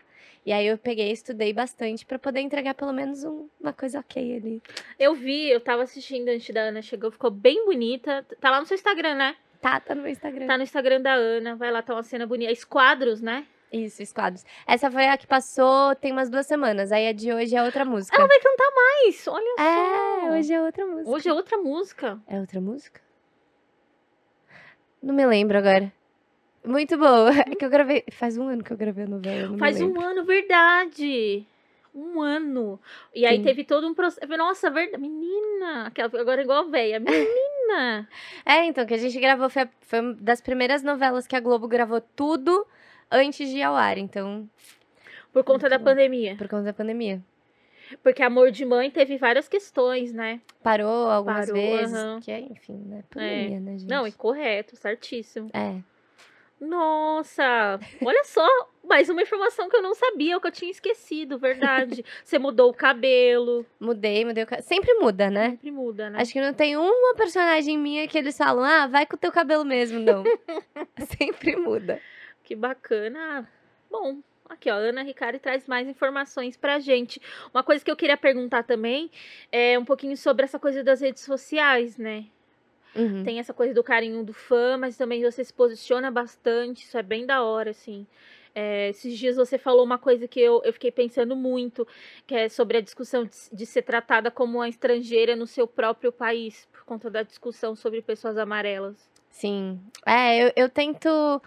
E 0.45 0.53
aí 0.53 0.65
eu 0.67 0.77
peguei 0.77 1.09
e 1.09 1.11
estudei 1.13 1.51
bastante 1.51 2.05
pra 2.05 2.17
poder 2.17 2.39
entregar 2.39 2.73
pelo 2.73 2.93
menos 2.93 3.23
um- 3.25 3.47
uma 3.59 3.73
coisa 3.73 3.99
ok 3.99 4.37
ali. 4.37 4.63
Eu 4.97 5.13
vi, 5.13 5.49
eu 5.49 5.59
tava 5.59 5.83
assistindo 5.83 6.29
antes 6.29 6.53
da 6.53 6.61
Ana 6.61 6.81
chegou, 6.81 7.11
ficou 7.11 7.29
bem 7.29 7.65
bonita. 7.65 8.25
Tá 8.39 8.49
lá 8.49 8.59
no 8.61 8.65
seu 8.65 8.75
Instagram, 8.75 9.15
né? 9.15 9.35
Tá, 9.61 9.79
tá 9.81 9.93
no 9.93 10.01
meu 10.03 10.11
Instagram. 10.11 10.47
Tá 10.47 10.57
no 10.57 10.63
Instagram 10.63 11.01
da 11.01 11.13
Ana, 11.13 11.55
vai 11.57 11.69
lá, 11.69 11.81
tá 11.81 11.93
uma 11.93 12.03
cena 12.03 12.25
bonita. 12.25 12.51
Esquadros, 12.51 13.21
né? 13.21 13.45
Isso, 13.71 14.01
os 14.01 14.11
quadros. 14.13 14.43
Essa 14.65 14.89
foi 14.89 15.05
a 15.07 15.17
que 15.17 15.27
passou 15.27 15.93
tem 15.95 16.11
umas 16.13 16.29
duas 16.29 16.47
semanas. 16.47 16.91
Aí 16.93 17.07
a 17.07 17.11
de 17.11 17.31
hoje 17.31 17.55
é 17.55 17.61
outra 17.61 17.83
música. 17.85 18.15
Ela 18.17 18.25
vai 18.27 18.39
cantar 18.39 18.71
mais, 18.73 19.27
olha 19.27 19.55
só. 19.57 19.63
É, 19.63 20.31
hoje 20.39 20.53
é 20.53 20.61
outra 20.61 20.85
música. 20.87 21.09
Hoje 21.11 21.29
é 21.29 21.33
outra 21.33 21.57
música. 21.57 22.19
É 22.25 22.39
outra 22.39 22.61
música? 22.61 23.01
Não 25.01 25.13
me 25.13 25.25
lembro 25.25 25.57
agora. 25.57 25.91
Muito 26.65 26.97
boa. 26.97 27.31
É 27.49 27.55
que 27.55 27.63
eu 27.65 27.69
gravei. 27.69 28.03
Faz 28.11 28.37
um 28.37 28.47
ano 28.47 28.63
que 28.63 28.71
eu 28.71 28.77
gravei 28.77 29.05
a 29.05 29.07
novela. 29.07 29.57
Faz 29.57 29.81
um 29.81 29.99
ano, 29.99 30.23
verdade. 30.25 31.45
Um 31.95 32.21
ano. 32.21 32.79
E 33.15 33.25
aí 33.25 33.37
Sim. 33.37 33.43
teve 33.43 33.63
todo 33.63 33.87
um 33.87 33.93
processo. 33.93 34.27
Nossa, 34.37 34.69
verdade. 34.69 35.01
Menina. 35.01 35.87
Aquela, 35.87 36.09
agora 36.19 36.41
é 36.41 36.43
igual 36.43 36.65
a 36.65 36.69
véia. 36.69 36.99
Menina. 36.99 38.07
É, 38.45 38.65
então, 38.65 38.85
que 38.85 38.93
a 38.93 38.97
gente 38.97 39.19
gravou. 39.19 39.49
Foi, 39.49 39.67
foi 39.81 39.99
uma 39.99 40.13
das 40.13 40.41
primeiras 40.41 40.83
novelas 40.83 41.25
que 41.25 41.35
a 41.35 41.39
Globo 41.39 41.67
gravou 41.67 42.01
tudo 42.01 42.65
antes 43.09 43.49
de 43.49 43.57
ir 43.57 43.63
ao 43.63 43.75
ar. 43.75 43.97
Então, 43.97 44.47
Por 45.31 45.43
conta 45.43 45.69
da 45.69 45.79
pandemia. 45.79 46.35
por 46.35 46.47
conta 46.47 46.63
da 46.63 46.73
pandemia. 46.73 47.21
Porque 48.03 48.21
Amor 48.23 48.51
de 48.51 48.65
Mãe 48.65 48.89
teve 48.91 49.17
várias 49.17 49.47
questões, 49.47 50.13
né? 50.13 50.41
Parou 50.63 51.09
algumas 51.09 51.47
Parou, 51.49 51.61
vezes. 51.61 51.93
aham. 51.93 52.19
Que 52.21 52.31
é, 52.31 52.39
enfim, 52.39 52.83
né? 52.85 53.03
Pandemia, 53.09 53.59
né, 53.59 53.77
gente? 53.77 53.89
Não, 53.89 54.05
incorreto, 54.05 54.75
certíssimo. 54.75 55.49
É. 55.53 55.77
Nossa, 56.61 57.79
olha 58.05 58.23
só, 58.25 58.45
mais 58.83 59.09
uma 59.09 59.21
informação 59.21 59.69
que 59.69 59.77
eu 59.77 59.81
não 59.81 59.95
sabia, 59.95 60.37
que 60.41 60.45
eu 60.47 60.51
tinha 60.51 60.69
esquecido, 60.69 61.39
verdade. 61.39 62.03
Você 62.23 62.37
mudou 62.37 62.69
o 62.69 62.73
cabelo. 62.73 63.65
Mudei, 63.79 64.25
mudei 64.25 64.43
o 64.43 64.47
ca- 64.47 64.61
Sempre 64.61 64.93
muda, 64.95 65.29
né? 65.31 65.51
Sempre 65.51 65.71
muda, 65.71 66.09
né? 66.09 66.19
Acho 66.21 66.33
que 66.33 66.41
não 66.41 66.53
tem 66.53 66.75
uma 66.75 67.15
personagem 67.15 67.77
minha 67.77 68.05
que 68.09 68.17
eles 68.17 68.37
falam, 68.37 68.63
ah, 68.65 68.87
vai 68.87 69.05
com 69.05 69.15
o 69.15 69.19
teu 69.19 69.31
cabelo 69.31 69.63
mesmo, 69.63 69.99
não. 69.99 70.23
Sempre 71.17 71.55
muda. 71.55 72.01
Que 72.43 72.55
bacana. 72.55 73.47
Bom, 73.89 74.17
aqui 74.49 74.69
ó, 74.69 74.75
Ana 74.75 75.03
Ricari 75.03 75.39
traz 75.39 75.67
mais 75.67 75.87
informações 75.87 76.57
pra 76.57 76.79
gente. 76.79 77.21
Uma 77.53 77.63
coisa 77.63 77.83
que 77.83 77.91
eu 77.91 77.95
queria 77.95 78.17
perguntar 78.17 78.63
também 78.63 79.09
é 79.51 79.77
um 79.77 79.85
pouquinho 79.85 80.17
sobre 80.17 80.43
essa 80.43 80.59
coisa 80.59 80.83
das 80.83 81.01
redes 81.01 81.23
sociais, 81.23 81.97
né? 81.97 82.25
Uhum. 82.95 83.23
Tem 83.23 83.39
essa 83.39 83.53
coisa 83.53 83.73
do 83.73 83.83
carinho 83.83 84.23
do 84.23 84.33
fã, 84.33 84.77
mas 84.77 84.97
também 84.97 85.21
você 85.21 85.43
se 85.43 85.53
posiciona 85.53 86.09
bastante, 86.09 86.83
isso 86.83 86.97
é 86.97 87.03
bem 87.03 87.25
da 87.25 87.43
hora, 87.43 87.69
assim. 87.69 88.05
É, 88.55 88.89
esses 88.89 89.17
dias 89.17 89.35
você 89.35 89.57
falou 89.57 89.83
uma 89.85 89.97
coisa 89.97 90.27
que 90.27 90.39
eu, 90.39 90.61
eu 90.65 90.73
fiquei 90.73 90.91
pensando 90.91 91.35
muito, 91.35 91.87
que 92.25 92.33
é 92.33 92.49
sobre 92.49 92.77
a 92.77 92.81
discussão 92.81 93.23
de, 93.23 93.31
de 93.53 93.65
ser 93.65 93.83
tratada 93.83 94.31
como 94.31 94.57
uma 94.57 94.67
estrangeira 94.67 95.35
no 95.35 95.45
seu 95.45 95.67
próprio 95.67 96.11
país, 96.11 96.67
por 96.71 96.83
conta 96.83 97.09
da 97.09 97.21
discussão 97.21 97.75
sobre 97.75 98.01
pessoas 98.01 98.37
amarelas. 98.37 99.09
Sim. 99.29 99.79
É, 100.05 100.45
eu, 100.45 100.51
eu 100.55 100.69
tento. 100.69 101.41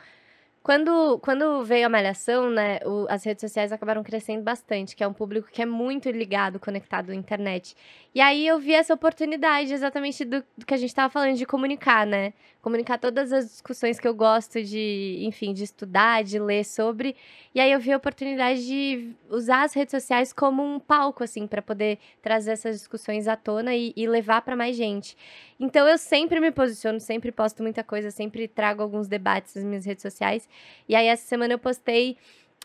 Quando, 0.63 1.19
quando 1.19 1.65
veio 1.65 1.87
a 1.87 1.89
Malhação, 1.89 2.49
né, 2.49 2.79
o- 2.85 3.07
as 3.09 3.25
redes 3.25 3.41
sociais 3.41 3.73
acabaram 3.73 4.03
crescendo 4.05 4.43
bastante, 4.45 4.95
que 4.95 5.03
é 5.03 5.09
um 5.09 5.13
público 5.13 5.49
que 5.51 5.61
é 5.61 5.67
muito 5.67 6.09
ligado, 6.11 6.61
conectado 6.61 7.11
à 7.11 7.15
internet. 7.15 7.75
E 8.15 8.21
aí 8.21 8.47
eu 8.47 8.59
vi 8.61 8.73
essa 8.73 8.95
oportunidade 8.95 9.73
exatamente 9.73 10.25
do, 10.25 10.45
do 10.57 10.65
que 10.65 10.73
a 10.75 10.77
gente 10.77 10.91
estava 10.91 11.11
falando, 11.11 11.37
de 11.37 11.45
comunicar, 11.47 12.07
né? 12.07 12.33
Comunicar 12.63 12.97
todas 12.97 13.33
as 13.33 13.47
discussões 13.47 13.99
que 13.99 14.07
eu 14.07 14.15
gosto 14.15 14.63
de, 14.63 15.19
enfim, 15.23 15.53
de 15.53 15.65
estudar, 15.65 16.23
de 16.23 16.39
ler 16.39 16.65
sobre. 16.65 17.17
E 17.53 17.61
aí 17.61 17.73
eu 17.73 17.81
vi 17.81 17.93
a 17.93 17.97
oportunidade 17.97 18.65
de 18.65 19.11
usar 19.29 19.65
as 19.65 19.75
redes 19.75 19.91
sociais 19.91 20.33
como 20.33 20.63
um 20.63 20.79
palco, 20.79 21.25
assim, 21.25 21.47
para 21.47 21.61
poder 21.61 21.99
trazer 22.23 22.53
essas 22.53 22.77
discussões 22.77 23.27
à 23.27 23.37
tona 23.37 23.75
e, 23.75 23.93
e 23.97 24.07
levar 24.07 24.43
para 24.43 24.55
mais 24.55 24.77
gente. 24.77 25.17
Então 25.59 25.89
eu 25.89 25.99
sempre 25.99 26.39
me 26.39 26.53
posiciono, 26.53 27.01
sempre 27.01 27.33
posto 27.33 27.65
muita 27.65 27.83
coisa, 27.83 28.13
sempre 28.13 28.47
trago 28.47 28.81
alguns 28.81 29.09
debates 29.09 29.57
nas 29.57 29.65
minhas 29.65 29.85
redes 29.85 30.03
sociais. 30.03 30.49
E 30.89 30.95
aí 30.95 31.09
essa 31.09 31.27
semana 31.27 31.55
eu 31.55 31.59
postei 31.59 32.17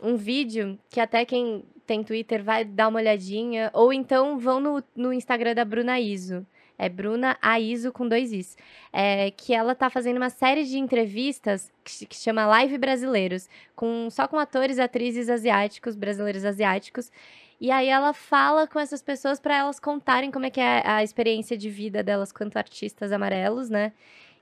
um 0.01 0.15
vídeo 0.15 0.77
que 0.89 0.99
até 0.99 1.25
quem 1.25 1.65
tem 1.87 2.03
Twitter 2.03 2.43
vai 2.43 2.63
dar 2.65 2.89
uma 2.89 2.99
olhadinha, 2.99 3.71
ou 3.73 3.91
então 3.91 4.37
vão 4.37 4.59
no, 4.59 4.83
no 4.95 5.11
Instagram 5.11 5.55
da 5.55 5.65
Bruna 5.65 5.99
Iso. 5.99 6.45
É 6.77 6.87
Bruna 6.87 7.37
Aiso 7.41 7.91
com 7.91 8.07
dois 8.07 8.31
Is. 8.31 8.55
É, 8.93 9.31
que 9.31 9.53
ela 9.53 9.73
tá 9.73 9.89
fazendo 9.89 10.17
uma 10.17 10.29
série 10.29 10.63
de 10.63 10.77
entrevistas 10.77 11.71
que, 11.83 12.05
que 12.05 12.15
chama 12.15 12.45
Live 12.45 12.77
Brasileiros, 12.77 13.49
com, 13.75 14.09
só 14.09 14.27
com 14.27 14.37
atores 14.37 14.77
atrizes 14.79 15.29
asiáticos, 15.29 15.95
brasileiros 15.95 16.45
asiáticos. 16.45 17.11
E 17.59 17.71
aí 17.71 17.87
ela 17.87 18.13
fala 18.13 18.67
com 18.67 18.79
essas 18.79 19.01
pessoas 19.01 19.39
para 19.39 19.57
elas 19.57 19.79
contarem 19.79 20.29
como 20.29 20.45
é 20.45 20.49
que 20.51 20.61
é 20.61 20.83
a 20.85 21.03
experiência 21.03 21.57
de 21.57 21.69
vida 21.69 22.03
delas 22.03 22.31
quanto 22.31 22.57
artistas 22.57 23.11
amarelos, 23.11 23.69
né? 23.69 23.91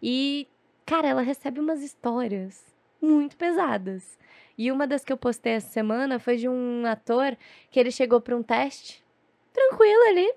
E, 0.02 0.48
cara, 0.86 1.08
ela 1.08 1.22
recebe 1.22 1.60
umas 1.60 1.82
histórias 1.82 2.66
muito 3.02 3.38
pesadas. 3.38 4.18
E 4.58 4.72
uma 4.72 4.86
das 4.86 5.04
que 5.04 5.14
eu 5.14 5.18
postei 5.18 5.54
essa 5.54 5.70
semana 5.70 6.20
foi 6.20 6.38
de 6.38 6.48
um 6.50 6.86
ator 6.86 7.38
que 7.72 7.80
ele 7.80 7.92
chegou 7.92 8.20
para 8.20 8.36
um 8.36 8.44
teste, 8.44 9.04
tranquilo 9.54 10.04
ali. 10.10 10.34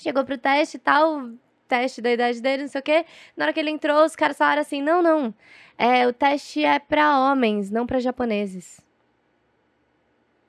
Chegou 0.00 0.24
pro 0.24 0.38
teste 0.38 0.76
e 0.76 0.80
tal, 0.80 1.30
teste 1.68 2.00
da 2.00 2.10
idade 2.10 2.40
dele, 2.40 2.62
não 2.62 2.68
sei 2.68 2.80
o 2.80 2.84
quê. 2.84 3.04
Na 3.36 3.44
hora 3.44 3.52
que 3.52 3.60
ele 3.60 3.70
entrou, 3.70 4.04
os 4.04 4.16
caras 4.16 4.36
falaram 4.36 4.62
assim: 4.62 4.82
não, 4.82 5.02
não. 5.02 5.34
É, 5.76 6.06
o 6.06 6.12
teste 6.12 6.64
é 6.64 6.78
para 6.78 7.18
homens, 7.18 7.70
não 7.70 7.86
para 7.86 8.00
japoneses. 8.00 8.80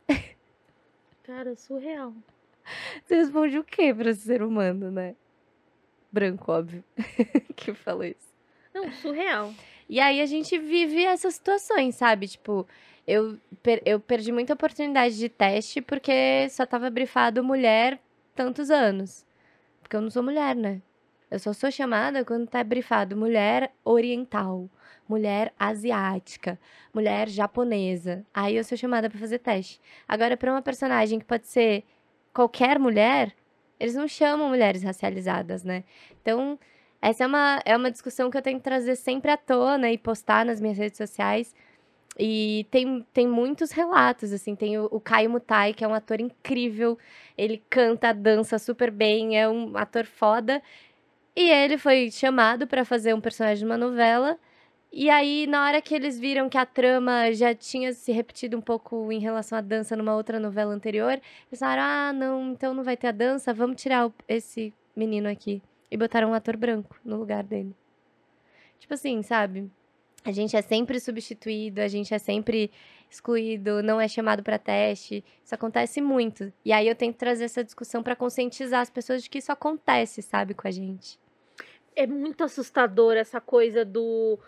Cara, 1.24 1.56
surreal. 1.56 2.14
Você 3.04 3.16
responde 3.16 3.58
o 3.58 3.64
quê 3.64 3.94
pra 3.94 4.12
esse 4.12 4.22
ser 4.22 4.42
humano, 4.42 4.90
né? 4.90 5.16
branco, 6.12 6.52
óbvio, 6.52 6.84
que 7.56 7.74
falou 7.74 8.04
isso. 8.04 8.32
Não, 8.74 8.92
surreal. 8.92 9.54
E 9.90 10.00
aí 10.00 10.22
a 10.22 10.26
gente 10.26 10.58
vive 10.58 11.04
essas 11.06 11.36
situações, 11.36 11.96
sabe? 11.96 12.28
Tipo, 12.28 12.68
eu, 13.08 13.38
per 13.64 13.82
eu 13.86 14.00
perdi 14.00 14.32
muita 14.32 14.54
oportunidade 14.54 15.18
de 15.18 15.30
teste 15.30 15.82
porque 15.82 16.48
só 16.50 16.66
tava 16.66 16.90
brifado 16.90 17.44
mulher 17.44 18.00
tantos 18.36 18.70
anos. 18.70 19.26
Porque 19.92 19.98
eu 19.98 20.02
não 20.04 20.10
sou 20.10 20.24
mulher, 20.24 20.56
né? 20.56 20.82
Eu 21.30 21.38
só 21.38 21.52
sou 21.52 21.70
chamada 21.70 22.24
quando 22.24 22.48
tá 22.48 22.64
brifado 22.64 23.18
mulher 23.18 23.74
oriental, 23.84 24.70
mulher 25.06 25.54
asiática, 25.60 26.58
mulher 26.94 27.28
japonesa. 27.28 28.26
Aí 28.34 28.56
eu 28.56 28.64
sou 28.64 28.78
chamada 28.78 29.10
para 29.10 29.20
fazer 29.20 29.40
teste. 29.40 29.82
Agora, 30.08 30.38
para 30.38 30.50
uma 30.50 30.62
personagem 30.62 31.20
que 31.20 31.26
pode 31.26 31.46
ser 31.46 31.84
qualquer 32.34 32.80
mulher, 32.80 33.36
eles 33.78 33.94
não 33.94 34.08
chamam 34.08 34.48
mulheres 34.48 34.82
racializadas, 34.82 35.66
né? 35.66 35.84
Então, 36.22 36.58
essa 37.02 37.26
é 37.26 37.28
uma, 37.28 37.62
é 37.66 37.76
uma 37.76 37.92
discussão 37.92 38.32
que 38.32 38.38
eu 38.38 38.42
tenho 38.42 38.60
que 38.60 38.64
trazer 38.64 38.96
sempre 38.96 39.30
à 39.30 39.36
tona 39.36 39.92
e 39.92 39.98
postar 39.98 40.46
nas 40.46 40.62
minhas 40.62 40.78
redes 40.78 40.96
sociais. 40.96 41.54
E 42.20 42.68
tem, 42.70 43.06
tem 43.14 43.28
muitos 43.28 43.72
relatos, 43.72 44.34
assim, 44.34 44.56
tem 44.56 44.78
o, 44.78 44.86
o 44.92 45.00
Caio 45.00 45.30
Mutai, 45.30 45.74
que 45.74 45.84
é 45.84 45.88
um 45.88 45.94
ator 45.94 46.20
incrível, 46.20 46.98
ele 47.38 47.64
canta, 47.70 48.14
dança 48.14 48.60
super 48.60 48.92
bem, 48.92 49.40
é 49.40 49.48
um 49.48 49.78
ator 49.78 50.06
foda, 50.06 50.62
e 51.36 51.50
ele 51.50 51.78
foi 51.78 52.12
chamado 52.12 52.68
para 52.68 52.84
fazer 52.84 53.14
um 53.14 53.22
personagem 53.22 53.60
de 53.60 53.66
uma 53.66 53.78
novela. 53.78 54.38
E 54.92 55.10
aí, 55.10 55.48
na 55.48 55.64
hora 55.66 55.82
que 55.82 55.96
eles 55.96 56.20
viram 56.20 56.50
que 56.50 56.58
a 56.58 56.66
trama 56.66 57.32
já 57.34 57.56
tinha 57.56 57.94
se 57.94 58.12
repetido 58.12 58.58
um 58.58 58.62
pouco 58.62 59.10
em 59.12 59.20
relação 59.20 59.58
à 59.58 59.62
dança 59.62 59.96
numa 59.96 60.14
outra 60.16 60.40
novela 60.40 60.74
anterior, 60.74 61.14
eles 61.14 61.60
falaram: 61.60 61.84
ah, 61.84 62.14
não, 62.14 62.52
então 62.52 62.74
não 62.74 62.84
vai 62.84 62.98
ter 62.98 63.08
a 63.08 63.12
dança, 63.12 63.54
vamos 63.54 63.82
tirar 63.82 64.08
o, 64.08 64.14
esse 64.28 64.74
menino 64.96 65.30
aqui. 65.30 65.62
E 65.90 65.98
botaram 65.98 66.32
um 66.32 66.34
ator 66.34 66.58
branco 66.58 67.00
no 67.06 67.18
lugar 67.18 67.44
dele. 67.44 67.74
Tipo 68.80 68.94
assim, 68.96 69.22
sabe? 69.24 69.72
A 70.24 70.32
gente 70.32 70.56
é 70.56 70.62
sempre 70.62 71.00
substituído, 71.00 71.82
a 71.82 71.88
gente 71.88 72.14
é 72.14 72.20
sempre 72.20 72.72
excluído, 73.10 73.82
não 73.82 74.00
é 74.00 74.08
chamado 74.08 74.44
para 74.44 74.60
teste. 74.60 75.24
Isso 75.44 75.54
acontece 75.54 76.00
muito. 76.00 76.52
E 76.64 76.72
aí 76.72 76.88
eu 76.88 76.96
tento 76.96 77.18
trazer 77.18 77.46
essa 77.46 77.64
discussão 77.64 78.04
para 78.04 78.16
conscientizar 78.16 78.82
as 78.82 78.90
pessoas 78.90 79.24
de 79.24 79.30
que 79.30 79.40
isso 79.40 79.52
acontece, 79.52 80.22
sabe, 80.22 80.54
com 80.54 80.68
a 80.68 80.72
gente. 80.72 81.20
É 81.96 82.08
muito 82.08 82.44
assustador 82.44 83.18
essa 83.18 83.42
coisa 83.42 83.84
do 83.84 84.40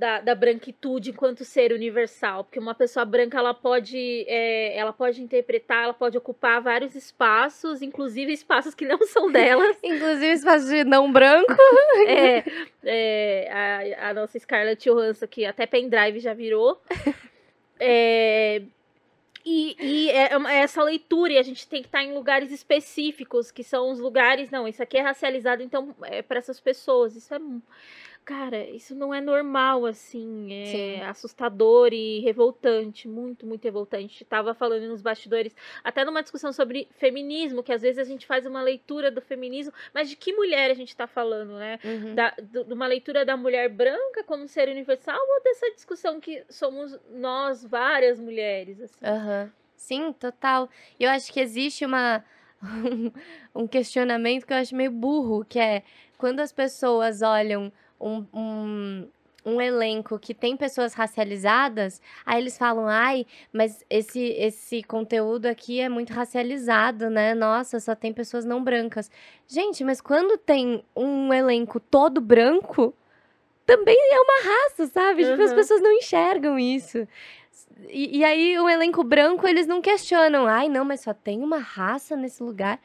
da, 0.00 0.18
da 0.18 0.34
branquitude 0.34 1.10
enquanto 1.10 1.44
ser 1.44 1.72
universal, 1.74 2.42
porque 2.44 2.58
uma 2.58 2.74
pessoa 2.74 3.04
branca 3.04 3.36
ela 3.36 3.52
pode 3.52 4.24
é, 4.26 4.74
ela 4.74 4.94
pode 4.94 5.22
interpretar, 5.22 5.84
ela 5.84 5.92
pode 5.92 6.16
ocupar 6.16 6.62
vários 6.62 6.94
espaços, 6.94 7.82
inclusive 7.82 8.32
espaços 8.32 8.74
que 8.74 8.86
não 8.86 9.06
são 9.06 9.30
delas, 9.30 9.76
inclusive 9.84 10.32
espaços 10.32 10.70
de 10.70 10.84
não 10.84 11.12
branco. 11.12 11.54
é, 12.06 12.44
é 12.82 13.96
a, 14.00 14.08
a, 14.08 14.14
nossa 14.14 14.38
Scarlett 14.38 14.88
Johansson 14.88 15.26
que 15.26 15.44
até 15.44 15.66
pendrive 15.66 16.18
já 16.18 16.32
virou. 16.32 16.80
É, 17.82 18.60
e, 19.42 19.74
e 19.80 20.10
é, 20.10 20.34
é 20.34 20.58
essa 20.58 20.82
leitura, 20.82 21.32
e 21.32 21.38
a 21.38 21.42
gente 21.42 21.66
tem 21.66 21.80
que 21.80 21.88
estar 21.88 22.04
em 22.04 22.12
lugares 22.12 22.52
específicos, 22.52 23.50
que 23.50 23.64
são 23.64 23.90
os 23.90 23.98
lugares, 23.98 24.50
não, 24.50 24.68
isso 24.68 24.82
aqui 24.82 24.98
é 24.98 25.00
racializado, 25.00 25.62
então 25.62 25.94
é 26.02 26.20
para 26.20 26.38
essas 26.38 26.60
pessoas. 26.60 27.16
Isso 27.16 27.32
é 27.34 27.38
Cara, 28.24 28.62
isso 28.70 28.94
não 28.94 29.12
é 29.12 29.20
normal, 29.20 29.86
assim. 29.86 30.52
É 30.52 30.66
Sim. 30.66 31.00
assustador 31.02 31.92
e 31.92 32.20
revoltante. 32.20 33.08
Muito, 33.08 33.46
muito 33.46 33.64
revoltante. 33.64 34.24
Tava 34.24 34.54
falando 34.54 34.86
nos 34.86 35.02
bastidores, 35.02 35.54
até 35.82 36.04
numa 36.04 36.22
discussão 36.22 36.52
sobre 36.52 36.88
feminismo, 36.92 37.62
que 37.62 37.72
às 37.72 37.82
vezes 37.82 37.98
a 37.98 38.04
gente 38.04 38.26
faz 38.26 38.46
uma 38.46 38.62
leitura 38.62 39.10
do 39.10 39.20
feminismo, 39.20 39.72
mas 39.92 40.08
de 40.08 40.16
que 40.16 40.32
mulher 40.32 40.70
a 40.70 40.74
gente 40.74 40.96
tá 40.96 41.06
falando, 41.06 41.54
né? 41.54 41.78
Uhum. 41.82 42.14
Da, 42.14 42.34
de 42.40 42.72
uma 42.72 42.86
leitura 42.86 43.24
da 43.24 43.36
mulher 43.36 43.68
branca 43.68 44.22
como 44.24 44.46
ser 44.46 44.68
universal 44.68 45.18
ou 45.18 45.42
dessa 45.42 45.70
discussão 45.72 46.20
que 46.20 46.44
somos 46.48 46.98
nós, 47.10 47.64
várias 47.64 48.20
mulheres, 48.20 48.80
assim. 48.80 49.04
Uhum. 49.04 49.50
Sim, 49.74 50.12
total. 50.12 50.68
Eu 51.00 51.10
acho 51.10 51.32
que 51.32 51.40
existe 51.40 51.84
uma. 51.84 52.24
um 53.54 53.66
questionamento 53.66 54.46
que 54.46 54.52
eu 54.52 54.58
acho 54.58 54.76
meio 54.76 54.90
burro, 54.90 55.44
que 55.46 55.58
é 55.58 55.82
quando 56.18 56.40
as 56.40 56.52
pessoas 56.52 57.22
olham 57.22 57.72
um, 58.00 58.26
um, 58.32 59.08
um 59.44 59.60
elenco 59.60 60.18
que 60.18 60.34
tem 60.34 60.56
pessoas 60.56 60.94
racializadas, 60.94 62.00
aí 62.24 62.40
eles 62.40 62.56
falam, 62.56 62.86
ai, 62.86 63.26
mas 63.52 63.84
esse, 63.88 64.20
esse 64.20 64.82
conteúdo 64.82 65.46
aqui 65.46 65.80
é 65.80 65.88
muito 65.88 66.12
racializado, 66.12 67.10
né? 67.10 67.34
Nossa, 67.34 67.80
só 67.80 67.94
tem 67.94 68.12
pessoas 68.12 68.44
não 68.44 68.62
brancas. 68.62 69.10
Gente, 69.46 69.84
mas 69.84 70.00
quando 70.00 70.38
tem 70.38 70.84
um 70.94 71.32
elenco 71.32 71.80
todo 71.80 72.20
branco, 72.20 72.94
também 73.66 73.96
é 73.96 74.20
uma 74.20 74.42
raça, 74.42 74.86
sabe? 74.86 75.24
Uhum. 75.24 75.30
Tipo, 75.30 75.42
as 75.42 75.54
pessoas 75.54 75.80
não 75.80 75.92
enxergam 75.92 76.58
isso. 76.58 77.06
E, 77.88 78.18
e 78.18 78.24
aí, 78.24 78.58
o 78.58 78.68
elenco 78.68 79.02
branco, 79.04 79.46
eles 79.46 79.66
não 79.66 79.80
questionam. 79.80 80.46
Ai, 80.46 80.68
não, 80.68 80.84
mas 80.84 81.00
só 81.00 81.14
tem 81.14 81.40
uma 81.40 81.58
raça 81.58 82.16
nesse 82.16 82.42
lugar. 82.42 82.80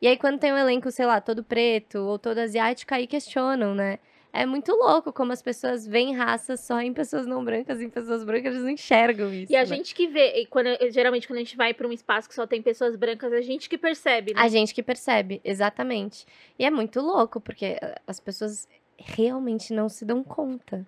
E 0.00 0.06
aí, 0.06 0.16
quando 0.16 0.38
tem 0.38 0.52
um 0.52 0.56
elenco, 0.56 0.90
sei 0.90 1.04
lá, 1.04 1.20
todo 1.20 1.44
preto 1.44 1.98
ou 1.98 2.18
todo 2.18 2.38
asiático, 2.38 2.94
aí 2.94 3.06
questionam, 3.06 3.74
né? 3.74 3.98
É 4.32 4.46
muito 4.46 4.72
louco 4.72 5.12
como 5.12 5.32
as 5.32 5.42
pessoas 5.42 5.86
veem 5.86 6.14
raça 6.14 6.56
só 6.56 6.80
em 6.80 6.92
pessoas 6.92 7.26
não 7.26 7.44
brancas, 7.44 7.80
em 7.80 7.90
pessoas 7.90 8.24
brancas 8.24 8.52
eles 8.52 8.62
não 8.62 8.70
enxergam 8.70 9.32
isso. 9.32 9.52
E 9.52 9.56
a 9.56 9.60
né? 9.60 9.66
gente 9.66 9.94
que 9.94 10.06
vê, 10.06 10.46
quando, 10.48 10.68
geralmente 10.90 11.26
quando 11.26 11.38
a 11.38 11.42
gente 11.42 11.56
vai 11.56 11.74
para 11.74 11.86
um 11.86 11.92
espaço 11.92 12.28
que 12.28 12.34
só 12.34 12.46
tem 12.46 12.62
pessoas 12.62 12.94
brancas, 12.96 13.32
a 13.32 13.40
gente 13.40 13.68
que 13.68 13.76
percebe, 13.76 14.32
né? 14.32 14.40
A 14.40 14.48
gente 14.48 14.74
que 14.74 14.82
percebe, 14.82 15.40
exatamente. 15.44 16.24
E 16.58 16.64
é 16.64 16.70
muito 16.70 17.00
louco, 17.00 17.40
porque 17.40 17.78
as 18.06 18.20
pessoas 18.20 18.68
realmente 18.96 19.72
não 19.72 19.88
se 19.88 20.04
dão 20.04 20.22
conta 20.22 20.86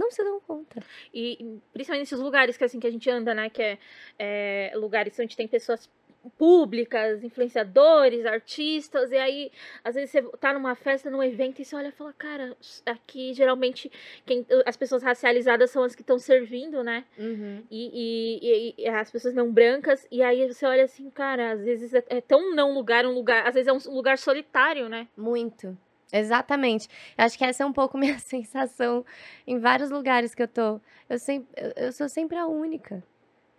não 0.00 0.10
se 0.10 0.24
dão 0.24 0.40
conta. 0.40 0.82
E 1.12 1.60
principalmente 1.74 2.04
nesses 2.10 2.18
lugares 2.18 2.56
que 2.56 2.64
assim 2.64 2.80
que 2.80 2.86
a 2.86 2.90
gente 2.90 3.08
anda, 3.10 3.34
né? 3.34 3.50
Que 3.50 3.62
é, 3.62 3.78
é 4.18 4.72
lugares 4.74 5.18
onde 5.20 5.36
tem 5.36 5.46
pessoas 5.46 5.90
públicas, 6.36 7.22
influenciadores, 7.24 8.26
artistas, 8.26 9.10
e 9.10 9.16
aí 9.16 9.50
às 9.82 9.94
vezes 9.94 10.10
você 10.10 10.22
tá 10.38 10.52
numa 10.52 10.74
festa, 10.74 11.10
num 11.10 11.22
evento, 11.22 11.60
e 11.60 11.64
você 11.64 11.74
olha 11.74 11.88
e 11.88 11.92
fala, 11.92 12.12
cara, 12.12 12.56
aqui 12.84 13.32
geralmente 13.32 13.90
quem, 14.26 14.46
as 14.66 14.76
pessoas 14.76 15.02
racializadas 15.02 15.70
são 15.70 15.82
as 15.82 15.94
que 15.94 16.02
estão 16.02 16.18
servindo, 16.18 16.82
né? 16.82 17.04
Uhum. 17.18 17.62
E, 17.70 18.74
e, 18.78 18.82
e, 18.82 18.88
as 18.88 19.10
pessoas 19.10 19.34
não 19.34 19.50
brancas, 19.50 20.06
e 20.10 20.22
aí 20.22 20.46
você 20.46 20.66
olha 20.66 20.84
assim, 20.84 21.08
cara, 21.10 21.52
às 21.52 21.64
vezes 21.64 21.94
é, 21.94 22.04
é 22.08 22.20
tão 22.20 22.54
não 22.54 22.74
lugar, 22.74 23.06
um 23.06 23.12
lugar, 23.12 23.46
às 23.46 23.54
vezes 23.54 23.68
é 23.68 23.72
um 23.72 23.94
lugar 23.94 24.18
solitário, 24.18 24.88
né? 24.88 25.08
Muito. 25.16 25.76
Exatamente. 26.12 26.88
Eu 27.16 27.24
acho 27.24 27.38
que 27.38 27.44
essa 27.44 27.62
é 27.62 27.66
um 27.66 27.72
pouco 27.72 27.96
minha 27.98 28.18
sensação 28.18 29.04
em 29.46 29.58
vários 29.58 29.90
lugares 29.90 30.34
que 30.34 30.42
eu 30.42 30.48
tô. 30.48 30.80
Eu, 31.08 31.18
sempre, 31.18 31.48
eu 31.76 31.92
sou 31.92 32.08
sempre 32.08 32.36
a 32.36 32.46
única. 32.46 33.02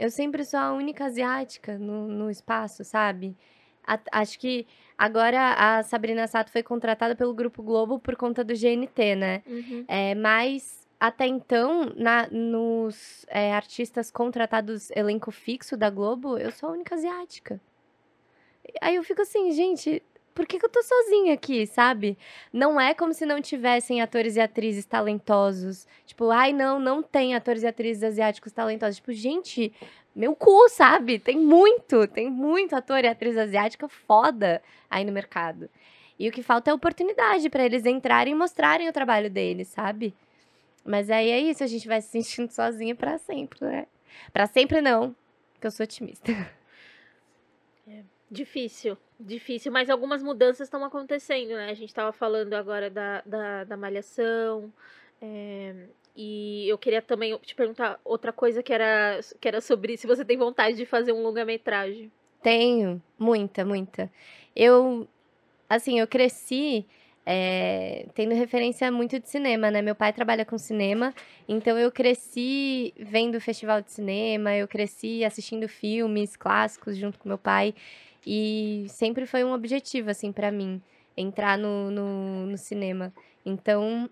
Eu 0.02 0.10
sempre 0.10 0.44
sou 0.44 0.60
a 0.60 0.74
única 0.74 1.06
asiática 1.06 1.78
no, 1.78 2.08
no 2.08 2.32
espaço, 2.32 2.84
sabe? 2.84 3.38
A, 3.86 4.00
acho 4.14 4.40
que 4.40 4.66
agora 4.98 5.54
a 5.54 5.84
Sabrina 5.84 6.26
Sato 6.26 6.52
foi 6.52 6.64
contratada 6.64 7.16
pelo 7.16 7.36
Grupo 7.36 7.62
Globo 7.62 8.00
por 8.00 8.16
conta 8.16 8.44
do 8.44 8.52
GNT, 8.56 9.16
né? 9.16 9.44
Uhum. 9.46 9.86
É, 9.88 10.16
mas 10.16 10.88
até 11.00 11.28
então, 11.28 11.94
na, 11.96 12.28
nos 12.32 13.28
é, 13.28 13.54
artistas 13.54 14.10
contratados 14.10 14.90
elenco 14.90 15.30
fixo 15.30 15.78
da 15.78 15.92
Globo, 15.92 16.36
eu 16.36 16.50
sou 16.50 16.70
a 16.70 16.72
única 16.72 16.96
asiática. 16.96 17.62
Aí 18.82 18.96
eu 18.96 19.04
fico 19.04 19.22
assim, 19.22 19.52
gente, 19.52 20.02
por 20.34 20.46
que, 20.46 20.60
que, 20.60 20.66
eu 20.66 20.70
tô 20.70 20.82
sozinha 20.82 21.34
aqui, 21.34 21.66
sabe? 21.66 22.18
Não 22.52 22.80
é 22.80 22.94
como 22.94 23.14
se 23.14 23.26
não 23.26 23.42
tivessem 23.42 24.02
atores 24.02 24.36
e 24.36 24.40
atrizes 24.40 24.86
talentosos. 24.86 25.88
Tipo, 26.06 26.30
ai, 26.30 26.54
não, 26.54 26.80
não 26.80 27.04
tem 27.04 27.36
atores 27.36 27.64
e 27.64 27.68
atrizes 27.68 28.04
asiáticos 28.04 28.52
talentosos. 28.52 28.98
Tipo, 28.98 29.14
gente, 29.14 29.74
meu 30.16 30.36
cu, 30.36 30.70
sabe? 30.70 31.20
Tem 31.20 31.38
muito, 31.38 32.08
tem 32.08 32.30
muito 32.30 32.76
ator 32.76 33.04
e 33.04 33.08
atriz 33.08 33.38
asiática 33.38 33.88
foda 33.88 34.62
aí 34.90 35.04
no 35.04 35.12
mercado. 35.12 35.70
E 36.18 36.30
o 36.30 36.32
que 36.32 36.44
falta 36.44 36.70
é 36.70 36.74
oportunidade 36.74 37.50
para 37.50 37.66
eles 37.66 37.86
entrarem 37.86 38.34
e 38.34 38.36
mostrarem 38.36 38.88
o 38.88 38.94
trabalho 38.94 39.30
deles, 39.30 39.68
sabe? 39.70 40.14
Mas 40.86 41.10
aí 41.10 41.30
é 41.30 41.40
isso, 41.40 41.64
a 41.64 41.68
gente 41.68 41.88
vai 41.88 42.02
se 42.02 42.10
sentindo 42.10 42.52
sozinha 42.52 42.96
para 42.96 43.18
sempre, 43.18 43.60
né? 43.62 43.88
Para 44.32 44.48
sempre 44.48 44.82
não, 44.82 45.16
porque 45.54 45.68
eu 45.68 45.72
sou 45.72 45.84
otimista. 45.84 46.32
Difícil, 48.32 48.98
difícil, 49.20 49.74
mas 49.74 49.90
algumas 49.90 50.24
mudanças 50.24 50.62
estão 50.62 50.86
acontecendo, 50.86 51.50
né? 51.50 51.70
A 51.70 51.74
gente 51.74 51.90
estava 51.90 52.14
falando 52.14 52.54
agora 52.54 52.90
da, 52.90 53.22
da, 53.26 53.64
da 53.66 53.76
malhação, 53.76 54.72
é, 55.22 55.74
e 56.16 56.66
eu 56.70 56.78
queria 56.78 57.02
também 57.02 57.38
te 57.40 57.54
perguntar 57.54 58.00
outra 58.06 58.32
coisa 58.32 58.64
que 58.64 58.72
era, 58.72 59.20
que 59.40 59.48
era 59.48 59.60
sobre 59.60 59.98
se 59.98 60.08
você 60.08 60.24
tem 60.24 60.38
vontade 60.38 60.78
de 60.78 60.86
fazer 60.86 61.12
um 61.12 61.22
longa-metragem. 61.22 62.10
Tenho, 62.42 63.02
muita, 63.20 63.66
muita. 63.66 64.10
Eu, 64.56 65.06
assim, 65.70 66.00
eu 66.00 66.08
cresci 66.08 66.86
é, 67.26 68.08
tendo 68.16 68.34
referência 68.34 68.92
muito 68.92 69.20
de 69.20 69.30
cinema, 69.30 69.70
né? 69.70 69.82
Meu 69.82 69.94
pai 69.94 70.12
trabalha 70.12 70.44
com 70.44 70.58
cinema, 70.58 71.14
então 71.48 71.78
eu 71.78 71.92
cresci 71.92 72.94
vendo 72.98 73.40
festival 73.40 73.82
de 73.82 73.92
cinema, 73.92 74.56
eu 74.56 74.68
cresci 74.68 75.24
assistindo 75.24 75.68
filmes 75.68 76.36
clássicos 76.36 76.98
junto 76.98 77.20
com 77.20 77.30
meu 77.30 77.38
pai. 77.38 77.76
E 78.26 78.86
sempre 78.90 79.26
foi 79.26 79.44
um 79.44 79.54
objetivo, 79.54 80.10
assim, 80.10 80.32
para 80.32 80.52
mim. 80.52 80.82
entrar 81.16 81.58
no, 81.58 81.92
no, 81.92 82.46
no 82.48 82.58
cinema. 82.58 83.14
Então, 83.46 84.10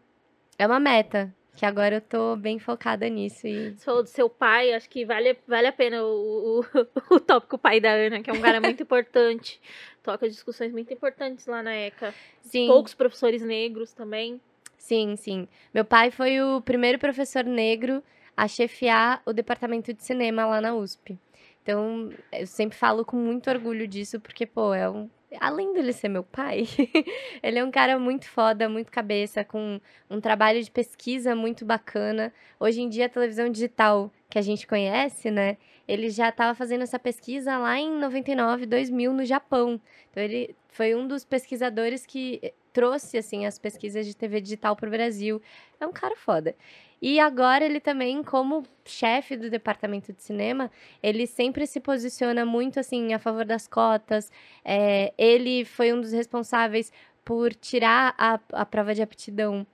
é 0.57 0.65
uma 0.65 0.79
meta 0.79 1.33
que 1.55 1.65
agora 1.65 1.95
eu 1.95 2.01
tô 2.01 2.35
bem 2.37 2.57
focada 2.57 3.07
nisso. 3.09 3.45
E... 3.45 3.71
Você 3.71 3.83
falou 3.83 4.03
do 4.03 4.07
seu 4.07 4.29
pai, 4.29 4.73
acho 4.73 4.89
que 4.89 5.05
vale, 5.05 5.37
vale 5.45 5.67
a 5.67 5.73
pena 5.73 6.03
o, 6.03 6.61
o, 6.61 6.65
o 7.15 7.19
tópico 7.19 7.57
pai 7.57 7.81
da 7.81 7.91
Ana, 7.91 8.21
que 8.21 8.29
é 8.29 8.33
um 8.33 8.41
cara 8.41 8.61
muito 8.61 8.81
importante. 8.81 9.59
Toca 10.01 10.29
discussões 10.29 10.71
muito 10.71 10.93
importantes 10.93 11.45
lá 11.47 11.61
na 11.61 11.75
ECA. 11.75 12.13
Sim. 12.41 12.67
Poucos 12.67 12.93
professores 12.93 13.41
negros 13.41 13.91
também. 13.91 14.39
Sim, 14.77 15.17
sim. 15.17 15.47
Meu 15.73 15.83
pai 15.83 16.11
foi 16.11 16.41
o 16.41 16.61
primeiro 16.61 16.97
professor 16.97 17.43
negro 17.43 18.01
a 18.37 18.47
chefiar 18.47 19.21
o 19.25 19.33
departamento 19.33 19.93
de 19.93 20.01
cinema 20.01 20.45
lá 20.45 20.61
na 20.61 20.73
USP. 20.73 21.19
Então, 21.61 22.09
eu 22.31 22.47
sempre 22.47 22.77
falo 22.77 23.05
com 23.05 23.17
muito 23.17 23.49
orgulho 23.49 23.87
disso, 23.87 24.19
porque, 24.19 24.45
pô, 24.45 24.73
é 24.73 24.89
um 24.89 25.09
além 25.39 25.73
dele 25.73 25.93
ser 25.93 26.09
meu 26.09 26.23
pai, 26.23 26.63
ele 27.43 27.59
é 27.59 27.63
um 27.63 27.71
cara 27.71 27.99
muito 27.99 28.27
foda, 28.27 28.67
muito 28.67 28.91
cabeça, 28.91 29.43
com 29.43 29.79
um 30.09 30.19
trabalho 30.19 30.63
de 30.63 30.71
pesquisa 30.71 31.35
muito 31.35 31.65
bacana. 31.65 32.33
Hoje 32.59 32.81
em 32.81 32.89
dia, 32.89 33.05
a 33.05 33.09
televisão 33.09 33.49
digital 33.49 34.11
que 34.29 34.39
a 34.39 34.41
gente 34.41 34.65
conhece, 34.65 35.29
né? 35.29 35.57
Ele 35.87 36.09
já 36.09 36.29
estava 36.29 36.53
fazendo 36.55 36.83
essa 36.83 36.99
pesquisa 36.99 37.57
lá 37.57 37.77
em 37.79 37.91
99, 37.99 38.65
2000 38.65 39.13
no 39.13 39.25
Japão. 39.25 39.79
Então, 40.09 40.23
ele 40.23 40.55
foi 40.67 40.95
um 40.95 41.07
dos 41.07 41.25
pesquisadores 41.25 42.05
que 42.05 42.39
eh, 42.41 42.53
trouxe, 42.71 43.17
assim, 43.17 43.45
as 43.45 43.57
pesquisas 43.57 44.05
de 44.05 44.15
TV 44.15 44.39
digital 44.41 44.75
para 44.75 44.87
o 44.87 44.91
Brasil. 44.91 45.41
É 45.79 45.85
um 45.85 45.91
cara 45.91 46.15
foda. 46.15 46.55
E 47.01 47.19
agora 47.19 47.63
ele 47.63 47.79
também, 47.79 48.23
como 48.23 48.63
chefe 48.85 49.37
do 49.37 49.49
departamento 49.49 50.11
de 50.11 50.21
cinema, 50.21 50.69
ele 51.01 51.25
sempre 51.25 51.65
se 51.65 51.79
posiciona 51.79 52.45
muito 52.45 52.79
assim 52.79 53.13
a 53.13 53.19
favor 53.19 53.45
das 53.45 53.67
cotas. 53.67 54.31
É, 54.65 55.13
ele 55.17 55.63
foi 55.65 55.93
um 55.93 56.01
dos 56.01 56.11
responsáveis 56.11 56.91
por 57.23 57.53
tirar 57.53 58.13
a, 58.17 58.39
a 58.53 58.65
prova 58.65 58.93
de 58.93 59.01
aptidão 59.01 59.65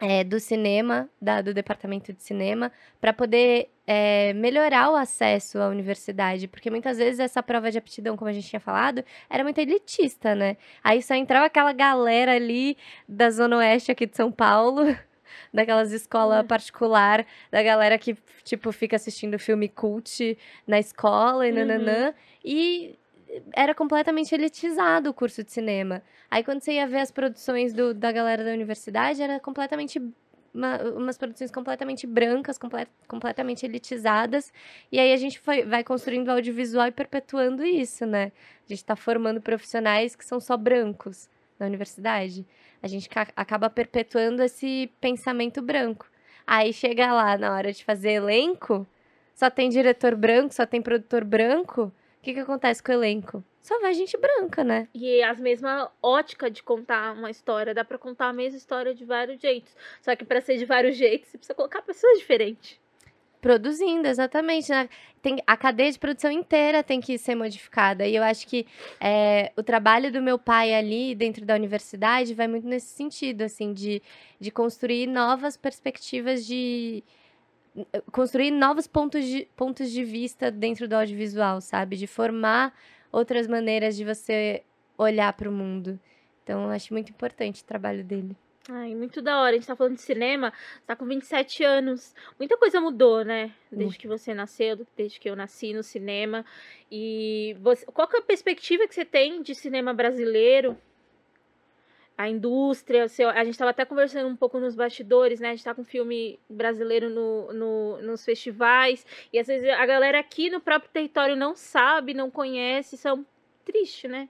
é, 0.00 0.24
do 0.24 0.40
cinema, 0.40 1.08
da, 1.20 1.42
do 1.42 1.52
departamento 1.52 2.12
de 2.12 2.22
cinema, 2.22 2.72
para 3.00 3.12
poder 3.12 3.68
é, 3.86 4.32
melhorar 4.32 4.90
o 4.90 4.96
acesso 4.96 5.58
à 5.58 5.68
universidade, 5.68 6.48
porque 6.48 6.70
muitas 6.70 6.96
vezes 6.96 7.20
essa 7.20 7.42
prova 7.42 7.70
de 7.70 7.78
aptidão, 7.78 8.16
como 8.16 8.30
a 8.30 8.32
gente 8.32 8.48
tinha 8.48 8.60
falado, 8.60 9.04
era 9.28 9.42
muito 9.42 9.58
elitista, 9.58 10.34
né? 10.34 10.56
Aí 10.82 11.02
só 11.02 11.14
entrava 11.14 11.46
aquela 11.46 11.72
galera 11.72 12.32
ali 12.32 12.76
da 13.08 13.30
Zona 13.30 13.56
Oeste 13.58 13.92
aqui 13.92 14.06
de 14.06 14.16
São 14.16 14.32
Paulo 14.32 14.96
daquelas 15.52 15.92
escolas 15.92 16.40
é. 16.40 16.42
particular, 16.42 17.26
da 17.50 17.62
galera 17.62 17.98
que, 17.98 18.16
tipo, 18.44 18.72
fica 18.72 18.96
assistindo 18.96 19.38
filme 19.38 19.68
cult 19.68 20.36
na 20.66 20.78
escola 20.78 21.46
e 21.46 21.52
nananã. 21.52 22.08
Uhum. 22.08 22.14
E 22.44 22.98
era 23.52 23.74
completamente 23.74 24.34
elitizado 24.34 25.10
o 25.10 25.14
curso 25.14 25.44
de 25.44 25.52
cinema. 25.52 26.02
Aí 26.30 26.42
quando 26.42 26.60
você 26.60 26.72
ia 26.72 26.86
ver 26.86 26.98
as 26.98 27.10
produções 27.10 27.72
do, 27.72 27.94
da 27.94 28.10
galera 28.10 28.44
da 28.44 28.50
universidade, 28.50 29.22
era 29.22 29.38
completamente 29.38 30.00
uma, 30.52 30.78
umas 30.96 31.16
produções 31.16 31.50
completamente 31.50 32.06
brancas, 32.06 32.58
complet, 32.58 32.88
completamente 33.06 33.64
elitizadas. 33.64 34.52
E 34.90 34.98
aí 34.98 35.12
a 35.12 35.16
gente 35.16 35.38
foi, 35.38 35.64
vai 35.64 35.84
construindo 35.84 36.28
audiovisual 36.28 36.88
e 36.88 36.90
perpetuando 36.90 37.64
isso, 37.64 38.04
né? 38.04 38.32
A 38.66 38.68
gente 38.68 38.78
está 38.78 38.96
formando 38.96 39.40
profissionais 39.40 40.16
que 40.16 40.24
são 40.24 40.40
só 40.40 40.56
brancos 40.56 41.28
na 41.58 41.66
universidade 41.66 42.46
a 42.82 42.88
gente 42.88 43.08
acaba 43.36 43.68
perpetuando 43.68 44.42
esse 44.42 44.90
pensamento 45.00 45.60
branco. 45.60 46.06
Aí 46.46 46.72
chega 46.72 47.12
lá 47.12 47.36
na 47.36 47.54
hora 47.54 47.72
de 47.72 47.84
fazer 47.84 48.12
elenco, 48.12 48.86
só 49.34 49.48
tem 49.48 49.68
diretor 49.68 50.14
branco, 50.14 50.54
só 50.54 50.66
tem 50.66 50.82
produtor 50.82 51.24
branco. 51.24 51.92
O 52.18 52.22
que, 52.22 52.34
que 52.34 52.40
acontece 52.40 52.82
com 52.82 52.92
o 52.92 52.94
elenco? 52.94 53.44
Só 53.62 53.78
vai 53.80 53.94
gente 53.94 54.16
branca, 54.16 54.64
né? 54.64 54.88
E 54.94 55.22
as 55.22 55.38
mesmas 55.38 55.88
ótica 56.02 56.50
de 56.50 56.62
contar 56.62 57.12
uma 57.12 57.30
história, 57.30 57.74
dá 57.74 57.84
para 57.84 57.98
contar 57.98 58.28
a 58.28 58.32
mesma 58.32 58.58
história 58.58 58.94
de 58.94 59.04
vários 59.04 59.40
jeitos. 59.40 59.74
Só 60.02 60.16
que 60.16 60.24
para 60.24 60.40
ser 60.40 60.56
de 60.56 60.64
vários 60.64 60.96
jeitos, 60.96 61.28
você 61.28 61.38
precisa 61.38 61.54
colocar 61.54 61.82
pessoas 61.82 62.18
diferentes. 62.18 62.80
Produzindo, 63.40 64.06
exatamente. 64.06 64.70
Né? 64.70 64.88
Tem, 65.22 65.38
a 65.46 65.56
cadeia 65.56 65.90
de 65.90 65.98
produção 65.98 66.30
inteira 66.30 66.82
tem 66.82 67.00
que 67.00 67.16
ser 67.16 67.34
modificada. 67.34 68.06
E 68.06 68.14
eu 68.14 68.22
acho 68.22 68.46
que 68.46 68.66
é, 69.00 69.52
o 69.56 69.62
trabalho 69.62 70.12
do 70.12 70.20
meu 70.20 70.38
pai 70.38 70.74
ali 70.74 71.14
dentro 71.14 71.44
da 71.44 71.54
universidade 71.54 72.34
vai 72.34 72.46
muito 72.46 72.66
nesse 72.66 72.88
sentido, 72.88 73.42
assim, 73.42 73.72
de, 73.72 74.02
de 74.38 74.50
construir 74.50 75.06
novas 75.06 75.56
perspectivas 75.56 76.46
de. 76.46 77.02
construir 78.12 78.50
novos 78.50 78.86
pontos 78.86 79.24
de, 79.24 79.48
pontos 79.56 79.90
de 79.90 80.04
vista 80.04 80.50
dentro 80.50 80.86
do 80.86 80.94
audiovisual, 80.94 81.60
sabe? 81.60 81.96
De 81.96 82.06
formar 82.06 82.74
outras 83.10 83.46
maneiras 83.46 83.96
de 83.96 84.04
você 84.04 84.62
olhar 84.98 85.32
para 85.32 85.48
o 85.48 85.52
mundo. 85.52 85.98
Então, 86.44 86.64
eu 86.64 86.70
acho 86.70 86.92
muito 86.92 87.10
importante 87.10 87.62
o 87.62 87.64
trabalho 87.64 88.04
dele. 88.04 88.36
Ai, 88.72 88.94
muito 88.94 89.20
da 89.20 89.40
hora. 89.40 89.50
A 89.50 89.54
gente 89.54 89.66
tá 89.66 89.74
falando 89.74 89.96
de 89.96 90.00
cinema, 90.00 90.52
você 90.52 90.86
tá 90.86 90.94
com 90.94 91.04
27 91.04 91.64
anos. 91.64 92.14
Muita 92.38 92.56
coisa 92.56 92.80
mudou, 92.80 93.24
né? 93.24 93.52
Desde 93.70 93.98
que 93.98 94.06
você 94.06 94.32
nasceu, 94.32 94.86
desde 94.96 95.18
que 95.18 95.28
eu 95.28 95.34
nasci 95.34 95.72
no 95.72 95.82
cinema. 95.82 96.44
E 96.90 97.56
você, 97.60 97.84
qual 97.86 98.08
é 98.14 98.18
a 98.18 98.22
perspectiva 98.22 98.86
que 98.86 98.94
você 98.94 99.04
tem 99.04 99.42
de 99.42 99.56
cinema 99.56 99.92
brasileiro? 99.92 100.78
A 102.16 102.28
indústria, 102.28 103.06
a 103.34 103.44
gente 103.44 103.54
estava 103.54 103.72
até 103.72 103.84
conversando 103.84 104.28
um 104.28 104.36
pouco 104.36 104.60
nos 104.60 104.76
bastidores, 104.76 105.40
né? 105.40 105.48
A 105.48 105.50
gente 105.50 105.64
tá 105.64 105.74
com 105.74 105.82
filme 105.82 106.38
brasileiro 106.48 107.10
no, 107.10 107.52
no, 107.52 108.02
nos 108.02 108.24
festivais. 108.24 109.04
E 109.32 109.38
às 109.40 109.48
vezes 109.48 109.68
a 109.68 109.84
galera 109.84 110.20
aqui 110.20 110.48
no 110.48 110.60
próprio 110.60 110.92
território 110.92 111.34
não 111.34 111.56
sabe, 111.56 112.14
não 112.14 112.30
conhece. 112.30 112.94
Isso 112.94 113.08
é 113.08 113.14
um 113.14 113.24
triste, 113.64 114.06
né? 114.06 114.28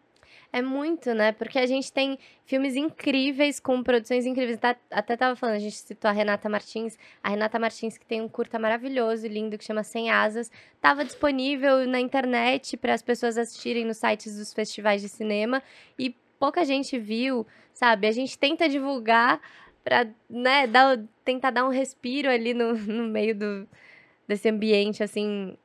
É 0.53 0.61
muito, 0.61 1.15
né? 1.15 1.33
Porque 1.33 1.59
a 1.59 1.67
gente 1.67 1.93
tem 1.93 2.19
filmes 2.45 2.77
incríveis, 2.77 3.61
com 3.61 3.83
produções 3.83 4.27
incríveis. 4.27 4.59
Tá, 4.59 4.77
até 4.91 5.17
tava 5.17 5.37
falando, 5.37 5.57
a 5.57 5.61
gente 5.61 5.77
citou 5.77 6.09
a 6.09 6.13
Renata 6.13 6.49
Martins. 6.49 6.99
A 7.23 7.31
Renata 7.31 7.59
Martins, 7.59 7.97
que 7.97 8.07
tem 8.07 8.21
um 8.21 8.29
curta 8.29 8.59
maravilhoso 8.59 9.27
lindo 9.27 9.57
que 9.57 9.65
chama 9.65 9.83
Sem 9.83 10.11
Asas, 10.11 10.51
estava 10.75 11.05
disponível 11.05 11.87
na 11.87 12.01
internet 12.01 12.77
para 12.77 12.95
as 12.95 13.03
pessoas 13.03 13.39
assistirem 13.39 13.85
nos 13.85 13.99
sites 13.99 14.37
dos 14.37 14.53
festivais 14.53 15.01
de 15.03 15.09
cinema. 15.09 15.63
E 15.99 16.15
pouca 16.39 16.65
gente 16.65 16.99
viu, 16.99 17.47
sabe? 17.73 18.07
A 18.07 18.13
gente 18.13 18.39
tenta 18.39 18.69
divulgar 18.69 19.41
para 19.85 20.09
né, 20.29 20.67
dar, 20.67 20.99
tentar 21.25 21.51
dar 21.51 21.65
um 21.65 21.71
respiro 21.71 22.29
ali 22.29 22.55
no, 22.55 22.75
no 22.77 23.05
meio 23.05 23.35
do, 23.35 23.69
desse 24.27 24.49
ambiente, 24.49 25.03
assim, 25.03 25.57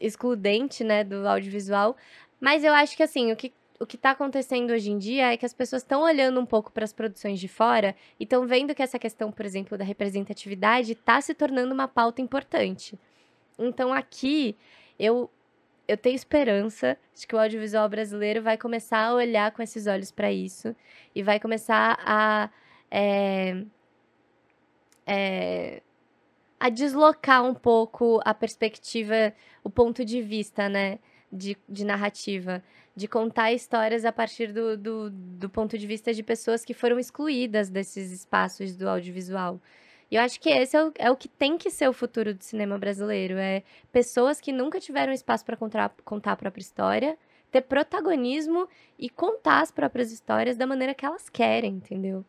excludente, 0.00 0.84
né, 0.84 1.04
do 1.04 1.26
audiovisual. 1.26 1.96
Mas 2.40 2.64
eu 2.64 2.72
acho 2.72 2.96
que 2.96 3.02
assim, 3.02 3.32
o 3.32 3.36
que 3.36 3.52
o 3.80 3.86
que 3.86 3.96
está 3.96 4.10
acontecendo 4.10 4.72
hoje 4.72 4.90
em 4.90 4.98
dia 4.98 5.32
é 5.32 5.36
que 5.36 5.46
as 5.46 5.52
pessoas 5.52 5.82
estão 5.82 6.02
olhando 6.02 6.40
um 6.40 6.46
pouco 6.46 6.72
para 6.72 6.84
as 6.84 6.92
produções 6.92 7.38
de 7.38 7.46
fora 7.46 7.94
e 8.18 8.24
estão 8.24 8.44
vendo 8.46 8.74
que 8.74 8.82
essa 8.82 8.98
questão, 8.98 9.30
por 9.30 9.46
exemplo, 9.46 9.78
da 9.78 9.84
representatividade 9.84 10.92
está 10.92 11.20
se 11.20 11.32
tornando 11.32 11.72
uma 11.72 11.86
pauta 11.86 12.20
importante. 12.20 12.98
Então 13.58 13.92
aqui 13.92 14.56
eu 14.98 15.30
eu 15.86 15.96
tenho 15.96 16.16
esperança 16.16 16.98
de 17.14 17.26
que 17.26 17.34
o 17.34 17.38
audiovisual 17.38 17.88
brasileiro 17.88 18.42
vai 18.42 18.58
começar 18.58 19.06
a 19.06 19.14
olhar 19.14 19.50
com 19.52 19.62
esses 19.62 19.86
olhos 19.86 20.10
para 20.10 20.30
isso 20.30 20.76
e 21.14 21.22
vai 21.22 21.40
começar 21.40 21.98
a 22.04 22.50
é, 22.90 23.64
é, 25.06 25.82
a 26.60 26.68
deslocar 26.68 27.44
um 27.44 27.54
pouco 27.54 28.20
a 28.24 28.34
perspectiva, 28.34 29.32
o 29.64 29.70
ponto 29.70 30.04
de 30.04 30.20
vista, 30.20 30.68
né? 30.68 30.98
De, 31.30 31.56
de 31.68 31.84
narrativa, 31.84 32.62
de 32.96 33.06
contar 33.06 33.52
histórias 33.52 34.04
a 34.04 34.12
partir 34.12 34.52
do, 34.52 34.76
do, 34.76 35.10
do 35.10 35.48
ponto 35.48 35.78
de 35.78 35.86
vista 35.86 36.12
de 36.12 36.22
pessoas 36.22 36.64
que 36.64 36.74
foram 36.74 36.98
excluídas 36.98 37.70
desses 37.70 38.10
espaços 38.10 38.76
do 38.76 38.88
audiovisual. 38.88 39.60
E 40.10 40.16
eu 40.16 40.22
acho 40.22 40.40
que 40.40 40.48
esse 40.48 40.76
é 40.76 40.82
o, 40.82 40.92
é 40.98 41.10
o 41.10 41.16
que 41.16 41.28
tem 41.28 41.58
que 41.58 41.70
ser 41.70 41.88
o 41.88 41.92
futuro 41.92 42.32
do 42.32 42.42
cinema 42.42 42.78
brasileiro. 42.78 43.36
É 43.36 43.62
pessoas 43.92 44.40
que 44.40 44.52
nunca 44.52 44.80
tiveram 44.80 45.12
espaço 45.12 45.44
para 45.44 45.56
contar, 45.56 45.94
contar 46.04 46.32
a 46.32 46.36
própria 46.36 46.62
história, 46.62 47.18
ter 47.50 47.62
protagonismo 47.62 48.68
e 48.98 49.08
contar 49.08 49.60
as 49.60 49.70
próprias 49.70 50.10
histórias 50.10 50.56
da 50.56 50.66
maneira 50.66 50.94
que 50.94 51.04
elas 51.04 51.28
querem, 51.28 51.74
entendeu? 51.74 52.24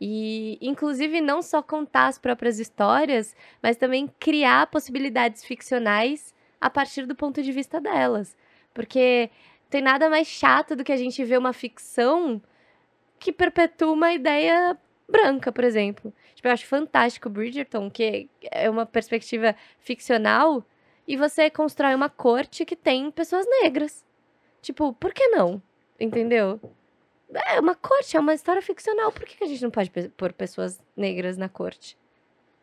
E, 0.00 0.58
inclusive, 0.60 1.20
não 1.20 1.42
só 1.42 1.62
contar 1.62 2.08
as 2.08 2.18
próprias 2.18 2.58
histórias, 2.58 3.36
mas 3.62 3.76
também 3.76 4.08
criar 4.18 4.66
possibilidades 4.66 5.44
ficcionais 5.44 6.34
a 6.62 6.70
partir 6.70 7.06
do 7.06 7.14
ponto 7.16 7.42
de 7.42 7.50
vista 7.50 7.80
delas. 7.80 8.36
Porque 8.72 9.28
tem 9.68 9.82
nada 9.82 10.08
mais 10.08 10.28
chato 10.28 10.76
do 10.76 10.84
que 10.84 10.92
a 10.92 10.96
gente 10.96 11.24
ver 11.24 11.36
uma 11.36 11.52
ficção 11.52 12.40
que 13.18 13.32
perpetua 13.32 13.92
uma 13.92 14.12
ideia 14.12 14.78
branca, 15.08 15.50
por 15.50 15.64
exemplo. 15.64 16.14
Tipo, 16.36 16.46
eu 16.46 16.52
acho 16.52 16.64
fantástico 16.64 17.28
Bridgerton, 17.28 17.90
que 17.90 18.30
é 18.48 18.70
uma 18.70 18.86
perspectiva 18.86 19.56
ficcional, 19.80 20.64
e 21.06 21.16
você 21.16 21.50
constrói 21.50 21.96
uma 21.96 22.08
corte 22.08 22.64
que 22.64 22.76
tem 22.76 23.10
pessoas 23.10 23.44
negras. 23.60 24.06
Tipo, 24.62 24.92
por 24.92 25.12
que 25.12 25.26
não? 25.28 25.60
Entendeu? 25.98 26.60
É 27.48 27.58
uma 27.58 27.74
corte, 27.74 28.16
é 28.16 28.20
uma 28.20 28.34
história 28.34 28.62
ficcional. 28.62 29.10
Por 29.10 29.24
que 29.24 29.42
a 29.42 29.48
gente 29.48 29.62
não 29.62 29.70
pode 29.70 29.90
pôr 30.16 30.32
pessoas 30.32 30.80
negras 30.96 31.36
na 31.36 31.48
corte? 31.48 31.98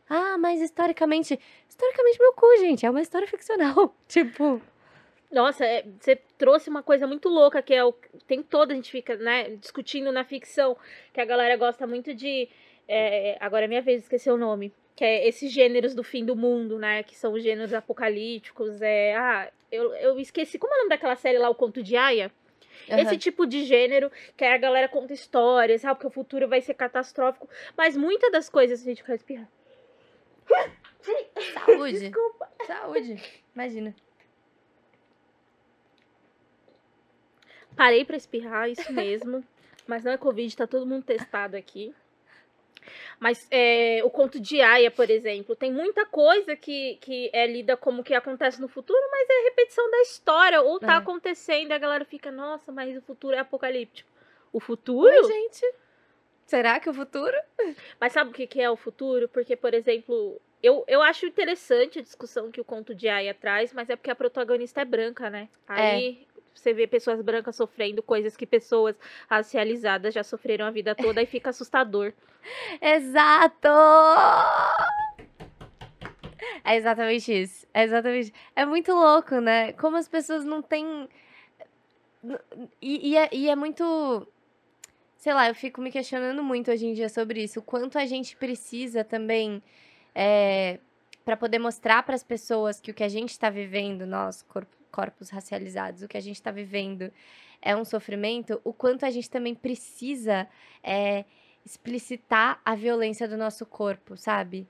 Ah, 0.10 0.38
mas 0.38 0.60
historicamente. 0.60 1.39
Historicamente, 1.68 2.20
meu 2.20 2.34
cu, 2.34 2.57
gente. 2.57 2.86
É 2.86 2.89
uma 2.89 3.01
história 3.01 3.28
ficcional. 3.28 3.95
tipo. 4.07 4.62
Nossa, 5.32 5.64
é, 5.64 5.86
você 5.99 6.16
trouxe 6.38 6.70
uma 6.70 6.82
coisa 6.82 7.05
muito 7.05 7.30
louca 7.30 7.62
que 7.62 7.74
é 7.74 7.86
o 7.86 7.93
tem 8.28 8.41
toda 8.41 8.74
a 8.74 8.76
gente 8.76 8.89
fica, 8.89 9.16
né, 9.16 9.55
discutindo 9.57 10.12
na 10.12 10.24
ficção 10.24 10.76
que 11.14 11.22
a 11.22 11.26
galera 11.26 11.55
gosta 11.55 11.86
muito 11.86 12.16
de 12.16 12.49
é, 12.88 13.38
agora 13.39 13.66
é 13.66 13.68
minha 13.68 13.82
vez 13.82 13.99
de 13.99 14.03
esquecer 14.05 14.32
o 14.32 14.38
nome, 14.38 14.74
que 14.95 15.05
é 15.05 15.28
esses 15.28 15.51
gêneros 15.51 15.93
do 15.93 16.03
fim 16.03 16.26
do 16.26 16.36
mundo, 16.36 16.80
né, 16.80 17.03
que 17.03 17.16
são 17.16 17.34
os 17.34 17.43
gêneros 17.43 17.76
apocalípticos, 17.76 18.82
é, 18.82 19.16
ah, 19.16 19.51
eu, 19.72 19.93
eu 19.93 20.20
esqueci 20.20 20.57
como 20.57 20.74
é 20.74 20.78
o 20.78 20.80
nome 20.80 20.89
daquela 20.89 21.16
série 21.16 21.38
lá, 21.38 21.47
o 21.47 21.53
Conto 21.53 21.84
de 21.84 21.95
Aya? 21.95 22.32
Uhum. 22.88 22.97
Esse 22.97 23.18
tipo 23.18 23.45
de 23.45 23.66
gênero, 23.66 24.12
que 24.36 24.43
a 24.43 24.57
galera 24.57 24.88
conta 24.88 25.14
histórias, 25.14 25.82
sabe? 25.82 25.99
Que 25.99 26.07
o 26.07 26.10
futuro 26.10 26.47
vai 26.47 26.62
ser 26.62 26.74
catastrófico. 26.74 27.47
Mas 27.78 27.95
muitas 27.95 28.32
das 28.32 28.49
coisas 28.49 28.82
a 28.82 28.84
gente 28.84 29.03
vai 29.03 29.16
espirrar. 29.16 29.47
Saúde. 31.54 32.00
Desculpa. 32.00 32.50
Saúde. 32.66 33.22
Imagina. 33.56 33.95
Parei 37.76 38.04
pra 38.04 38.18
espirrar, 38.18 38.70
isso 38.70 38.91
mesmo. 38.91 39.43
Mas 39.88 40.04
não 40.04 40.12
é 40.12 40.18
Covid, 40.18 40.56
tá 40.56 40.68
todo 40.68 40.86
mundo 40.86 41.04
testado 41.04 41.56
aqui. 41.56 41.95
Mas 43.20 43.47
é, 43.52 44.02
o 44.04 44.10
conto 44.10 44.39
de 44.39 44.62
Aya, 44.62 44.89
por 44.89 45.10
exemplo, 45.10 45.56
tem 45.56 45.72
muita 45.72 46.06
coisa 46.06 46.56
que, 46.56 46.97
que 47.02 47.30
é 47.34 47.45
lida 47.45 47.76
como 47.76 48.04
que 48.04 48.14
acontece 48.14 48.62
no 48.62 48.68
futuro, 48.68 49.02
mas 49.12 49.28
é 49.30 49.43
repetição 49.43 49.89
da 49.89 50.02
história. 50.02 50.62
Ou 50.62 50.80
tá 50.80 50.93
é. 50.93 50.97
acontecendo 50.97 51.72
e 51.72 51.74
a 51.74 51.78
galera 51.78 52.06
fica, 52.06 52.32
nossa, 52.32 52.72
mas 52.72 52.95
o 52.97 53.02
futuro 53.02 53.36
é 53.36 53.39
apocalíptico. 53.39 54.10
O 54.52 54.60
futuro? 54.60 55.12
Oi, 55.12 55.24
gente. 55.24 55.74
Será 56.50 56.80
que 56.80 56.89
o 56.89 56.93
futuro? 56.95 57.38
Mas 58.02 58.12
sabe 58.12 58.32
o 58.32 58.34
que, 58.34 58.47
que 58.47 58.60
é 58.60 58.68
o 58.68 58.76
futuro? 58.76 59.30
Porque, 59.30 59.56
por 59.56 59.72
exemplo, 59.72 60.41
eu, 60.64 60.84
eu 60.88 61.00
acho 61.00 61.28
interessante 61.28 62.00
a 62.00 62.02
discussão 62.02 62.50
que 62.50 62.60
o 62.60 62.66
conto 62.66 62.95
de 62.95 63.08
Aya 63.08 63.36
traz, 63.36 63.72
mas 63.72 63.88
é 63.88 63.95
porque 63.95 64.10
a 64.10 64.16
protagonista 64.16 64.82
é 64.82 64.86
branca, 64.86 65.30
né? 65.30 65.47
É. 65.70 65.74
Aí 65.74 66.28
é. 66.28 66.41
você 66.56 66.74
vê 66.74 66.88
pessoas 66.88 67.22
brancas 67.22 67.56
sofrendo 67.56 68.02
coisas 68.02 68.36
que 68.36 68.47
pessoas 68.47 68.95
racializadas 69.30 70.12
já 70.12 70.24
sofreram 70.24 70.66
a 70.66 70.72
vida 70.72 70.95
toda 70.95 71.22
e 71.22 71.28
fica 71.28 71.52
assustador. 71.52 72.14
Exato! 72.82 73.70
É 76.64 76.78
exatamente 76.78 77.32
isso. 77.32 77.68
É 77.72 77.84
exatamente. 77.84 78.34
É 78.56 78.66
muito 78.66 78.91
louco, 78.91 79.39
né? 79.39 79.74
Como 79.74 79.97
as 79.97 80.08
pessoas 80.08 80.43
não 80.43 80.64
têm. 80.64 81.08
E, 82.82 83.12
e, 83.12 83.18
é, 83.18 83.30
e 83.32 83.50
é 83.50 83.56
muito. 83.56 84.28
Sei 85.20 85.34
lá, 85.34 85.49
eu 85.49 85.53
fico 85.53 85.82
me 85.82 85.91
questionando 85.91 86.41
muito 86.41 86.72
hoje 86.72 86.86
em 86.86 86.93
dia 86.93 87.09
sobre 87.09 87.43
isso. 87.43 87.59
O 87.59 87.61
quanto 87.61 87.99
a 87.99 88.05
gente 88.05 88.38
precisa 88.38 89.03
também 89.03 89.61
é, 90.15 90.80
para 91.26 91.36
poder 91.36 91.59
mostrar 91.59 92.03
para 92.03 92.15
as 92.15 92.24
pessoas 92.24 92.80
que 92.80 92.89
o 92.89 92.93
que 92.93 93.03
a 93.03 93.09
gente 93.09 93.32
está 93.32 93.49
vivendo, 93.49 94.07
nós, 94.07 94.41
corp 94.43 94.70
corpos 94.89 95.30
racializados, 95.30 96.01
o 96.01 96.07
que 96.07 96.15
a 96.15 96.22
gente 96.22 96.38
está 96.38 96.51
vivendo 96.51 97.11
é 97.61 97.76
um 97.76 97.84
sofrimento, 97.84 98.61
o 98.63 98.72
quanto 98.72 99.05
a 99.05 99.09
gente 99.11 99.30
também 99.30 99.53
precisa 99.53 100.47
é, 100.82 101.26
explicitar 101.65 102.61
a 102.63 102.74
violência 102.74 103.28
do 103.28 103.36
nosso 103.36 103.65
corpo, 103.65 104.15
sabe? 104.15 104.65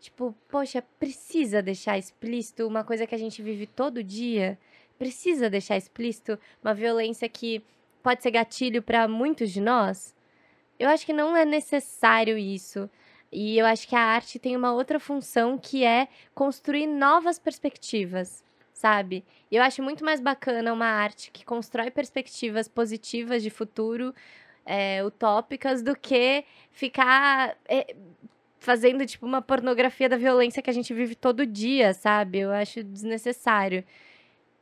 Tipo, 0.00 0.34
poxa, 0.48 0.82
precisa 0.98 1.62
deixar 1.62 1.96
explícito 1.96 2.66
uma 2.66 2.82
coisa 2.82 3.06
que 3.06 3.14
a 3.14 3.18
gente 3.18 3.40
vive 3.40 3.66
todo 3.66 4.02
dia? 4.02 4.58
Precisa 4.98 5.48
deixar 5.48 5.76
explícito 5.76 6.36
uma 6.62 6.74
violência 6.74 7.28
que 7.28 7.64
pode 8.04 8.22
ser 8.22 8.30
gatilho 8.30 8.82
para 8.82 9.08
muitos 9.08 9.50
de 9.50 9.62
nós? 9.62 10.14
Eu 10.78 10.90
acho 10.90 11.06
que 11.06 11.12
não 11.12 11.34
é 11.34 11.44
necessário 11.46 12.36
isso. 12.36 12.88
E 13.32 13.58
eu 13.58 13.66
acho 13.66 13.88
que 13.88 13.96
a 13.96 14.00
arte 14.00 14.38
tem 14.38 14.54
uma 14.54 14.72
outra 14.72 15.00
função 15.00 15.58
que 15.58 15.84
é 15.84 16.06
construir 16.34 16.86
novas 16.86 17.38
perspectivas, 17.38 18.44
sabe? 18.72 19.24
Eu 19.50 19.62
acho 19.62 19.82
muito 19.82 20.04
mais 20.04 20.20
bacana 20.20 20.72
uma 20.72 20.86
arte 20.86 21.30
que 21.32 21.44
constrói 21.44 21.90
perspectivas 21.90 22.68
positivas 22.68 23.42
de 23.42 23.50
futuro, 23.50 24.14
é, 24.66 25.02
utópicas, 25.02 25.82
do 25.82 25.96
que 25.96 26.44
ficar 26.70 27.56
é, 27.66 27.96
fazendo, 28.58 29.04
tipo, 29.06 29.24
uma 29.26 29.40
pornografia 29.40 30.08
da 30.08 30.16
violência 30.16 30.62
que 30.62 30.70
a 30.70 30.74
gente 30.74 30.92
vive 30.92 31.14
todo 31.14 31.46
dia, 31.46 31.94
sabe? 31.94 32.40
Eu 32.40 32.52
acho 32.52 32.84
desnecessário. 32.84 33.82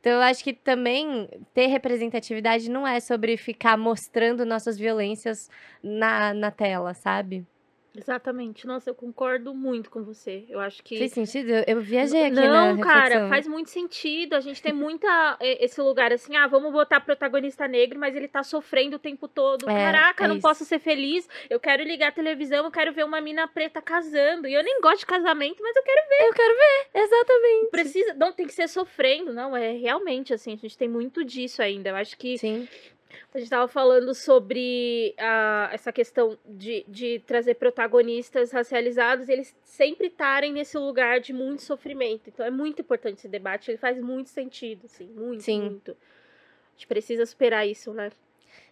Então, 0.03 0.11
eu 0.11 0.21
acho 0.21 0.43
que 0.43 0.51
também 0.51 1.29
ter 1.53 1.67
representatividade 1.67 2.69
não 2.69 2.85
é 2.85 2.99
sobre 2.99 3.37
ficar 3.37 3.77
mostrando 3.77 4.45
nossas 4.45 4.77
violências 4.77 5.49
na, 5.81 6.33
na 6.33 6.51
tela, 6.51 6.93
sabe? 6.93 7.47
Exatamente. 7.95 8.65
Nossa, 8.65 8.89
eu 8.89 8.95
concordo 8.95 9.53
muito 9.53 9.89
com 9.89 10.03
você. 10.03 10.45
Eu 10.49 10.59
acho 10.59 10.83
que. 10.83 10.97
Fez 10.97 11.11
sentido? 11.11 11.51
Eu 11.67 11.79
viajei 11.79 12.25
aqui 12.25 12.35
Não, 12.35 12.79
cara, 12.79 13.29
faz 13.29 13.47
muito 13.47 13.69
sentido. 13.69 14.33
A 14.33 14.39
gente 14.39 14.61
tem 14.61 14.73
muita 14.73 15.37
esse 15.39 15.79
lugar 15.79 16.11
assim, 16.11 16.35
ah, 16.35 16.47
vamos 16.47 16.71
botar 16.71 16.99
protagonista 17.01 17.67
negro, 17.67 17.99
mas 17.99 18.15
ele 18.15 18.27
tá 18.27 18.41
sofrendo 18.41 18.95
o 18.95 18.99
tempo 18.99 19.27
todo. 19.27 19.69
É, 19.69 19.73
Caraca, 19.73 20.25
é 20.25 20.27
não 20.27 20.37
isso. 20.37 20.47
posso 20.47 20.65
ser 20.65 20.79
feliz. 20.79 21.27
Eu 21.49 21.59
quero 21.59 21.83
ligar 21.83 22.09
a 22.09 22.11
televisão, 22.11 22.65
eu 22.65 22.71
quero 22.71 22.91
ver 22.91 23.05
uma 23.05 23.21
mina 23.21 23.47
preta 23.47 23.81
casando. 23.81 24.47
E 24.47 24.53
eu 24.53 24.63
nem 24.63 24.81
gosto 24.81 24.99
de 24.99 25.05
casamento, 25.05 25.61
mas 25.61 25.75
eu 25.75 25.83
quero 25.83 26.09
ver. 26.09 26.27
Eu 26.27 26.33
quero 26.33 26.53
ver, 26.55 26.99
exatamente. 26.99 27.69
Precisa, 27.71 28.13
não 28.15 28.33
tem 28.33 28.47
que 28.47 28.53
ser 28.53 28.67
sofrendo, 28.67 29.33
não, 29.33 29.55
é 29.55 29.71
realmente 29.73 30.33
assim, 30.33 30.53
a 30.53 30.57
gente 30.57 30.77
tem 30.77 30.87
muito 30.87 31.23
disso 31.23 31.61
ainda. 31.61 31.89
Eu 31.89 31.95
acho 31.95 32.17
que 32.17 32.37
Sim. 32.37 32.67
A 33.33 33.37
gente 33.37 33.45
estava 33.45 33.67
falando 33.67 34.13
sobre 34.13 35.13
a, 35.17 35.69
essa 35.71 35.91
questão 35.91 36.37
de, 36.45 36.85
de 36.87 37.19
trazer 37.25 37.55
protagonistas 37.55 38.51
racializados 38.51 39.27
e 39.27 39.31
eles 39.31 39.55
sempre 39.63 40.07
estarem 40.07 40.53
nesse 40.53 40.77
lugar 40.77 41.19
de 41.19 41.33
muito 41.33 41.61
sofrimento. 41.61 42.29
Então 42.29 42.45
é 42.45 42.51
muito 42.51 42.81
importante 42.81 43.17
esse 43.19 43.27
debate, 43.27 43.71
ele 43.71 43.77
faz 43.77 43.99
muito 43.99 44.29
sentido, 44.29 44.85
assim, 44.85 45.07
muito, 45.07 45.43
Sim. 45.43 45.61
muito. 45.61 45.91
A 45.91 46.75
gente 46.75 46.87
precisa 46.87 47.25
superar 47.25 47.67
isso, 47.67 47.93
né? 47.93 48.11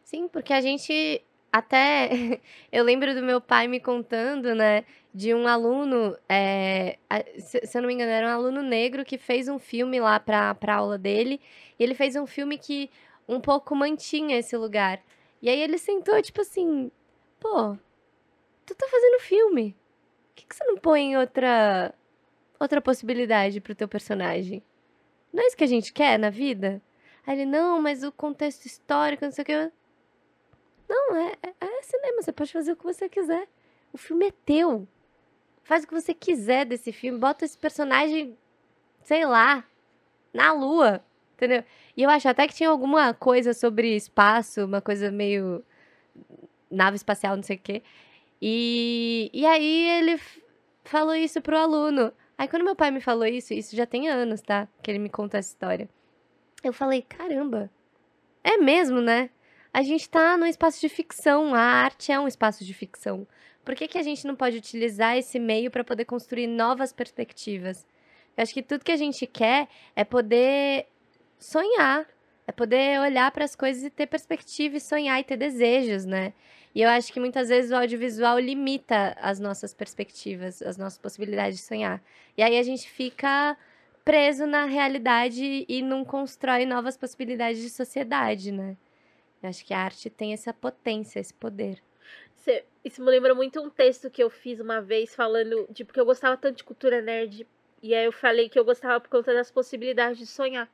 Sim, 0.04 0.28
porque 0.28 0.54
a 0.54 0.62
gente 0.62 1.24
até 1.52 2.10
eu 2.72 2.84
lembro 2.84 3.14
do 3.14 3.22
meu 3.22 3.42
pai 3.42 3.68
me 3.68 3.80
contando, 3.80 4.56
né, 4.56 4.86
de 5.14 5.34
um 5.34 5.46
aluno, 5.48 6.18
é, 6.30 6.98
se, 7.38 7.66
se, 7.66 7.78
eu 7.78 7.82
não 7.82 7.88
me 7.88 7.94
engano, 7.94 8.12
era 8.12 8.28
um 8.28 8.32
aluno 8.32 8.62
negro 8.62 9.04
que 9.04 9.18
fez 9.18 9.50
um 9.50 9.60
filme 9.60 10.00
lá 10.00 10.20
para 10.20 10.56
a 10.62 10.74
aula 10.74 10.98
dele. 10.98 11.42
E 11.78 11.84
ele 11.84 11.94
fez 11.94 12.16
um 12.16 12.26
filme 12.26 12.58
que 12.58 12.90
um 13.32 13.40
pouco 13.40 13.74
mantinha 13.74 14.38
esse 14.38 14.56
lugar. 14.58 15.02
E 15.42 15.50
aí 15.50 15.60
ele 15.60 15.78
sentou, 15.78 16.22
tipo 16.22 16.42
assim, 16.42 16.92
pô, 17.40 17.78
tu 18.66 18.76
tá 18.76 18.88
fazendo 18.88 19.22
filme. 19.22 19.76
Por 20.28 20.36
que, 20.36 20.46
que 20.46 20.56
você 20.56 20.64
não 20.66 20.78
põe 20.78 21.18
outra 21.18 21.94
outra 22.60 22.82
possibilidade 22.82 23.62
pro 23.62 23.74
teu 23.74 23.88
personagem? 23.88 24.62
Não 25.34 25.42
é 25.42 25.48
isso 25.48 25.58
que 25.58 25.64
a 25.64 25.68
gente 25.68 25.94
quer 25.94 26.20
na 26.20 26.30
vida? 26.30 26.82
Aí 27.26 27.40
ele, 27.40 27.46
não, 27.46 27.82
mas 27.82 28.04
o 28.04 28.12
contexto 28.12 28.66
histórico, 28.66 29.24
não 29.24 29.32
sei 29.32 29.44
o 29.44 29.46
que. 29.46 29.72
Não, 30.90 31.16
é, 31.16 31.34
é, 31.42 31.54
é 31.62 31.82
cinema, 31.84 32.22
você 32.22 32.32
pode 32.34 32.52
fazer 32.52 32.74
o 32.74 32.76
que 32.76 32.84
você 32.84 33.08
quiser. 33.08 33.48
O 33.94 33.98
filme 33.98 34.28
é 34.28 34.32
teu. 34.46 34.88
Faz 35.64 35.84
o 35.84 35.88
que 35.88 35.94
você 35.94 36.14
quiser 36.14 36.66
desse 36.66 36.92
filme. 36.92 37.18
Bota 37.18 37.46
esse 37.46 37.58
personagem, 37.58 38.38
sei 39.04 39.26
lá, 39.26 39.64
na 40.34 40.52
lua. 40.52 41.04
Entendeu? 41.42 41.64
E 41.98 42.04
eu 42.04 42.10
acho 42.12 42.30
até 42.30 42.48
que 42.48 42.54
tinha 42.54 42.70
alguma 42.70 43.16
coisa 43.16 43.52
sobre 43.52 43.96
espaço, 43.96 44.64
uma 44.64 44.80
coisa 44.80 45.10
meio 45.10 45.66
nave 46.70 46.98
espacial, 46.98 47.36
não 47.36 47.42
sei 47.42 47.56
o 47.56 47.60
quê. 47.60 47.82
E, 48.40 49.32
e 49.34 49.44
aí 49.44 49.90
ele 49.90 50.22
falou 50.84 51.16
isso 51.16 51.42
pro 51.42 51.58
aluno. 51.58 52.14
Aí 52.38 52.48
quando 52.48 52.64
meu 52.64 52.76
pai 52.76 52.92
me 52.92 53.02
falou 53.02 53.26
isso, 53.26 53.56
isso 53.56 53.76
já 53.76 53.88
tem 53.88 54.08
anos, 54.08 54.40
tá? 54.42 54.68
Que 54.84 54.92
ele 54.92 55.00
me 55.00 55.10
conta 55.10 55.40
essa 55.40 55.50
história. 55.50 55.90
Eu 56.64 56.72
falei, 56.72 57.02
caramba, 57.02 57.72
é 58.44 58.58
mesmo, 58.58 59.02
né? 59.02 59.32
A 59.74 59.82
gente 59.82 60.08
tá 60.08 60.38
num 60.38 60.46
espaço 60.46 60.80
de 60.80 60.90
ficção, 60.90 61.56
a 61.56 61.60
arte 61.60 62.12
é 62.12 62.20
um 62.20 62.28
espaço 62.28 62.64
de 62.64 62.74
ficção. 62.76 63.26
Por 63.66 63.74
que, 63.74 63.88
que 63.88 63.98
a 63.98 64.04
gente 64.04 64.28
não 64.28 64.36
pode 64.36 64.58
utilizar 64.58 65.18
esse 65.18 65.40
meio 65.40 65.72
para 65.72 65.84
poder 65.84 66.06
construir 66.06 66.46
novas 66.46 66.94
perspectivas? 66.94 67.88
Eu 68.38 68.44
acho 68.44 68.54
que 68.54 68.62
tudo 68.62 68.86
que 68.86 68.92
a 68.92 68.98
gente 68.98 69.26
quer 69.26 69.68
é 69.96 70.04
poder 70.04 70.86
sonhar. 71.42 72.08
É 72.48 72.52
poder 72.52 73.00
olhar 73.00 73.32
para 73.32 73.46
as 73.46 73.56
coisas 73.56 73.84
e 73.84 73.90
ter 73.90 74.08
perspectiva 74.08 74.76
e 74.78 74.82
sonhar 74.82 75.20
e 75.20 75.24
ter 75.24 75.38
desejos, 75.38 76.06
né? 76.06 76.34
E 76.74 76.82
eu 76.82 76.90
acho 76.90 77.12
que 77.12 77.20
muitas 77.20 77.50
vezes 77.50 77.72
o 77.72 77.76
audiovisual 77.76 78.40
limita 78.40 79.16
as 79.22 79.40
nossas 79.40 79.74
perspectivas, 79.74 80.62
as 80.62 80.78
nossas 80.78 80.98
possibilidades 80.98 81.60
de 81.60 81.66
sonhar. 81.66 82.02
E 82.38 82.42
aí 82.42 82.58
a 82.58 82.64
gente 82.64 82.90
fica 82.90 83.58
preso 84.04 84.48
na 84.48 84.66
realidade 84.66 85.66
e 85.68 85.82
não 85.82 86.04
constrói 86.04 86.66
novas 86.66 86.98
possibilidades 86.98 87.62
de 87.62 87.70
sociedade, 87.70 88.52
né? 88.52 88.76
Eu 89.44 89.50
acho 89.50 89.66
que 89.66 89.74
a 89.74 89.80
arte 89.80 90.10
tem 90.10 90.34
essa 90.34 90.54
potência, 90.54 91.20
esse 91.20 91.34
poder. 91.34 91.82
Isso 92.84 93.04
me 93.04 93.12
lembra 93.12 93.36
muito 93.36 93.62
um 93.62 93.70
texto 93.70 94.10
que 94.10 94.24
eu 94.24 94.30
fiz 94.30 94.60
uma 94.60 94.82
vez 94.82 95.14
falando 95.14 95.68
de 95.70 95.86
porque 95.86 96.00
eu 96.00 96.06
gostava 96.06 96.36
tanto 96.38 96.58
de 96.58 96.64
cultura 96.64 97.02
nerd. 97.02 97.48
E 97.84 97.94
aí 97.94 98.06
eu 98.06 98.12
falei 98.12 98.50
que 98.50 98.58
eu 98.58 98.66
gostava 98.66 99.00
por 99.00 99.10
conta 99.10 99.34
das 99.34 99.52
possibilidades 99.52 100.18
de 100.18 100.26
sonhar. 100.26 100.70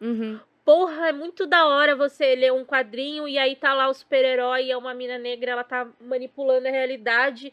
Uhum. 0.00 0.40
Porra, 0.64 1.08
é 1.08 1.12
muito 1.12 1.46
da 1.46 1.66
hora 1.66 1.96
você 1.96 2.34
ler 2.34 2.52
um 2.52 2.64
quadrinho 2.64 3.26
e 3.26 3.38
aí 3.38 3.56
tá 3.56 3.72
lá 3.74 3.88
o 3.88 3.94
super-herói, 3.94 4.70
é 4.70 4.76
uma 4.76 4.92
mina 4.94 5.16
negra, 5.18 5.52
ela 5.52 5.64
tá 5.64 5.88
manipulando 6.00 6.68
a 6.68 6.70
realidade. 6.70 7.52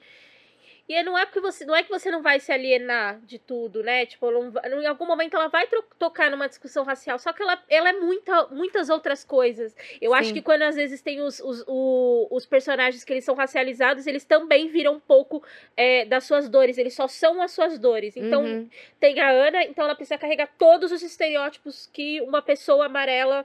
E 0.88 1.02
não 1.02 1.18
é 1.18 1.26
porque 1.26 1.40
você 1.40 1.66
não 1.66 1.76
é 1.76 1.82
que 1.82 1.90
você 1.90 2.12
não 2.12 2.22
vai 2.22 2.40
se 2.40 2.52
alienar 2.52 3.20
de 3.22 3.40
tudo, 3.40 3.82
né? 3.82 4.06
Tipo, 4.06 4.30
não, 4.30 4.82
em 4.82 4.86
algum 4.86 5.06
momento 5.06 5.36
ela 5.36 5.48
vai 5.48 5.68
tocar 5.98 6.30
numa 6.30 6.48
discussão 6.48 6.84
racial, 6.84 7.18
só 7.18 7.34
que 7.34 7.42
ela, 7.42 7.60
ela 7.68 7.90
é 7.90 7.94
muita, 7.94 8.48
muitas 8.48 8.90
outras 8.90 9.24
coisas. 9.24 9.76
Eu 10.00 10.12
Sim. 10.12 10.18
acho 10.18 10.34
que 10.34 10.44
quando 10.44 10.62
às 10.62 10.76
vezes 10.76 11.02
tem 11.02 11.22
os, 11.22 11.40
os, 11.40 11.64
os, 11.68 12.28
os, 12.30 12.46
personagens 12.46 13.04
que 13.04 13.12
eles 13.12 13.26
são 13.26 13.34
racializados, 13.34 14.06
eles 14.06 14.26
também 14.26 14.68
viram 14.68 14.94
um 14.94 15.00
pouco 15.00 15.44
é, 15.76 16.06
das 16.06 16.24
suas 16.26 16.48
dores, 16.48 16.78
eles 16.78 16.94
só 16.94 17.08
são 17.08 17.42
as 17.42 17.52
suas 17.52 17.80
dores. 17.80 18.16
Então, 18.16 18.44
uhum. 18.44 18.70
tem 19.00 19.20
a 19.20 19.32
Ana, 19.32 19.64
então 19.64 19.86
ela 19.86 19.96
precisa 19.96 20.20
carregar 20.20 20.50
todos 20.56 20.92
os 20.92 21.02
estereótipos 21.02 21.90
que 21.92 22.22
uma 22.22 22.44
pessoa 22.44 22.86
amarela 22.86 23.44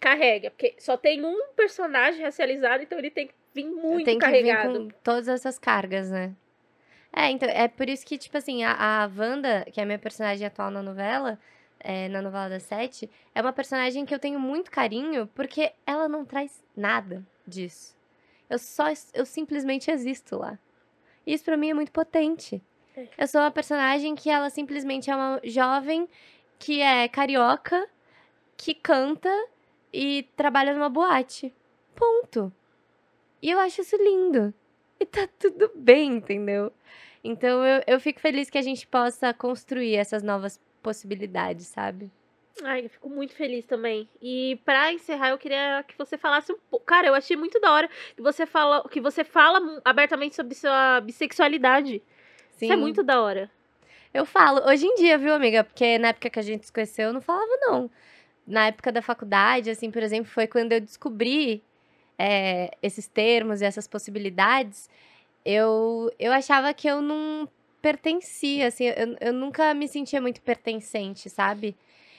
carrega. 0.00 0.50
Porque 0.50 0.74
só 0.78 0.96
tem 0.96 1.24
um 1.24 1.46
personagem 1.54 2.24
racializado, 2.24 2.82
então 2.82 2.98
ele 2.98 3.10
tem 3.10 3.28
que 3.28 3.34
vir 3.54 3.66
muito 3.66 4.04
tem 4.04 4.18
que 4.18 4.24
carregado. 4.24 4.72
Vir 4.72 4.92
com 4.92 5.00
todas 5.04 5.28
essas 5.28 5.60
cargas, 5.60 6.10
né? 6.10 6.34
É, 7.12 7.30
então, 7.30 7.48
é 7.48 7.68
por 7.68 7.88
isso 7.88 8.06
que, 8.06 8.16
tipo 8.16 8.36
assim, 8.38 8.64
a, 8.64 9.04
a 9.04 9.06
Wanda, 9.06 9.66
que 9.70 9.78
é 9.78 9.82
a 9.82 9.86
minha 9.86 9.98
personagem 9.98 10.46
atual 10.46 10.70
na 10.70 10.82
novela, 10.82 11.38
é, 11.78 12.08
na 12.08 12.22
novela 12.22 12.48
das 12.48 12.62
sete, 12.62 13.10
é 13.34 13.40
uma 13.42 13.52
personagem 13.52 14.06
que 14.06 14.14
eu 14.14 14.18
tenho 14.18 14.40
muito 14.40 14.70
carinho, 14.70 15.28
porque 15.34 15.72
ela 15.86 16.08
não 16.08 16.24
traz 16.24 16.64
nada 16.76 17.24
disso. 17.46 17.94
Eu 18.48 18.58
só, 18.58 18.86
eu 19.12 19.26
simplesmente 19.26 19.90
existo 19.90 20.38
lá. 20.38 20.58
Isso 21.26 21.44
para 21.44 21.56
mim 21.56 21.70
é 21.70 21.74
muito 21.74 21.92
potente. 21.92 22.62
É. 22.96 23.08
Eu 23.18 23.28
sou 23.28 23.40
uma 23.40 23.50
personagem 23.50 24.14
que 24.14 24.30
ela 24.30 24.50
simplesmente 24.50 25.10
é 25.10 25.16
uma 25.16 25.40
jovem 25.44 26.08
que 26.58 26.80
é 26.80 27.08
carioca, 27.08 27.88
que 28.56 28.74
canta 28.74 29.30
e 29.92 30.28
trabalha 30.36 30.72
numa 30.72 30.88
boate. 30.88 31.54
Ponto. 31.94 32.52
E 33.40 33.50
eu 33.50 33.58
acho 33.58 33.80
isso 33.80 33.96
lindo. 33.96 34.54
E 35.02 35.06
tá 35.06 35.28
tudo 35.36 35.68
bem, 35.74 36.14
entendeu? 36.14 36.72
Então 37.24 37.66
eu, 37.66 37.82
eu 37.88 38.00
fico 38.00 38.20
feliz 38.20 38.48
que 38.48 38.58
a 38.58 38.62
gente 38.62 38.86
possa 38.86 39.34
construir 39.34 39.96
essas 39.96 40.22
novas 40.22 40.60
possibilidades, 40.80 41.66
sabe? 41.66 42.08
Ai, 42.62 42.84
eu 42.84 42.90
fico 42.90 43.08
muito 43.08 43.34
feliz 43.34 43.64
também. 43.64 44.08
E 44.20 44.60
para 44.64 44.92
encerrar, 44.92 45.30
eu 45.30 45.38
queria 45.38 45.84
que 45.88 45.98
você 45.98 46.16
falasse 46.16 46.52
um 46.52 46.58
pouco. 46.70 46.86
Cara, 46.86 47.08
eu 47.08 47.14
achei 47.14 47.36
muito 47.36 47.58
da 47.60 47.72
hora 47.72 47.90
que 48.14 48.22
você 48.22 48.46
fala, 48.46 48.88
que 48.88 49.00
você 49.00 49.24
fala 49.24 49.80
abertamente 49.84 50.36
sobre 50.36 50.54
sua 50.54 51.00
bissexualidade. 51.00 52.00
Sim. 52.52 52.66
Isso 52.66 52.72
é 52.72 52.76
muito 52.76 53.02
da 53.02 53.20
hora. 53.20 53.50
Eu 54.14 54.24
falo, 54.24 54.60
hoje 54.68 54.86
em 54.86 54.94
dia, 54.94 55.18
viu, 55.18 55.32
amiga? 55.32 55.64
Porque 55.64 55.98
na 55.98 56.08
época 56.08 56.30
que 56.30 56.38
a 56.38 56.42
gente 56.42 56.66
se 56.66 56.72
conheceu, 56.72 57.08
eu 57.08 57.12
não 57.12 57.20
falava, 57.20 57.50
não. 57.60 57.90
Na 58.46 58.66
época 58.66 58.92
da 58.92 59.02
faculdade, 59.02 59.70
assim, 59.70 59.90
por 59.90 60.02
exemplo, 60.02 60.30
foi 60.30 60.46
quando 60.46 60.72
eu 60.72 60.80
descobri 60.80 61.64
é, 62.18 62.70
esses 62.82 63.06
termos 63.06 63.60
e 63.60 63.64
essas 63.64 63.86
possibilidades 63.86 64.88
eu, 65.44 66.12
eu 66.18 66.32
achava 66.32 66.72
que 66.72 66.88
eu 66.88 67.02
não 67.02 67.48
pertencia, 67.80 68.68
assim, 68.68 68.84
eu, 68.86 69.16
eu 69.20 69.32
nunca 69.32 69.74
me 69.74 69.88
sentia 69.88 70.20
muito 70.20 70.40
pertencente, 70.40 71.28
sabe? 71.28 71.76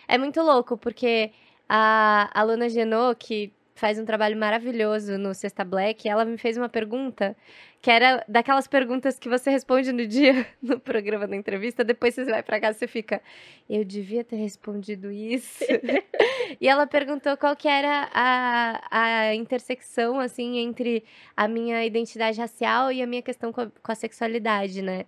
É 0.08 0.18
muito 0.18 0.42
louco, 0.42 0.78
porque 0.78 1.32
a, 1.68 2.30
a 2.34 2.44
Luna 2.44 2.68
Genot, 2.70 3.16
que 3.18 3.52
faz 3.76 3.98
um 3.98 4.06
trabalho 4.06 4.38
maravilhoso 4.38 5.18
no 5.18 5.34
Sexta 5.34 5.64
Black, 5.64 6.08
ela 6.08 6.24
me 6.26 6.38
fez 6.38 6.58
uma 6.58 6.70
pergunta 6.70 7.36
que 7.82 7.92
era 7.92 8.24
daquelas 8.28 8.68
perguntas 8.68 9.20
que 9.20 9.28
você 9.28 9.50
responde 9.50 9.92
no 9.92 10.08
dia 10.08 10.48
no 10.62 10.80
programa 10.80 11.28
da 11.28 11.36
entrevista, 11.36 11.84
depois 11.84 12.16
você 12.16 12.26
vai 12.26 12.42
para 12.42 12.60
casa 12.60 12.78
e 12.78 12.80
você 12.80 12.88
fica, 12.88 13.22
eu 13.70 13.84
devia 13.84 14.24
ter 14.24 14.38
respondido 14.38 15.12
isso. 15.12 15.66
e 16.62 16.68
ela 16.68 16.88
perguntou 16.88 17.36
qual 17.36 17.56
que 17.56 17.68
era 17.68 18.10
a, 18.14 18.82
a 18.90 19.36
intersecção 19.36 20.20
assim 20.20 20.60
entre 20.60 21.04
a 21.36 21.48
minha 21.48 21.84
identidade 21.84 22.40
racial 22.40 22.92
e 22.92 23.02
a 23.02 23.08
minha 23.08 23.22
questão 23.22 23.52
com 23.52 23.62
a, 23.62 23.68
com 23.82 23.92
a 23.92 23.96
sexualidade, 23.96 24.82
né? 24.82 25.06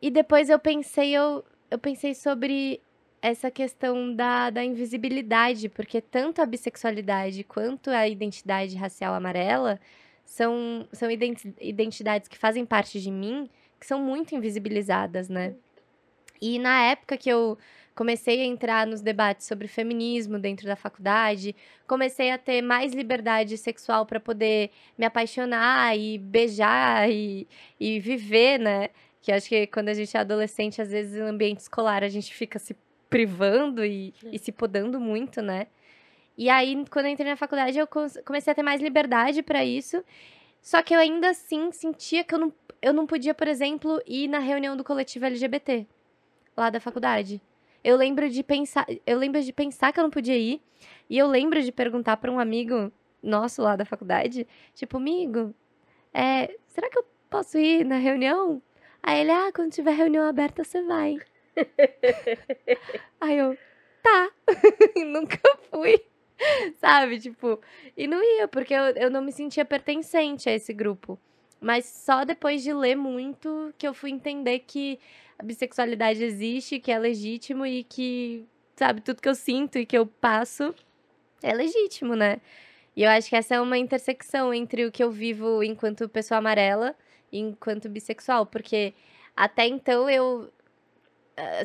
E 0.00 0.10
depois 0.10 0.50
eu 0.50 0.58
pensei, 0.58 1.12
eu, 1.12 1.44
eu 1.70 1.78
pensei 1.78 2.14
sobre 2.14 2.80
essa 3.24 3.50
questão 3.50 4.14
da, 4.14 4.50
da 4.50 4.62
invisibilidade, 4.62 5.70
porque 5.70 5.98
tanto 5.98 6.42
a 6.42 6.46
bissexualidade 6.46 7.42
quanto 7.42 7.88
a 7.88 8.06
identidade 8.06 8.76
racial 8.76 9.14
amarela 9.14 9.80
são, 10.26 10.86
são 10.92 11.08
identidades 11.10 12.28
que 12.28 12.36
fazem 12.36 12.66
parte 12.66 13.00
de 13.00 13.10
mim 13.10 13.48
que 13.80 13.86
são 13.86 13.98
muito 13.98 14.34
invisibilizadas, 14.34 15.30
né? 15.30 15.54
E 16.38 16.58
na 16.58 16.84
época 16.84 17.16
que 17.16 17.30
eu 17.30 17.56
comecei 17.94 18.42
a 18.42 18.44
entrar 18.44 18.86
nos 18.86 19.00
debates 19.00 19.46
sobre 19.46 19.68
feminismo 19.68 20.38
dentro 20.38 20.66
da 20.66 20.76
faculdade, 20.76 21.56
comecei 21.86 22.30
a 22.30 22.36
ter 22.36 22.60
mais 22.60 22.92
liberdade 22.92 23.56
sexual 23.56 24.04
para 24.04 24.20
poder 24.20 24.70
me 24.98 25.06
apaixonar 25.06 25.96
e 25.96 26.18
beijar 26.18 27.10
e, 27.10 27.48
e 27.80 27.98
viver, 28.00 28.58
né? 28.58 28.90
Que 29.22 29.32
acho 29.32 29.48
que 29.48 29.66
quando 29.68 29.88
a 29.88 29.94
gente 29.94 30.14
é 30.14 30.20
adolescente, 30.20 30.82
às 30.82 30.90
vezes 30.90 31.18
no 31.18 31.26
ambiente 31.26 31.60
escolar 31.60 32.04
a 32.04 32.08
gente 32.10 32.34
fica 32.34 32.58
se 32.58 32.76
privando 33.14 33.84
e, 33.84 34.12
e 34.32 34.40
se 34.40 34.50
podando 34.50 34.98
muito, 34.98 35.40
né? 35.40 35.68
E 36.36 36.50
aí, 36.50 36.84
quando 36.90 37.06
eu 37.06 37.12
entrei 37.12 37.30
na 37.30 37.36
faculdade, 37.36 37.78
eu 37.78 37.86
comecei 37.86 38.50
a 38.50 38.54
ter 38.56 38.62
mais 38.64 38.82
liberdade 38.82 39.40
para 39.40 39.64
isso. 39.64 40.02
Só 40.60 40.82
que 40.82 40.92
eu 40.92 40.98
ainda 40.98 41.30
assim 41.30 41.70
sentia 41.70 42.24
que 42.24 42.34
eu 42.34 42.40
não, 42.40 42.52
eu 42.82 42.92
não 42.92 43.06
podia, 43.06 43.32
por 43.32 43.46
exemplo, 43.46 44.02
ir 44.04 44.26
na 44.26 44.40
reunião 44.40 44.76
do 44.76 44.82
coletivo 44.82 45.26
LGBT 45.26 45.86
lá 46.56 46.70
da 46.70 46.80
faculdade. 46.80 47.40
Eu 47.84 47.96
lembro 47.96 48.28
de 48.28 48.42
pensar, 48.42 48.84
eu 49.06 49.16
lembro 49.16 49.40
de 49.40 49.52
pensar 49.52 49.92
que 49.92 50.00
eu 50.00 50.02
não 50.02 50.10
podia 50.10 50.36
ir, 50.36 50.60
e 51.08 51.16
eu 51.16 51.28
lembro 51.28 51.62
de 51.62 51.70
perguntar 51.70 52.16
para 52.16 52.32
um 52.32 52.40
amigo 52.40 52.90
nosso 53.22 53.62
lá 53.62 53.76
da 53.76 53.84
faculdade, 53.84 54.44
tipo, 54.74 54.96
amigo, 54.96 55.54
é, 56.12 56.52
será 56.66 56.90
que 56.90 56.98
eu 56.98 57.04
posso 57.30 57.58
ir 57.58 57.84
na 57.84 57.96
reunião? 57.96 58.60
Aí 59.00 59.20
ele, 59.20 59.30
ah, 59.30 59.52
quando 59.54 59.70
tiver 59.70 59.92
reunião 59.92 60.26
aberta, 60.26 60.64
você 60.64 60.82
vai. 60.82 61.16
Aí 63.20 63.38
eu, 63.38 63.56
tá. 64.02 64.30
Nunca 65.06 65.38
fui. 65.70 66.00
Sabe? 66.78 67.18
Tipo, 67.18 67.60
e 67.96 68.06
não 68.06 68.22
ia, 68.22 68.48
porque 68.48 68.74
eu, 68.74 68.84
eu 68.96 69.10
não 69.10 69.22
me 69.22 69.32
sentia 69.32 69.64
pertencente 69.64 70.48
a 70.48 70.52
esse 70.52 70.72
grupo. 70.72 71.18
Mas 71.60 71.86
só 71.86 72.24
depois 72.24 72.62
de 72.62 72.72
ler 72.72 72.96
muito 72.96 73.72
que 73.78 73.86
eu 73.86 73.94
fui 73.94 74.10
entender 74.10 74.60
que 74.60 74.98
a 75.38 75.42
bissexualidade 75.42 76.22
existe, 76.22 76.78
que 76.78 76.92
é 76.92 76.98
legítimo 76.98 77.64
e 77.64 77.84
que, 77.84 78.46
sabe, 78.76 79.00
tudo 79.00 79.22
que 79.22 79.28
eu 79.28 79.34
sinto 79.34 79.78
e 79.78 79.86
que 79.86 79.96
eu 79.96 80.06
passo 80.06 80.74
é 81.42 81.54
legítimo, 81.54 82.14
né? 82.14 82.40
E 82.96 83.02
eu 83.02 83.10
acho 83.10 83.28
que 83.28 83.36
essa 83.36 83.54
é 83.54 83.60
uma 83.60 83.78
intersecção 83.78 84.54
entre 84.54 84.86
o 84.86 84.92
que 84.92 85.02
eu 85.02 85.10
vivo 85.10 85.62
enquanto 85.62 86.08
pessoa 86.08 86.38
amarela 86.38 86.94
e 87.32 87.38
enquanto 87.38 87.88
bissexual, 87.88 88.46
porque 88.46 88.94
até 89.36 89.66
então 89.66 90.08
eu 90.08 90.50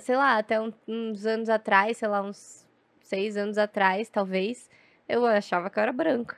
sei 0.02 0.16
lá, 0.16 0.38
até 0.38 0.60
uns 0.88 1.26
anos 1.26 1.50
atrás, 1.50 1.98
sei 1.98 2.08
lá, 2.08 2.22
uns 2.22 2.66
seis 3.02 3.38
anos 3.38 3.58
atrás, 3.58 4.10
talvez, 4.10 4.70
eu 5.08 5.26
achava 5.26 5.70
que 5.70 5.80
eu 5.80 5.84
era 5.84 5.92
branca. 5.92 6.38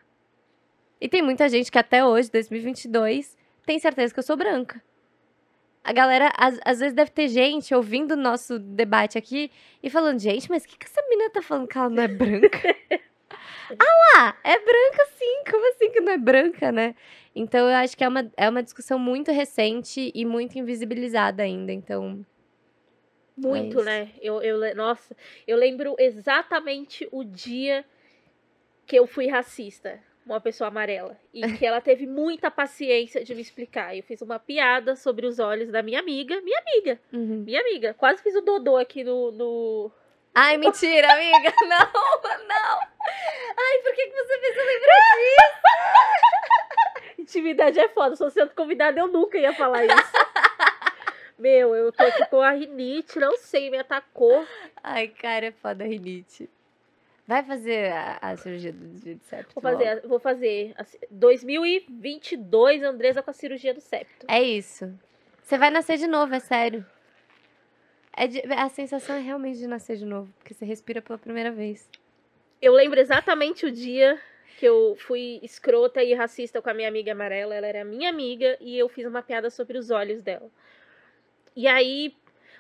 E 0.99 1.09
tem 1.09 1.21
muita 1.21 1.49
gente 1.49 1.71
que 1.71 1.79
até 1.79 2.05
hoje, 2.05 2.31
2022, 2.31 3.37
tem 3.65 3.79
certeza 3.79 4.13
que 4.13 4.19
eu 4.19 4.23
sou 4.23 4.37
branca. 4.37 4.81
A 5.83 5.91
galera, 5.91 6.31
às, 6.37 6.59
às 6.63 6.79
vezes, 6.79 6.93
deve 6.93 7.09
ter 7.09 7.27
gente 7.27 7.73
ouvindo 7.73 8.11
o 8.11 8.17
nosso 8.17 8.59
debate 8.59 9.17
aqui 9.17 9.51
e 9.81 9.89
falando, 9.89 10.19
gente, 10.19 10.47
mas 10.49 10.63
o 10.63 10.67
que, 10.67 10.77
que 10.77 10.85
essa 10.85 11.01
menina 11.09 11.31
tá 11.31 11.41
falando 11.41 11.67
que 11.67 11.77
ela 11.77 11.89
não 11.89 12.03
é 12.03 12.07
branca? 12.07 12.75
ah 13.79 14.19
lá, 14.19 14.37
é 14.43 14.59
branca 14.59 15.05
sim, 15.17 15.43
como 15.49 15.69
assim 15.71 15.89
que 15.89 16.01
não 16.01 16.13
é 16.13 16.17
branca, 16.17 16.71
né? 16.71 16.95
Então 17.35 17.67
eu 17.67 17.75
acho 17.75 17.97
que 17.97 18.03
é 18.03 18.07
uma, 18.07 18.31
é 18.37 18.47
uma 18.47 18.61
discussão 18.61 18.99
muito 18.99 19.31
recente 19.31 20.11
e 20.13 20.23
muito 20.23 20.59
invisibilizada 20.59 21.41
ainda. 21.41 21.71
Então, 21.71 22.23
muito, 23.37 23.81
é 23.81 23.83
né? 23.83 24.11
Eu, 24.21 24.41
eu, 24.41 24.75
nossa, 24.75 25.15
eu 25.47 25.57
lembro 25.57 25.95
exatamente 25.97 27.07
o 27.11 27.23
dia 27.23 27.85
que 28.85 28.97
eu 28.97 29.07
fui 29.07 29.27
racista, 29.27 29.99
uma 30.25 30.41
pessoa 30.41 30.67
amarela, 30.67 31.17
e 31.33 31.41
que 31.57 31.65
ela 31.65 31.81
teve 31.81 32.05
muita 32.05 32.51
paciência 32.51 33.23
de 33.23 33.33
me 33.33 33.41
explicar. 33.41 33.95
Eu 33.95 34.03
fiz 34.03 34.21
uma 34.21 34.39
piada 34.39 34.95
sobre 34.95 35.25
os 35.25 35.39
olhos 35.39 35.69
da 35.71 35.81
minha 35.81 35.99
amiga, 35.99 36.41
minha 36.41 36.59
amiga, 36.59 36.99
uhum. 37.11 37.43
minha 37.45 37.61
amiga. 37.61 37.93
Quase 37.93 38.21
fiz 38.21 38.35
o 38.35 38.41
Dodô 38.41 38.77
aqui 38.77 39.03
no, 39.03 39.31
no... 39.31 39.91
Ai, 40.33 40.57
mentira, 40.57 41.11
amiga. 41.11 41.53
Não, 41.67 42.47
não. 42.47 42.79
Ai, 43.57 43.77
por 43.83 43.93
que, 43.93 44.07
que 44.07 44.15
você 44.15 44.39
fez 44.39 44.57
eu 44.57 44.65
lembrar 44.65 44.95
disso? 45.17 45.61
Intimidade 47.19 47.79
é 47.79 47.89
foda. 47.89 48.15
Se 48.15 48.29
sendo 48.31 48.53
convidada, 48.53 48.99
eu 48.99 49.07
nunca 49.07 49.37
ia 49.37 49.53
falar 49.53 49.85
isso. 49.85 50.30
Meu, 51.41 51.73
eu 51.73 51.91
tô 51.91 52.03
aqui 52.03 52.23
com 52.27 52.39
a 52.39 52.51
rinite, 52.51 53.17
não 53.17 53.35
sei, 53.35 53.71
me 53.71 53.79
atacou. 53.79 54.45
Ai, 54.83 55.07
cara, 55.07 55.47
é 55.47 55.51
foda 55.51 55.83
a 55.83 55.87
rinite. 55.87 56.47
Vai 57.25 57.41
fazer 57.41 57.91
a, 57.91 58.19
a 58.21 58.37
cirurgia 58.37 58.71
do 58.71 58.87
desvio 58.89 59.15
de 59.15 59.25
septo? 59.25 59.51
Vou 59.55 59.63
fazer, 59.63 59.95
logo. 59.95 60.07
vou 60.07 60.19
fazer. 60.19 60.75
2022, 61.09 62.83
Andresa 62.83 63.23
com 63.23 63.31
a 63.31 63.33
cirurgia 63.33 63.73
do 63.73 63.81
septo. 63.81 64.27
É 64.29 64.39
isso. 64.39 64.93
Você 65.41 65.57
vai 65.57 65.71
nascer 65.71 65.97
de 65.97 66.05
novo, 66.05 66.31
é 66.35 66.39
sério. 66.39 66.85
É 68.15 68.27
de, 68.27 68.43
a 68.53 68.69
sensação 68.69 69.15
é 69.15 69.19
realmente 69.19 69.57
de 69.57 69.65
nascer 69.65 69.97
de 69.97 70.05
novo, 70.05 70.31
porque 70.37 70.53
você 70.53 70.63
respira 70.63 71.01
pela 71.01 71.17
primeira 71.17 71.49
vez. 71.49 71.89
Eu 72.61 72.73
lembro 72.73 72.99
exatamente 72.99 73.65
o 73.65 73.71
dia 73.71 74.21
que 74.59 74.65
eu 74.67 74.95
fui 74.95 75.39
escrota 75.41 76.03
e 76.03 76.13
racista 76.13 76.61
com 76.61 76.69
a 76.69 76.73
minha 76.75 76.87
amiga 76.87 77.13
amarela. 77.13 77.55
Ela 77.55 77.65
era 77.65 77.83
minha 77.83 78.11
amiga 78.11 78.57
e 78.61 78.77
eu 78.77 78.87
fiz 78.87 79.07
uma 79.07 79.23
piada 79.23 79.49
sobre 79.49 79.75
os 79.75 79.89
olhos 79.89 80.21
dela. 80.21 80.51
E 81.55 81.67
aí 81.67 82.15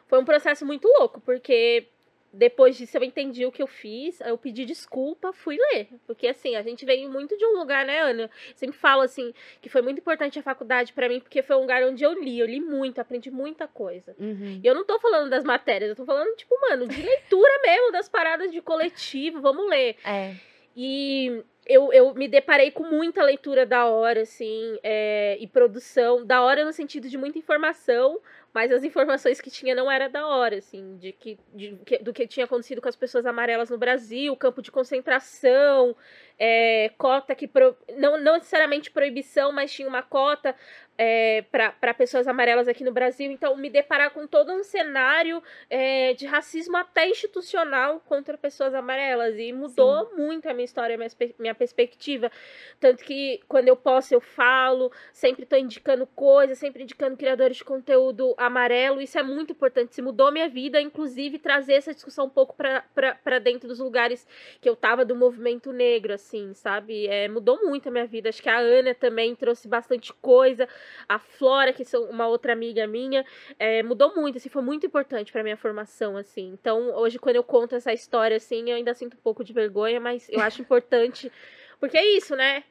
foi 0.07 0.19
um 0.19 0.25
processo 0.25 0.65
muito 0.65 0.87
louco, 0.99 1.21
porque 1.21 1.87
depois 2.33 2.77
disso 2.77 2.97
eu 2.97 3.03
entendi 3.03 3.45
o 3.45 3.51
que 3.51 3.61
eu 3.61 3.67
fiz, 3.67 4.21
eu 4.21 4.37
pedi 4.37 4.63
desculpa, 4.63 5.33
fui 5.33 5.57
ler. 5.57 5.89
Porque 6.07 6.27
assim, 6.27 6.55
a 6.55 6.61
gente 6.61 6.85
veio 6.85 7.09
muito 7.09 7.37
de 7.37 7.45
um 7.45 7.57
lugar, 7.57 7.85
né, 7.85 7.99
Ana? 7.99 8.29
Sempre 8.55 8.77
falo 8.77 9.01
assim, 9.01 9.33
que 9.61 9.69
foi 9.69 9.81
muito 9.81 9.99
importante 9.99 10.39
a 10.39 10.43
faculdade 10.43 10.93
para 10.93 11.09
mim, 11.09 11.19
porque 11.19 11.41
foi 11.41 11.55
um 11.57 11.61
lugar 11.61 11.83
onde 11.83 12.03
eu 12.03 12.13
li, 12.13 12.39
eu 12.39 12.45
li 12.45 12.61
muito, 12.61 13.01
aprendi 13.01 13.29
muita 13.29 13.67
coisa. 13.67 14.15
Uhum. 14.17 14.61
E 14.63 14.65
eu 14.65 14.73
não 14.73 14.85
tô 14.85 14.97
falando 14.99 15.29
das 15.29 15.43
matérias, 15.43 15.89
eu 15.89 15.95
tô 15.95 16.05
falando, 16.05 16.33
tipo, 16.35 16.57
mano, 16.61 16.87
de 16.87 17.01
leitura 17.01 17.51
mesmo, 17.63 17.91
das 17.91 18.07
paradas 18.07 18.51
de 18.51 18.61
coletivo, 18.61 19.41
vamos 19.41 19.69
ler. 19.69 19.97
É. 20.05 20.35
E 20.75 21.43
eu, 21.65 21.91
eu 21.91 22.13
me 22.13 22.27
deparei 22.27 22.71
com 22.71 22.83
muita 22.83 23.21
leitura 23.23 23.65
da 23.65 23.85
hora, 23.85 24.21
assim, 24.21 24.79
é, 24.83 25.37
e 25.39 25.47
produção, 25.47 26.25
da 26.25 26.41
hora 26.41 26.63
no 26.63 26.71
sentido 26.71 27.09
de 27.09 27.17
muita 27.17 27.37
informação, 27.37 28.19
mas 28.53 28.71
as 28.71 28.83
informações 28.83 29.39
que 29.39 29.49
tinha 29.49 29.73
não 29.73 29.89
era 29.89 30.09
da 30.09 30.27
hora, 30.27 30.57
assim, 30.57 30.97
de 30.97 31.11
que, 31.13 31.39
de, 31.53 31.75
que- 31.85 31.99
do 31.99 32.11
que 32.13 32.27
tinha 32.27 32.45
acontecido 32.45 32.81
com 32.81 32.89
as 32.89 32.95
pessoas 32.95 33.25
amarelas 33.25 33.69
no 33.69 33.77
Brasil, 33.77 34.35
campo 34.35 34.61
de 34.61 34.71
concentração, 34.71 35.95
é, 36.37 36.89
cota 36.97 37.33
que. 37.35 37.47
Pro, 37.47 37.75
não, 37.97 38.17
não 38.19 38.35
necessariamente 38.35 38.91
proibição, 38.91 39.51
mas 39.51 39.71
tinha 39.71 39.87
uma 39.87 40.03
cota 40.03 40.55
é, 41.03 41.43
para 41.49 41.95
pessoas 41.95 42.27
amarelas 42.27 42.67
aqui 42.67 42.83
no 42.83 42.91
Brasil. 42.91 43.31
Então, 43.31 43.57
me 43.57 43.71
deparar 43.71 44.11
com 44.11 44.27
todo 44.27 44.51
um 44.51 44.63
cenário 44.63 45.41
é, 45.67 46.13
de 46.13 46.27
racismo 46.27 46.77
até 46.77 47.09
institucional 47.09 47.99
contra 48.05 48.37
pessoas 48.37 48.75
amarelas. 48.75 49.35
E 49.39 49.51
mudou 49.51 50.11
muito 50.15 50.47
a 50.47 50.53
minha 50.53 50.63
história, 50.63 50.95
a 50.95 51.41
minha 51.41 51.55
perspectiva. 51.55 52.31
Tanto 52.79 53.03
que 53.03 53.39
quando 53.47 53.67
eu 53.67 53.75
posso, 53.75 54.13
eu 54.13 54.21
falo, 54.21 54.91
sempre 55.11 55.41
estou 55.41 55.57
indicando 55.57 56.05
coisas, 56.05 56.59
sempre 56.59 56.83
indicando 56.83 57.17
criadores 57.17 57.57
de 57.57 57.63
conteúdo 57.63 58.35
amarelo. 58.37 59.01
Isso 59.01 59.17
é 59.17 59.23
muito 59.23 59.53
importante. 59.53 59.93
Isso 59.93 60.03
mudou 60.03 60.31
minha 60.31 60.49
vida, 60.49 60.79
inclusive 60.79 61.39
trazer 61.39 61.73
essa 61.73 61.95
discussão 61.95 62.25
um 62.25 62.29
pouco 62.29 62.55
para 62.55 63.39
dentro 63.39 63.67
dos 63.67 63.79
lugares 63.79 64.27
que 64.61 64.69
eu 64.69 64.75
tava 64.75 65.03
do 65.03 65.15
movimento 65.15 65.71
negro, 65.71 66.13
assim, 66.13 66.53
sabe? 66.53 67.07
É, 67.07 67.27
mudou 67.27 67.59
muito 67.63 67.89
a 67.89 67.91
minha 67.91 68.05
vida. 68.05 68.29
Acho 68.29 68.43
que 68.43 68.49
a 68.49 68.59
Ana 68.59 68.93
também 68.93 69.35
trouxe 69.35 69.67
bastante 69.67 70.13
coisa. 70.13 70.69
A 71.07 71.19
Flora, 71.19 71.73
que 71.73 71.85
são 71.85 72.03
uma 72.05 72.27
outra 72.27 72.53
amiga 72.53 72.85
minha, 72.87 73.25
é, 73.57 73.83
mudou 73.83 74.15
muito, 74.15 74.37
assim, 74.37 74.49
foi 74.49 74.61
muito 74.61 74.85
importante 74.85 75.31
para 75.31 75.43
minha 75.43 75.57
formação, 75.57 76.17
assim. 76.17 76.49
Então, 76.49 76.93
hoje, 76.95 77.19
quando 77.19 77.35
eu 77.35 77.43
conto 77.43 77.75
essa 77.75 77.93
história, 77.93 78.37
assim, 78.37 78.69
eu 78.69 78.75
ainda 78.75 78.93
sinto 78.93 79.15
um 79.15 79.21
pouco 79.21 79.43
de 79.43 79.53
vergonha, 79.53 79.99
mas 79.99 80.27
eu 80.29 80.41
acho 80.41 80.61
importante, 80.61 81.31
porque 81.79 81.97
é 81.97 82.05
isso, 82.17 82.35
né? 82.35 82.63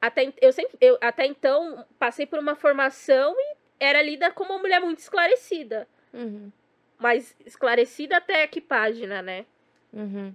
Até, 0.00 0.32
eu 0.40 0.52
sempre, 0.52 0.76
eu, 0.80 0.98
até 1.00 1.26
então, 1.26 1.84
passei 1.98 2.26
por 2.26 2.38
uma 2.38 2.54
formação 2.54 3.34
e 3.38 3.56
era 3.80 4.02
lida 4.02 4.30
como 4.30 4.52
uma 4.52 4.60
mulher 4.60 4.80
muito 4.80 4.98
esclarecida. 4.98 5.88
Uhum. 6.12 6.50
Mas 6.98 7.34
esclarecida 7.44 8.16
até 8.16 8.46
que 8.46 8.60
página, 8.60 9.20
né? 9.20 9.44
Uhum. 9.92 10.34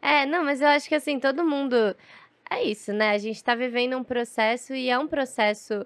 É, 0.00 0.26
não, 0.26 0.44
mas 0.44 0.60
eu 0.60 0.68
acho 0.68 0.88
que 0.88 0.94
assim, 0.94 1.18
todo 1.18 1.44
mundo. 1.44 1.96
É 2.48 2.62
isso, 2.62 2.92
né? 2.92 3.10
A 3.10 3.18
gente 3.18 3.42
tá 3.42 3.56
vivendo 3.56 3.96
um 3.96 4.04
processo 4.04 4.72
e 4.72 4.88
é 4.88 4.96
um 4.96 5.08
processo, 5.08 5.84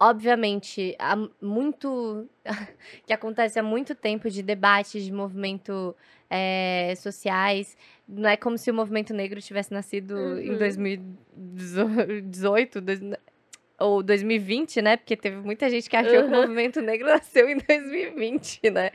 obviamente, 0.00 0.94
há 0.98 1.16
muito. 1.40 2.28
que 3.06 3.12
acontece 3.12 3.58
há 3.58 3.62
muito 3.62 3.94
tempo 3.94 4.28
de 4.30 4.42
debates, 4.42 5.04
de 5.04 5.12
movimento 5.12 5.94
é, 6.30 6.94
sociais. 6.96 7.76
Não 8.08 8.28
é 8.28 8.36
como 8.36 8.56
se 8.58 8.70
o 8.70 8.74
movimento 8.74 9.12
negro 9.12 9.40
tivesse 9.40 9.72
nascido 9.72 10.38
em 10.40 10.52
Uhum. 10.52 10.58
2018, 10.58 12.80
dois- 12.80 13.00
ou 13.78 14.02
2020, 14.02 14.82
né? 14.82 14.96
Porque 14.96 15.16
teve 15.16 15.36
muita 15.36 15.70
gente 15.70 15.88
que 15.88 15.96
achou 15.96 16.10
que 16.10 16.18
o 16.18 16.22
Uhum. 16.24 16.30
movimento 16.42 16.80
negro 16.80 17.06
nasceu 17.08 17.48
em 17.48 17.58
2020, 17.58 18.70
né? 18.70 18.90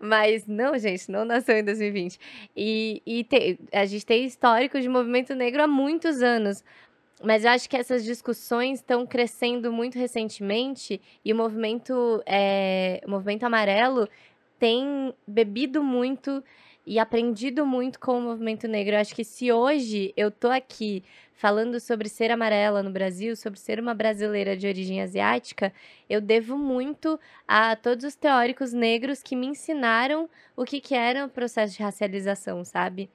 Mas 0.00 0.46
não, 0.46 0.76
gente, 0.78 1.10
não 1.10 1.24
nasceu 1.24 1.56
em 1.56 1.64
2020. 1.64 2.18
E, 2.56 3.02
e 3.06 3.24
te- 3.24 3.58
a 3.72 3.84
gente 3.86 4.04
tem 4.04 4.24
histórico 4.24 4.80
de 4.80 4.88
movimento 4.88 5.34
negro 5.34 5.62
há 5.62 5.66
muitos 5.66 6.22
anos. 6.22 6.62
Mas 7.22 7.44
eu 7.44 7.50
acho 7.50 7.68
que 7.68 7.76
essas 7.76 8.04
discussões 8.04 8.78
estão 8.78 9.06
crescendo 9.06 9.72
muito 9.72 9.98
recentemente 9.98 11.00
e 11.24 11.32
o 11.32 11.36
movimento, 11.36 12.22
é, 12.24 13.00
o 13.04 13.10
movimento 13.10 13.44
amarelo 13.44 14.08
tem 14.58 15.12
bebido 15.26 15.82
muito 15.82 16.42
e 16.86 16.98
aprendido 16.98 17.66
muito 17.66 18.00
com 18.00 18.18
o 18.18 18.22
movimento 18.22 18.66
negro. 18.66 18.94
Eu 18.94 19.00
acho 19.00 19.14
que 19.14 19.24
se 19.24 19.52
hoje 19.52 20.12
eu 20.16 20.30
tô 20.30 20.48
aqui 20.48 21.04
falando 21.34 21.78
sobre 21.78 22.08
ser 22.08 22.30
amarela 22.30 22.82
no 22.82 22.90
Brasil, 22.90 23.36
sobre 23.36 23.60
ser 23.60 23.78
uma 23.78 23.94
brasileira 23.94 24.56
de 24.56 24.66
origem 24.66 25.02
asiática, 25.02 25.72
eu 26.08 26.20
devo 26.20 26.56
muito 26.56 27.18
a 27.46 27.76
todos 27.76 28.04
os 28.04 28.16
teóricos 28.16 28.72
negros 28.72 29.22
que 29.22 29.36
me 29.36 29.46
ensinaram 29.46 30.28
o 30.56 30.64
que, 30.64 30.80
que 30.80 30.94
era 30.94 31.26
o 31.26 31.28
processo 31.28 31.76
de 31.76 31.82
racialização, 31.82 32.64
sabe? 32.64 33.08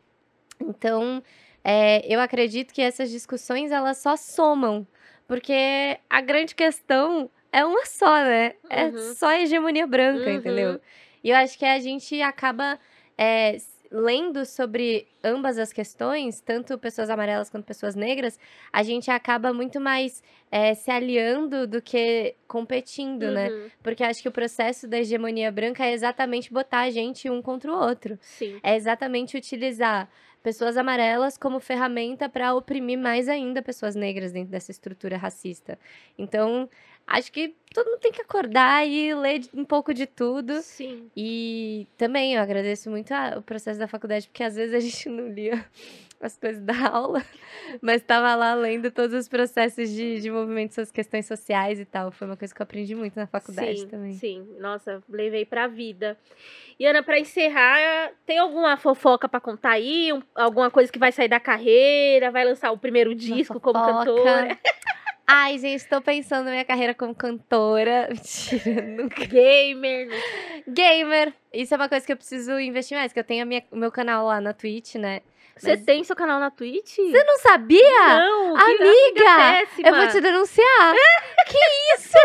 Então, 0.61 1.21
é, 1.63 2.05
eu 2.13 2.19
acredito 2.19 2.73
que 2.73 2.81
essas 2.81 3.09
discussões 3.09 3.71
elas 3.71 3.97
só 3.97 4.15
somam, 4.15 4.85
porque 5.27 5.97
a 6.09 6.21
grande 6.21 6.53
questão 6.55 7.29
é 7.51 7.63
uma 7.65 7.85
só, 7.85 8.13
né? 8.23 8.53
É 8.69 8.85
Uhum. 8.85 9.13
só 9.15 9.27
a 9.27 9.39
hegemonia 9.41 9.87
branca, 9.87 10.29
Uhum. 10.29 10.35
entendeu? 10.37 10.81
E 11.23 11.29
eu 11.29 11.35
acho 11.37 11.57
que 11.57 11.65
a 11.65 11.79
gente 11.79 12.21
acaba 12.21 12.77
é, 13.17 13.57
lendo 13.91 14.43
sobre 14.43 15.07
ambas 15.23 15.57
as 15.59 15.71
questões, 15.71 16.41
tanto 16.41 16.77
pessoas 16.79 17.09
amarelas 17.11 17.49
quanto 17.49 17.63
pessoas 17.63 17.93
negras, 17.95 18.39
a 18.73 18.81
gente 18.81 19.09
acaba 19.11 19.53
muito 19.53 19.79
mais 19.79 20.21
é, 20.51 20.73
se 20.73 20.89
aliando 20.89 21.67
do 21.67 21.79
que 21.81 22.35
competindo, 22.47 23.29
né? 23.31 23.49
Uhum, 23.49 23.69
Porque 23.83 24.03
eu 24.03 24.07
acho 24.07 24.21
que 24.21 24.27
o 24.27 24.31
processo 24.31 24.87
da 24.87 24.97
hegemonia 24.99 25.51
branca 25.51 25.85
é 25.85 25.93
exatamente 25.93 26.51
botar 26.51 26.81
a 26.81 26.89
gente 26.89 27.29
um 27.29 27.39
contra 27.41 27.71
o 27.71 27.75
outro. 27.79 28.17
Sim. 28.19 28.59
É 28.63 28.75
exatamente 28.75 29.37
utilizar 29.37 30.09
pessoas 30.43 30.75
amarelas 30.77 31.37
como 31.37 31.59
ferramenta 31.59 32.27
para 32.27 32.53
oprimir 32.53 32.99
mais 32.99 33.29
ainda 33.29 33.61
pessoas 33.61 33.95
negras 33.95 34.31
dentro 34.33 34.51
dessa 34.51 34.69
estrutura 34.71 35.17
racista. 35.17 35.79
Então, 36.17 36.69
acho 37.07 37.31
que 37.31 37.55
todo 37.73 37.87
mundo 37.89 37.99
tem 38.01 38.11
que 38.11 38.21
acordar 38.21 38.85
e 38.87 39.15
ler 39.15 39.41
um 39.53 39.63
pouco 39.65 39.93
de 39.93 40.05
tudo. 40.05 40.61
Sim. 40.61 41.09
E 41.15 41.87
também 41.97 42.35
eu 42.35 42.41
agradeço 42.41 42.89
muito 42.89 43.11
a- 43.13 43.35
o 43.37 43.41
processo 43.41 43.79
da 43.79 43.87
faculdade, 43.87 44.27
porque 44.27 44.43
às 44.43 44.55
vezes 44.55 44.75
a 44.75 44.79
gente 44.79 45.07
não 45.09 45.29
lia 45.29 45.65
as 46.25 46.37
coisas 46.37 46.61
da 46.63 46.73
aula, 46.89 47.21
mas 47.81 48.01
estava 48.01 48.33
lá 48.35 48.53
lendo 48.53 48.89
todos 48.91 49.13
os 49.15 49.27
processos 49.27 49.89
de, 49.89 50.21
de 50.21 50.31
movimento, 50.31 50.73
suas 50.73 50.91
questões 50.91 51.25
sociais 51.25 51.79
e 51.79 51.85
tal. 51.85 52.11
Foi 52.11 52.27
uma 52.27 52.37
coisa 52.37 52.53
que 52.53 52.61
eu 52.61 52.63
aprendi 52.63 52.95
muito 52.95 53.15
na 53.15 53.27
faculdade 53.27 53.81
sim, 53.81 53.87
também. 53.87 54.13
Sim, 54.13 54.47
nossa, 54.59 55.01
levei 55.09 55.45
pra 55.45 55.67
vida. 55.67 56.17
E 56.79 56.85
Ana, 56.85 57.03
pra 57.03 57.19
encerrar, 57.19 58.11
tem 58.25 58.37
alguma 58.39 58.77
fofoca 58.77 59.27
pra 59.29 59.39
contar 59.39 59.71
aí? 59.71 60.11
Um- 60.13 60.23
alguma 60.35 60.71
coisa 60.71 60.91
que 60.91 60.99
vai 60.99 61.11
sair 61.11 61.27
da 61.27 61.39
carreira? 61.39 62.31
Vai 62.31 62.45
lançar 62.45 62.71
o 62.71 62.77
primeiro 62.77 63.13
disco 63.13 63.59
como 63.59 63.79
cantora? 63.83 64.57
Ai, 65.25 65.57
gente, 65.57 65.79
estou 65.79 66.01
pensando 66.01 66.45
na 66.45 66.51
minha 66.51 66.65
carreira 66.65 66.93
como 66.93 67.15
cantora. 67.15 68.09
Mentira, 68.11 68.81
nunca. 68.81 69.25
Gamer? 69.25 70.09
Gamer. 70.67 71.33
Isso 71.53 71.73
é 71.73 71.77
uma 71.77 71.87
coisa 71.87 72.05
que 72.05 72.11
eu 72.11 72.17
preciso 72.17 72.59
investir 72.59 72.97
mais, 72.97 73.13
que 73.13 73.19
eu 73.19 73.23
tenho 73.23 73.43
a 73.43 73.45
minha- 73.45 73.63
o 73.71 73.75
meu 73.77 73.91
canal 73.91 74.25
lá 74.25 74.41
na 74.41 74.53
Twitch, 74.53 74.95
né? 74.95 75.21
Você 75.55 75.75
Mas- 75.75 75.85
tem 75.85 76.03
seu 76.03 76.15
canal 76.15 76.39
na 76.39 76.49
Twitch? 76.49 76.95
Você 76.97 77.23
não 77.23 77.37
sabia? 77.37 78.17
Não, 78.17 78.55
que 78.55 78.61
Amiga, 78.63 79.35
péssima. 79.37 79.87
Eu 79.89 79.95
vou 79.95 80.07
te 80.07 80.19
denunciar. 80.19 80.95
que 81.47 81.57
isso? 81.95 82.17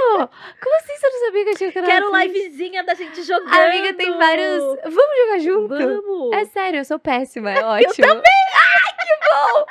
Como 0.63 0.77
assim 0.77 0.97
você 0.97 1.09
não 1.11 1.21
sabia 1.27 1.45
que 1.45 1.51
eu 1.51 1.57
tinha 1.57 1.73
canal 1.73 1.91
Quero 1.91 2.11
na 2.11 2.21
Twitch? 2.21 2.33
livezinha 2.33 2.83
da 2.85 2.95
gente 2.95 3.23
jogando. 3.23 3.55
Amiga, 3.55 3.93
tem 3.95 4.17
vários. 4.17 4.65
Vamos 4.83 5.17
jogar 5.19 5.39
junto? 5.41 5.69
Vamos. 5.69 6.33
É 6.37 6.45
sério, 6.47 6.81
eu 6.81 6.85
sou 6.85 6.99
péssima, 6.99 7.51
é 7.53 7.63
ótimo. 7.67 8.07
Eu 8.07 8.15
também! 8.15 8.33
Ai, 8.55 9.07
que 9.07 9.15
bom! 9.31 9.67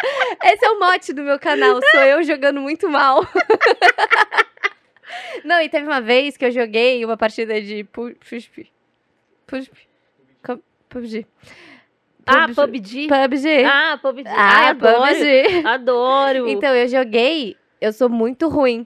Esse 0.53 0.65
é 0.65 0.69
o 0.69 0.79
mote 0.79 1.13
do 1.13 1.23
meu 1.23 1.39
canal, 1.39 1.79
sou 1.91 1.99
eu 2.01 2.21
jogando 2.23 2.61
muito 2.61 2.87
mal. 2.89 3.25
Não, 5.43 5.59
e 5.61 5.69
teve 5.69 5.85
uma 5.87 6.01
vez 6.01 6.35
que 6.37 6.45
eu 6.45 6.51
joguei 6.51 7.03
uma 7.05 7.15
partida 7.17 7.59
de 7.61 7.83
pu- 7.85 8.15
PUBG. 9.47 9.71
PUBG. 10.89 11.25
Ah, 12.27 12.47
PUBG? 12.53 13.07
PUBG. 13.07 13.63
Ah, 13.65 13.97
PUBG. 14.01 14.27
Ai, 14.27 14.65
Ah, 14.65 14.69
adoro. 14.69 14.97
PUBG. 15.01 15.65
Adoro. 15.65 16.47
Então, 16.49 16.75
eu 16.75 16.87
joguei, 16.87 17.55
eu 17.79 17.93
sou 17.93 18.09
muito 18.09 18.47
ruim. 18.49 18.85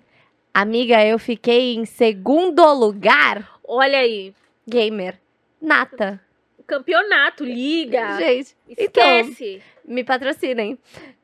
Amiga, 0.54 1.04
eu 1.06 1.18
fiquei 1.18 1.76
em 1.76 1.86
segundo 1.86 2.62
lugar 2.74 3.60
Olha 3.64 4.00
aí. 4.00 4.34
gamer. 4.68 5.20
Nata. 5.62 6.20
Campeonato, 6.68 7.44
liga. 7.44 8.18
Gente, 8.18 8.56
então, 8.78 9.20
Esquece. 9.22 9.62
me 9.86 10.04
patrocinem. 10.04 10.78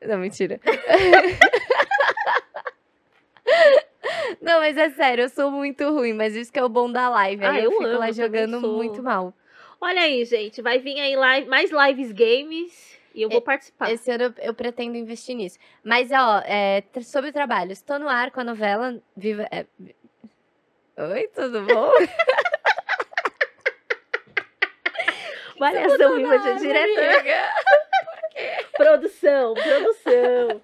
Não, 0.06 0.18
mentira. 0.18 0.60
Não, 4.40 4.60
mas 4.60 4.76
é 4.76 4.90
sério, 4.90 5.24
eu 5.24 5.28
sou 5.28 5.50
muito 5.50 5.90
ruim, 5.90 6.12
mas 6.12 6.34
isso 6.36 6.52
que 6.52 6.58
é 6.58 6.64
o 6.64 6.68
bom 6.68 6.90
da 6.90 7.08
live. 7.08 7.44
Ah, 7.44 7.58
eu, 7.58 7.64
eu 7.64 7.70
fico 7.72 7.84
amo, 7.84 7.98
lá 7.98 8.10
jogando 8.12 8.60
muito 8.60 9.02
mal. 9.02 9.32
Olha 9.80 10.02
aí, 10.02 10.24
gente. 10.24 10.60
Vai 10.60 10.78
vir 10.78 10.98
aí 10.98 11.16
live, 11.16 11.48
mais 11.48 11.70
lives 11.70 12.12
games. 12.12 12.98
E 13.14 13.22
eu 13.22 13.28
vou 13.28 13.40
participar. 13.40 13.90
Esse 13.90 14.10
ano 14.10 14.24
eu, 14.24 14.34
eu 14.38 14.54
pretendo 14.54 14.96
investir 14.96 15.34
nisso. 15.34 15.58
Mas, 15.82 16.10
ó, 16.12 16.42
é, 16.44 16.82
sobre 17.02 17.32
trabalho, 17.32 17.72
estou 17.72 17.98
no 17.98 18.08
ar 18.08 18.30
com 18.30 18.40
a 18.40 18.44
novela 18.44 19.00
Viva. 19.16 19.46
é, 19.50 19.66
Oi, 20.96 21.28
tudo 21.34 21.62
bom? 21.62 21.90
Variação 25.58 26.16
viva 26.16 26.38
de 26.38 26.58
diretor. 26.58 27.24
Produção, 28.76 29.54
produção. 29.54 30.60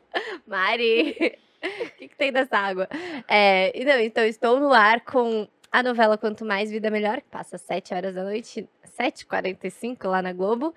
Mari, 0.47 1.39
o 1.61 1.91
que, 1.97 2.09
que 2.09 2.17
tem 2.17 2.33
dessa 2.33 2.57
água? 2.57 2.89
É, 3.27 3.73
não, 3.85 3.99
então, 3.99 4.25
estou 4.25 4.61
no 4.61 4.73
ar 4.73 5.01
com 5.01 5.49
a 5.73 5.83
novela 5.83 6.17
Quanto 6.17 6.45
Mais 6.45 6.71
Vida 6.71 6.89
Melhor, 6.91 7.21
que 7.21 7.29
passa 7.29 7.57
às 7.57 7.63
7 7.63 7.93
horas 7.93 8.15
da 8.15 8.23
noite, 8.23 8.69
7h45 8.99 10.05
lá 10.09 10.23
na 10.23 10.33
Globo. 10.33 10.75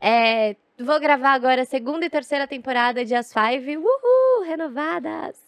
É, 0.00 0.56
vou 0.78 0.98
gravar 1.00 1.32
agora 1.32 1.62
a 1.62 1.66
segunda 1.66 2.06
e 2.06 2.10
terceira 2.10 2.46
temporada 2.46 3.04
de 3.04 3.14
As 3.14 3.32
Five. 3.32 3.76
Uhul, 3.76 4.44
renovadas! 4.46 5.38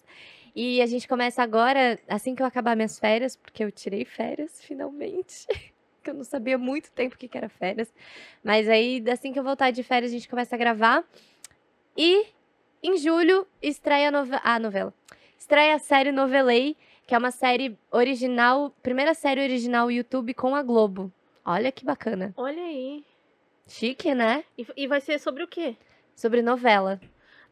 E 0.54 0.82
a 0.82 0.86
gente 0.86 1.08
começa 1.08 1.42
agora, 1.42 1.98
assim 2.06 2.34
que 2.34 2.42
eu 2.42 2.46
acabar 2.46 2.76
minhas 2.76 2.98
férias, 2.98 3.36
porque 3.36 3.64
eu 3.64 3.72
tirei 3.72 4.04
férias, 4.04 4.62
finalmente. 4.62 5.46
que 6.02 6.10
eu 6.10 6.14
não 6.14 6.24
sabia 6.24 6.58
muito 6.58 6.90
tempo 6.92 7.16
que 7.16 7.30
era 7.32 7.48
férias. 7.48 7.92
Mas 8.44 8.68
aí, 8.68 9.02
assim 9.10 9.32
que 9.32 9.38
eu 9.38 9.44
voltar 9.44 9.70
de 9.70 9.82
férias, 9.82 10.10
a 10.12 10.14
gente 10.14 10.28
começa 10.28 10.54
a 10.54 10.58
gravar. 10.58 11.04
E 11.96 12.26
em 12.82 12.96
julho 12.98 13.46
estreia 13.62 14.08
a, 14.08 14.10
nove- 14.10 14.40
a 14.42 14.58
novela. 14.58 14.92
Estreia 15.38 15.74
a 15.74 15.78
série 15.78 16.12
Novelei, 16.12 16.76
que 17.06 17.14
é 17.14 17.18
uma 17.18 17.30
série 17.30 17.78
original, 17.90 18.70
primeira 18.82 19.14
série 19.14 19.40
original 19.42 19.90
YouTube 19.90 20.34
com 20.34 20.54
a 20.54 20.62
Globo. 20.62 21.10
Olha 21.44 21.72
que 21.72 21.84
bacana. 21.84 22.32
Olha 22.36 22.62
aí. 22.62 23.04
Chique, 23.66 24.14
né? 24.14 24.44
E, 24.56 24.66
e 24.76 24.86
vai 24.86 25.00
ser 25.00 25.18
sobre 25.18 25.42
o 25.42 25.48
quê? 25.48 25.76
Sobre 26.14 26.42
novela. 26.42 27.00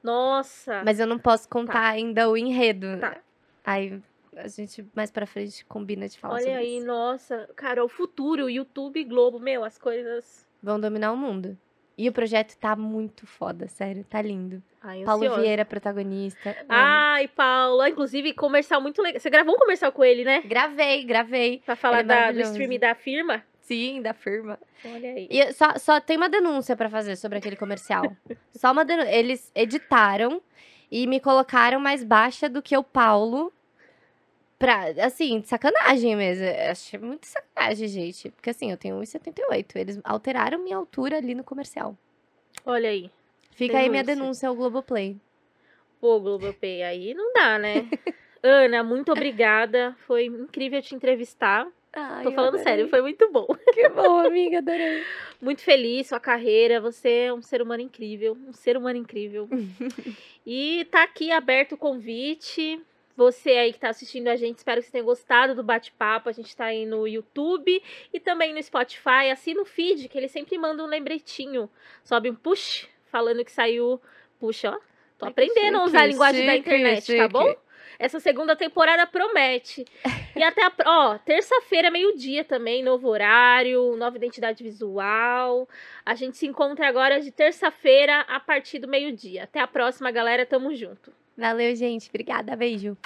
Nossa. 0.03 0.83
Mas 0.85 1.01
eu 1.01 1.07
não 1.07 1.19
posso 1.19 1.49
contar 1.49 1.89
ainda 1.89 2.29
o 2.29 2.37
enredo. 2.37 2.99
Tá. 2.99 3.19
Aí 3.65 4.01
a 4.37 4.49
gente 4.49 4.87
mais 4.95 5.11
pra 5.11 5.27
frente 5.27 5.65
combina 5.65 6.09
de 6.09 6.19
falar 6.19 6.35
Olha 6.35 6.57
aí, 6.57 6.79
isso. 6.79 6.87
nossa. 6.87 7.49
Cara, 7.57 7.85
o 7.85 7.89
futuro, 7.89 8.45
o 8.45 8.51
YouTube 8.51 9.03
Globo, 9.05 9.39
meu, 9.39 9.65
as 9.65 9.77
coisas. 9.79 10.47
Vão 10.63 10.81
dominar 10.81 11.13
o 11.13 11.17
mundo. 11.17 11.57
E 11.99 12.09
o 12.09 12.13
projeto 12.13 12.57
tá 12.57 12.75
muito 12.75 13.27
foda, 13.27 13.69
sério, 13.69 14.05
tá 14.09 14.23
lindo. 14.23 14.63
Ai, 14.83 15.05
Paulo 15.05 15.23
ansiosa. 15.25 15.43
Vieira, 15.43 15.65
protagonista. 15.67 16.51
amo. 16.61 16.67
Ai, 16.71 17.29
Paulo. 17.29 17.87
Inclusive, 17.87 18.33
comercial 18.33 18.81
muito 18.81 19.03
legal. 19.03 19.21
Você 19.21 19.29
gravou 19.29 19.55
um 19.55 19.59
comercial 19.59 19.93
com 19.93 20.03
ele, 20.03 20.25
né? 20.25 20.41
Gravei, 20.41 21.05
gravei. 21.05 21.61
Pra 21.67 21.77
falar 21.77 21.99
é 21.99 22.03
da, 22.03 22.33
do 22.33 22.41
stream 22.41 22.79
da 22.79 22.95
firma. 22.95 23.45
Sim, 23.71 24.03
da 24.03 24.13
firma. 24.13 24.59
Olha 24.85 25.13
aí. 25.13 25.29
E 25.31 25.53
só, 25.53 25.79
só 25.79 26.01
tem 26.01 26.17
uma 26.17 26.29
denúncia 26.29 26.75
pra 26.75 26.91
fazer 26.91 27.15
sobre 27.15 27.39
aquele 27.39 27.55
comercial. 27.55 28.03
só 28.53 28.73
uma 28.73 28.85
denúncia. 28.85 29.15
Eles 29.15 29.53
editaram 29.55 30.43
e 30.91 31.07
me 31.07 31.21
colocaram 31.21 31.79
mais 31.79 32.03
baixa 32.03 32.49
do 32.49 32.61
que 32.61 32.77
o 32.77 32.83
Paulo. 32.83 33.53
Pra, 34.59 34.87
assim, 35.07 35.39
de 35.39 35.47
sacanagem 35.47 36.17
mesmo. 36.17 36.45
Eu 36.45 36.73
achei 36.73 36.99
muito 36.99 37.27
sacanagem, 37.29 37.87
gente. 37.87 38.31
Porque 38.31 38.51
assim, 38.51 38.73
eu 38.73 38.77
tenho 38.77 38.97
1,78. 38.97 39.77
Eles 39.77 40.01
alteraram 40.03 40.59
minha 40.59 40.77
altura 40.77 41.19
ali 41.19 41.33
no 41.33 41.45
comercial. 41.45 41.97
Olha 42.67 42.91
aí. 42.91 43.09
Fica 43.53 43.79
aí 43.79 43.89
minha 43.89 44.03
Denúncia. 44.03 44.25
denúncia 44.25 44.49
ao 44.49 44.57
Globoplay. 44.57 45.17
Pô, 46.01 46.19
Globopay, 46.19 46.83
aí 46.83 47.15
não 47.15 47.33
dá, 47.33 47.57
né? 47.57 47.89
Ana, 48.43 48.83
muito 48.83 49.13
obrigada. 49.13 49.97
Foi 50.09 50.25
incrível 50.25 50.83
te 50.83 50.93
entrevistar. 50.93 51.69
Ai, 51.93 52.23
Tô 52.23 52.33
falando 52.33 52.59
sério, 52.59 52.89
foi 52.89 53.03
muito 53.03 53.31
bom. 53.33 53.47
Que 53.75 53.89
bom, 53.89 54.19
amiga, 54.27 54.59
adorei. 54.59 55.03
Muito 55.41 55.63
feliz, 55.63 56.09
sua 56.09 56.21
carreira. 56.21 56.81
Você 56.81 57.11
é 57.11 57.33
um 57.33 57.43
ser 57.43 57.61
humano 57.61 57.83
incrível. 57.83 58.37
Um 58.47 58.53
ser 58.53 58.77
humano 58.77 58.99
incrível. 58.99 59.49
e 60.47 60.87
tá 60.91 61.03
aqui 61.03 61.31
aberto 61.33 61.73
o 61.73 61.79
convite. 61.79 62.81
Você 63.17 63.51
aí 63.51 63.73
que 63.73 63.79
tá 63.79 63.91
assistindo 63.91 64.29
a 64.29 64.37
gente, 64.37 64.59
espero 64.59 64.81
que 64.81 64.87
você 64.87 64.93
tenha 64.93 65.05
gostado 65.05 65.55
do 65.55 65.63
bate-papo. 65.63 66.29
A 66.29 66.33
gente 66.33 66.57
tá 66.57 66.67
aí 66.67 66.87
no 66.87 67.07
YouTube 67.07 67.83
e 68.13 68.21
também 68.21 68.55
no 68.55 68.63
Spotify. 68.63 69.31
Assina 69.31 69.61
o 69.61 69.65
feed, 69.65 70.09
que 70.09 70.17
ele 70.17 70.29
sempre 70.29 70.57
manda 70.57 70.83
um 70.83 70.87
lembretinho. 70.87 71.69
Sobe 72.05 72.31
um 72.31 72.35
push, 72.35 72.87
falando 73.07 73.45
que 73.45 73.53
saiu. 73.53 74.01
Puxa, 74.39 74.71
ó. 74.71 74.79
Tô 75.19 75.27
aprendendo 75.27 75.77
a 75.77 75.85
usar 75.85 76.03
a 76.03 76.07
linguagem 76.07 76.47
da 76.47 76.57
internet, 76.57 77.15
tá 77.15 77.29
bom? 77.29 77.55
Essa 78.01 78.19
segunda 78.19 78.57
temporada 78.57 79.07
promete. 79.07 79.85
E 80.35 80.43
até 80.43 80.65
a, 80.65 80.73
ó, 80.87 81.19
terça-feira, 81.19 81.91
meio-dia 81.91 82.43
também, 82.43 82.83
novo 82.83 83.07
horário, 83.07 83.95
nova 83.95 84.17
identidade 84.17 84.65
visual. 84.65 85.69
A 86.05 86.15
gente 86.15 86.39
se 86.39 86.47
encontra 86.47 86.89
agora 86.89 87.21
de 87.21 87.31
terça-feira 87.31 88.21
a 88.23 88.41
partir 88.41 88.79
do 88.79 88.89
meio-dia. 88.89 89.45
Até 89.45 89.61
a 89.61 89.67
próxima, 89.67 90.11
galera. 90.11 90.47
Tamo 90.47 90.75
junto. 90.75 91.13
Valeu, 91.37 91.77
gente. 91.77 92.09
Obrigada. 92.09 92.57
Beijo. 92.57 92.97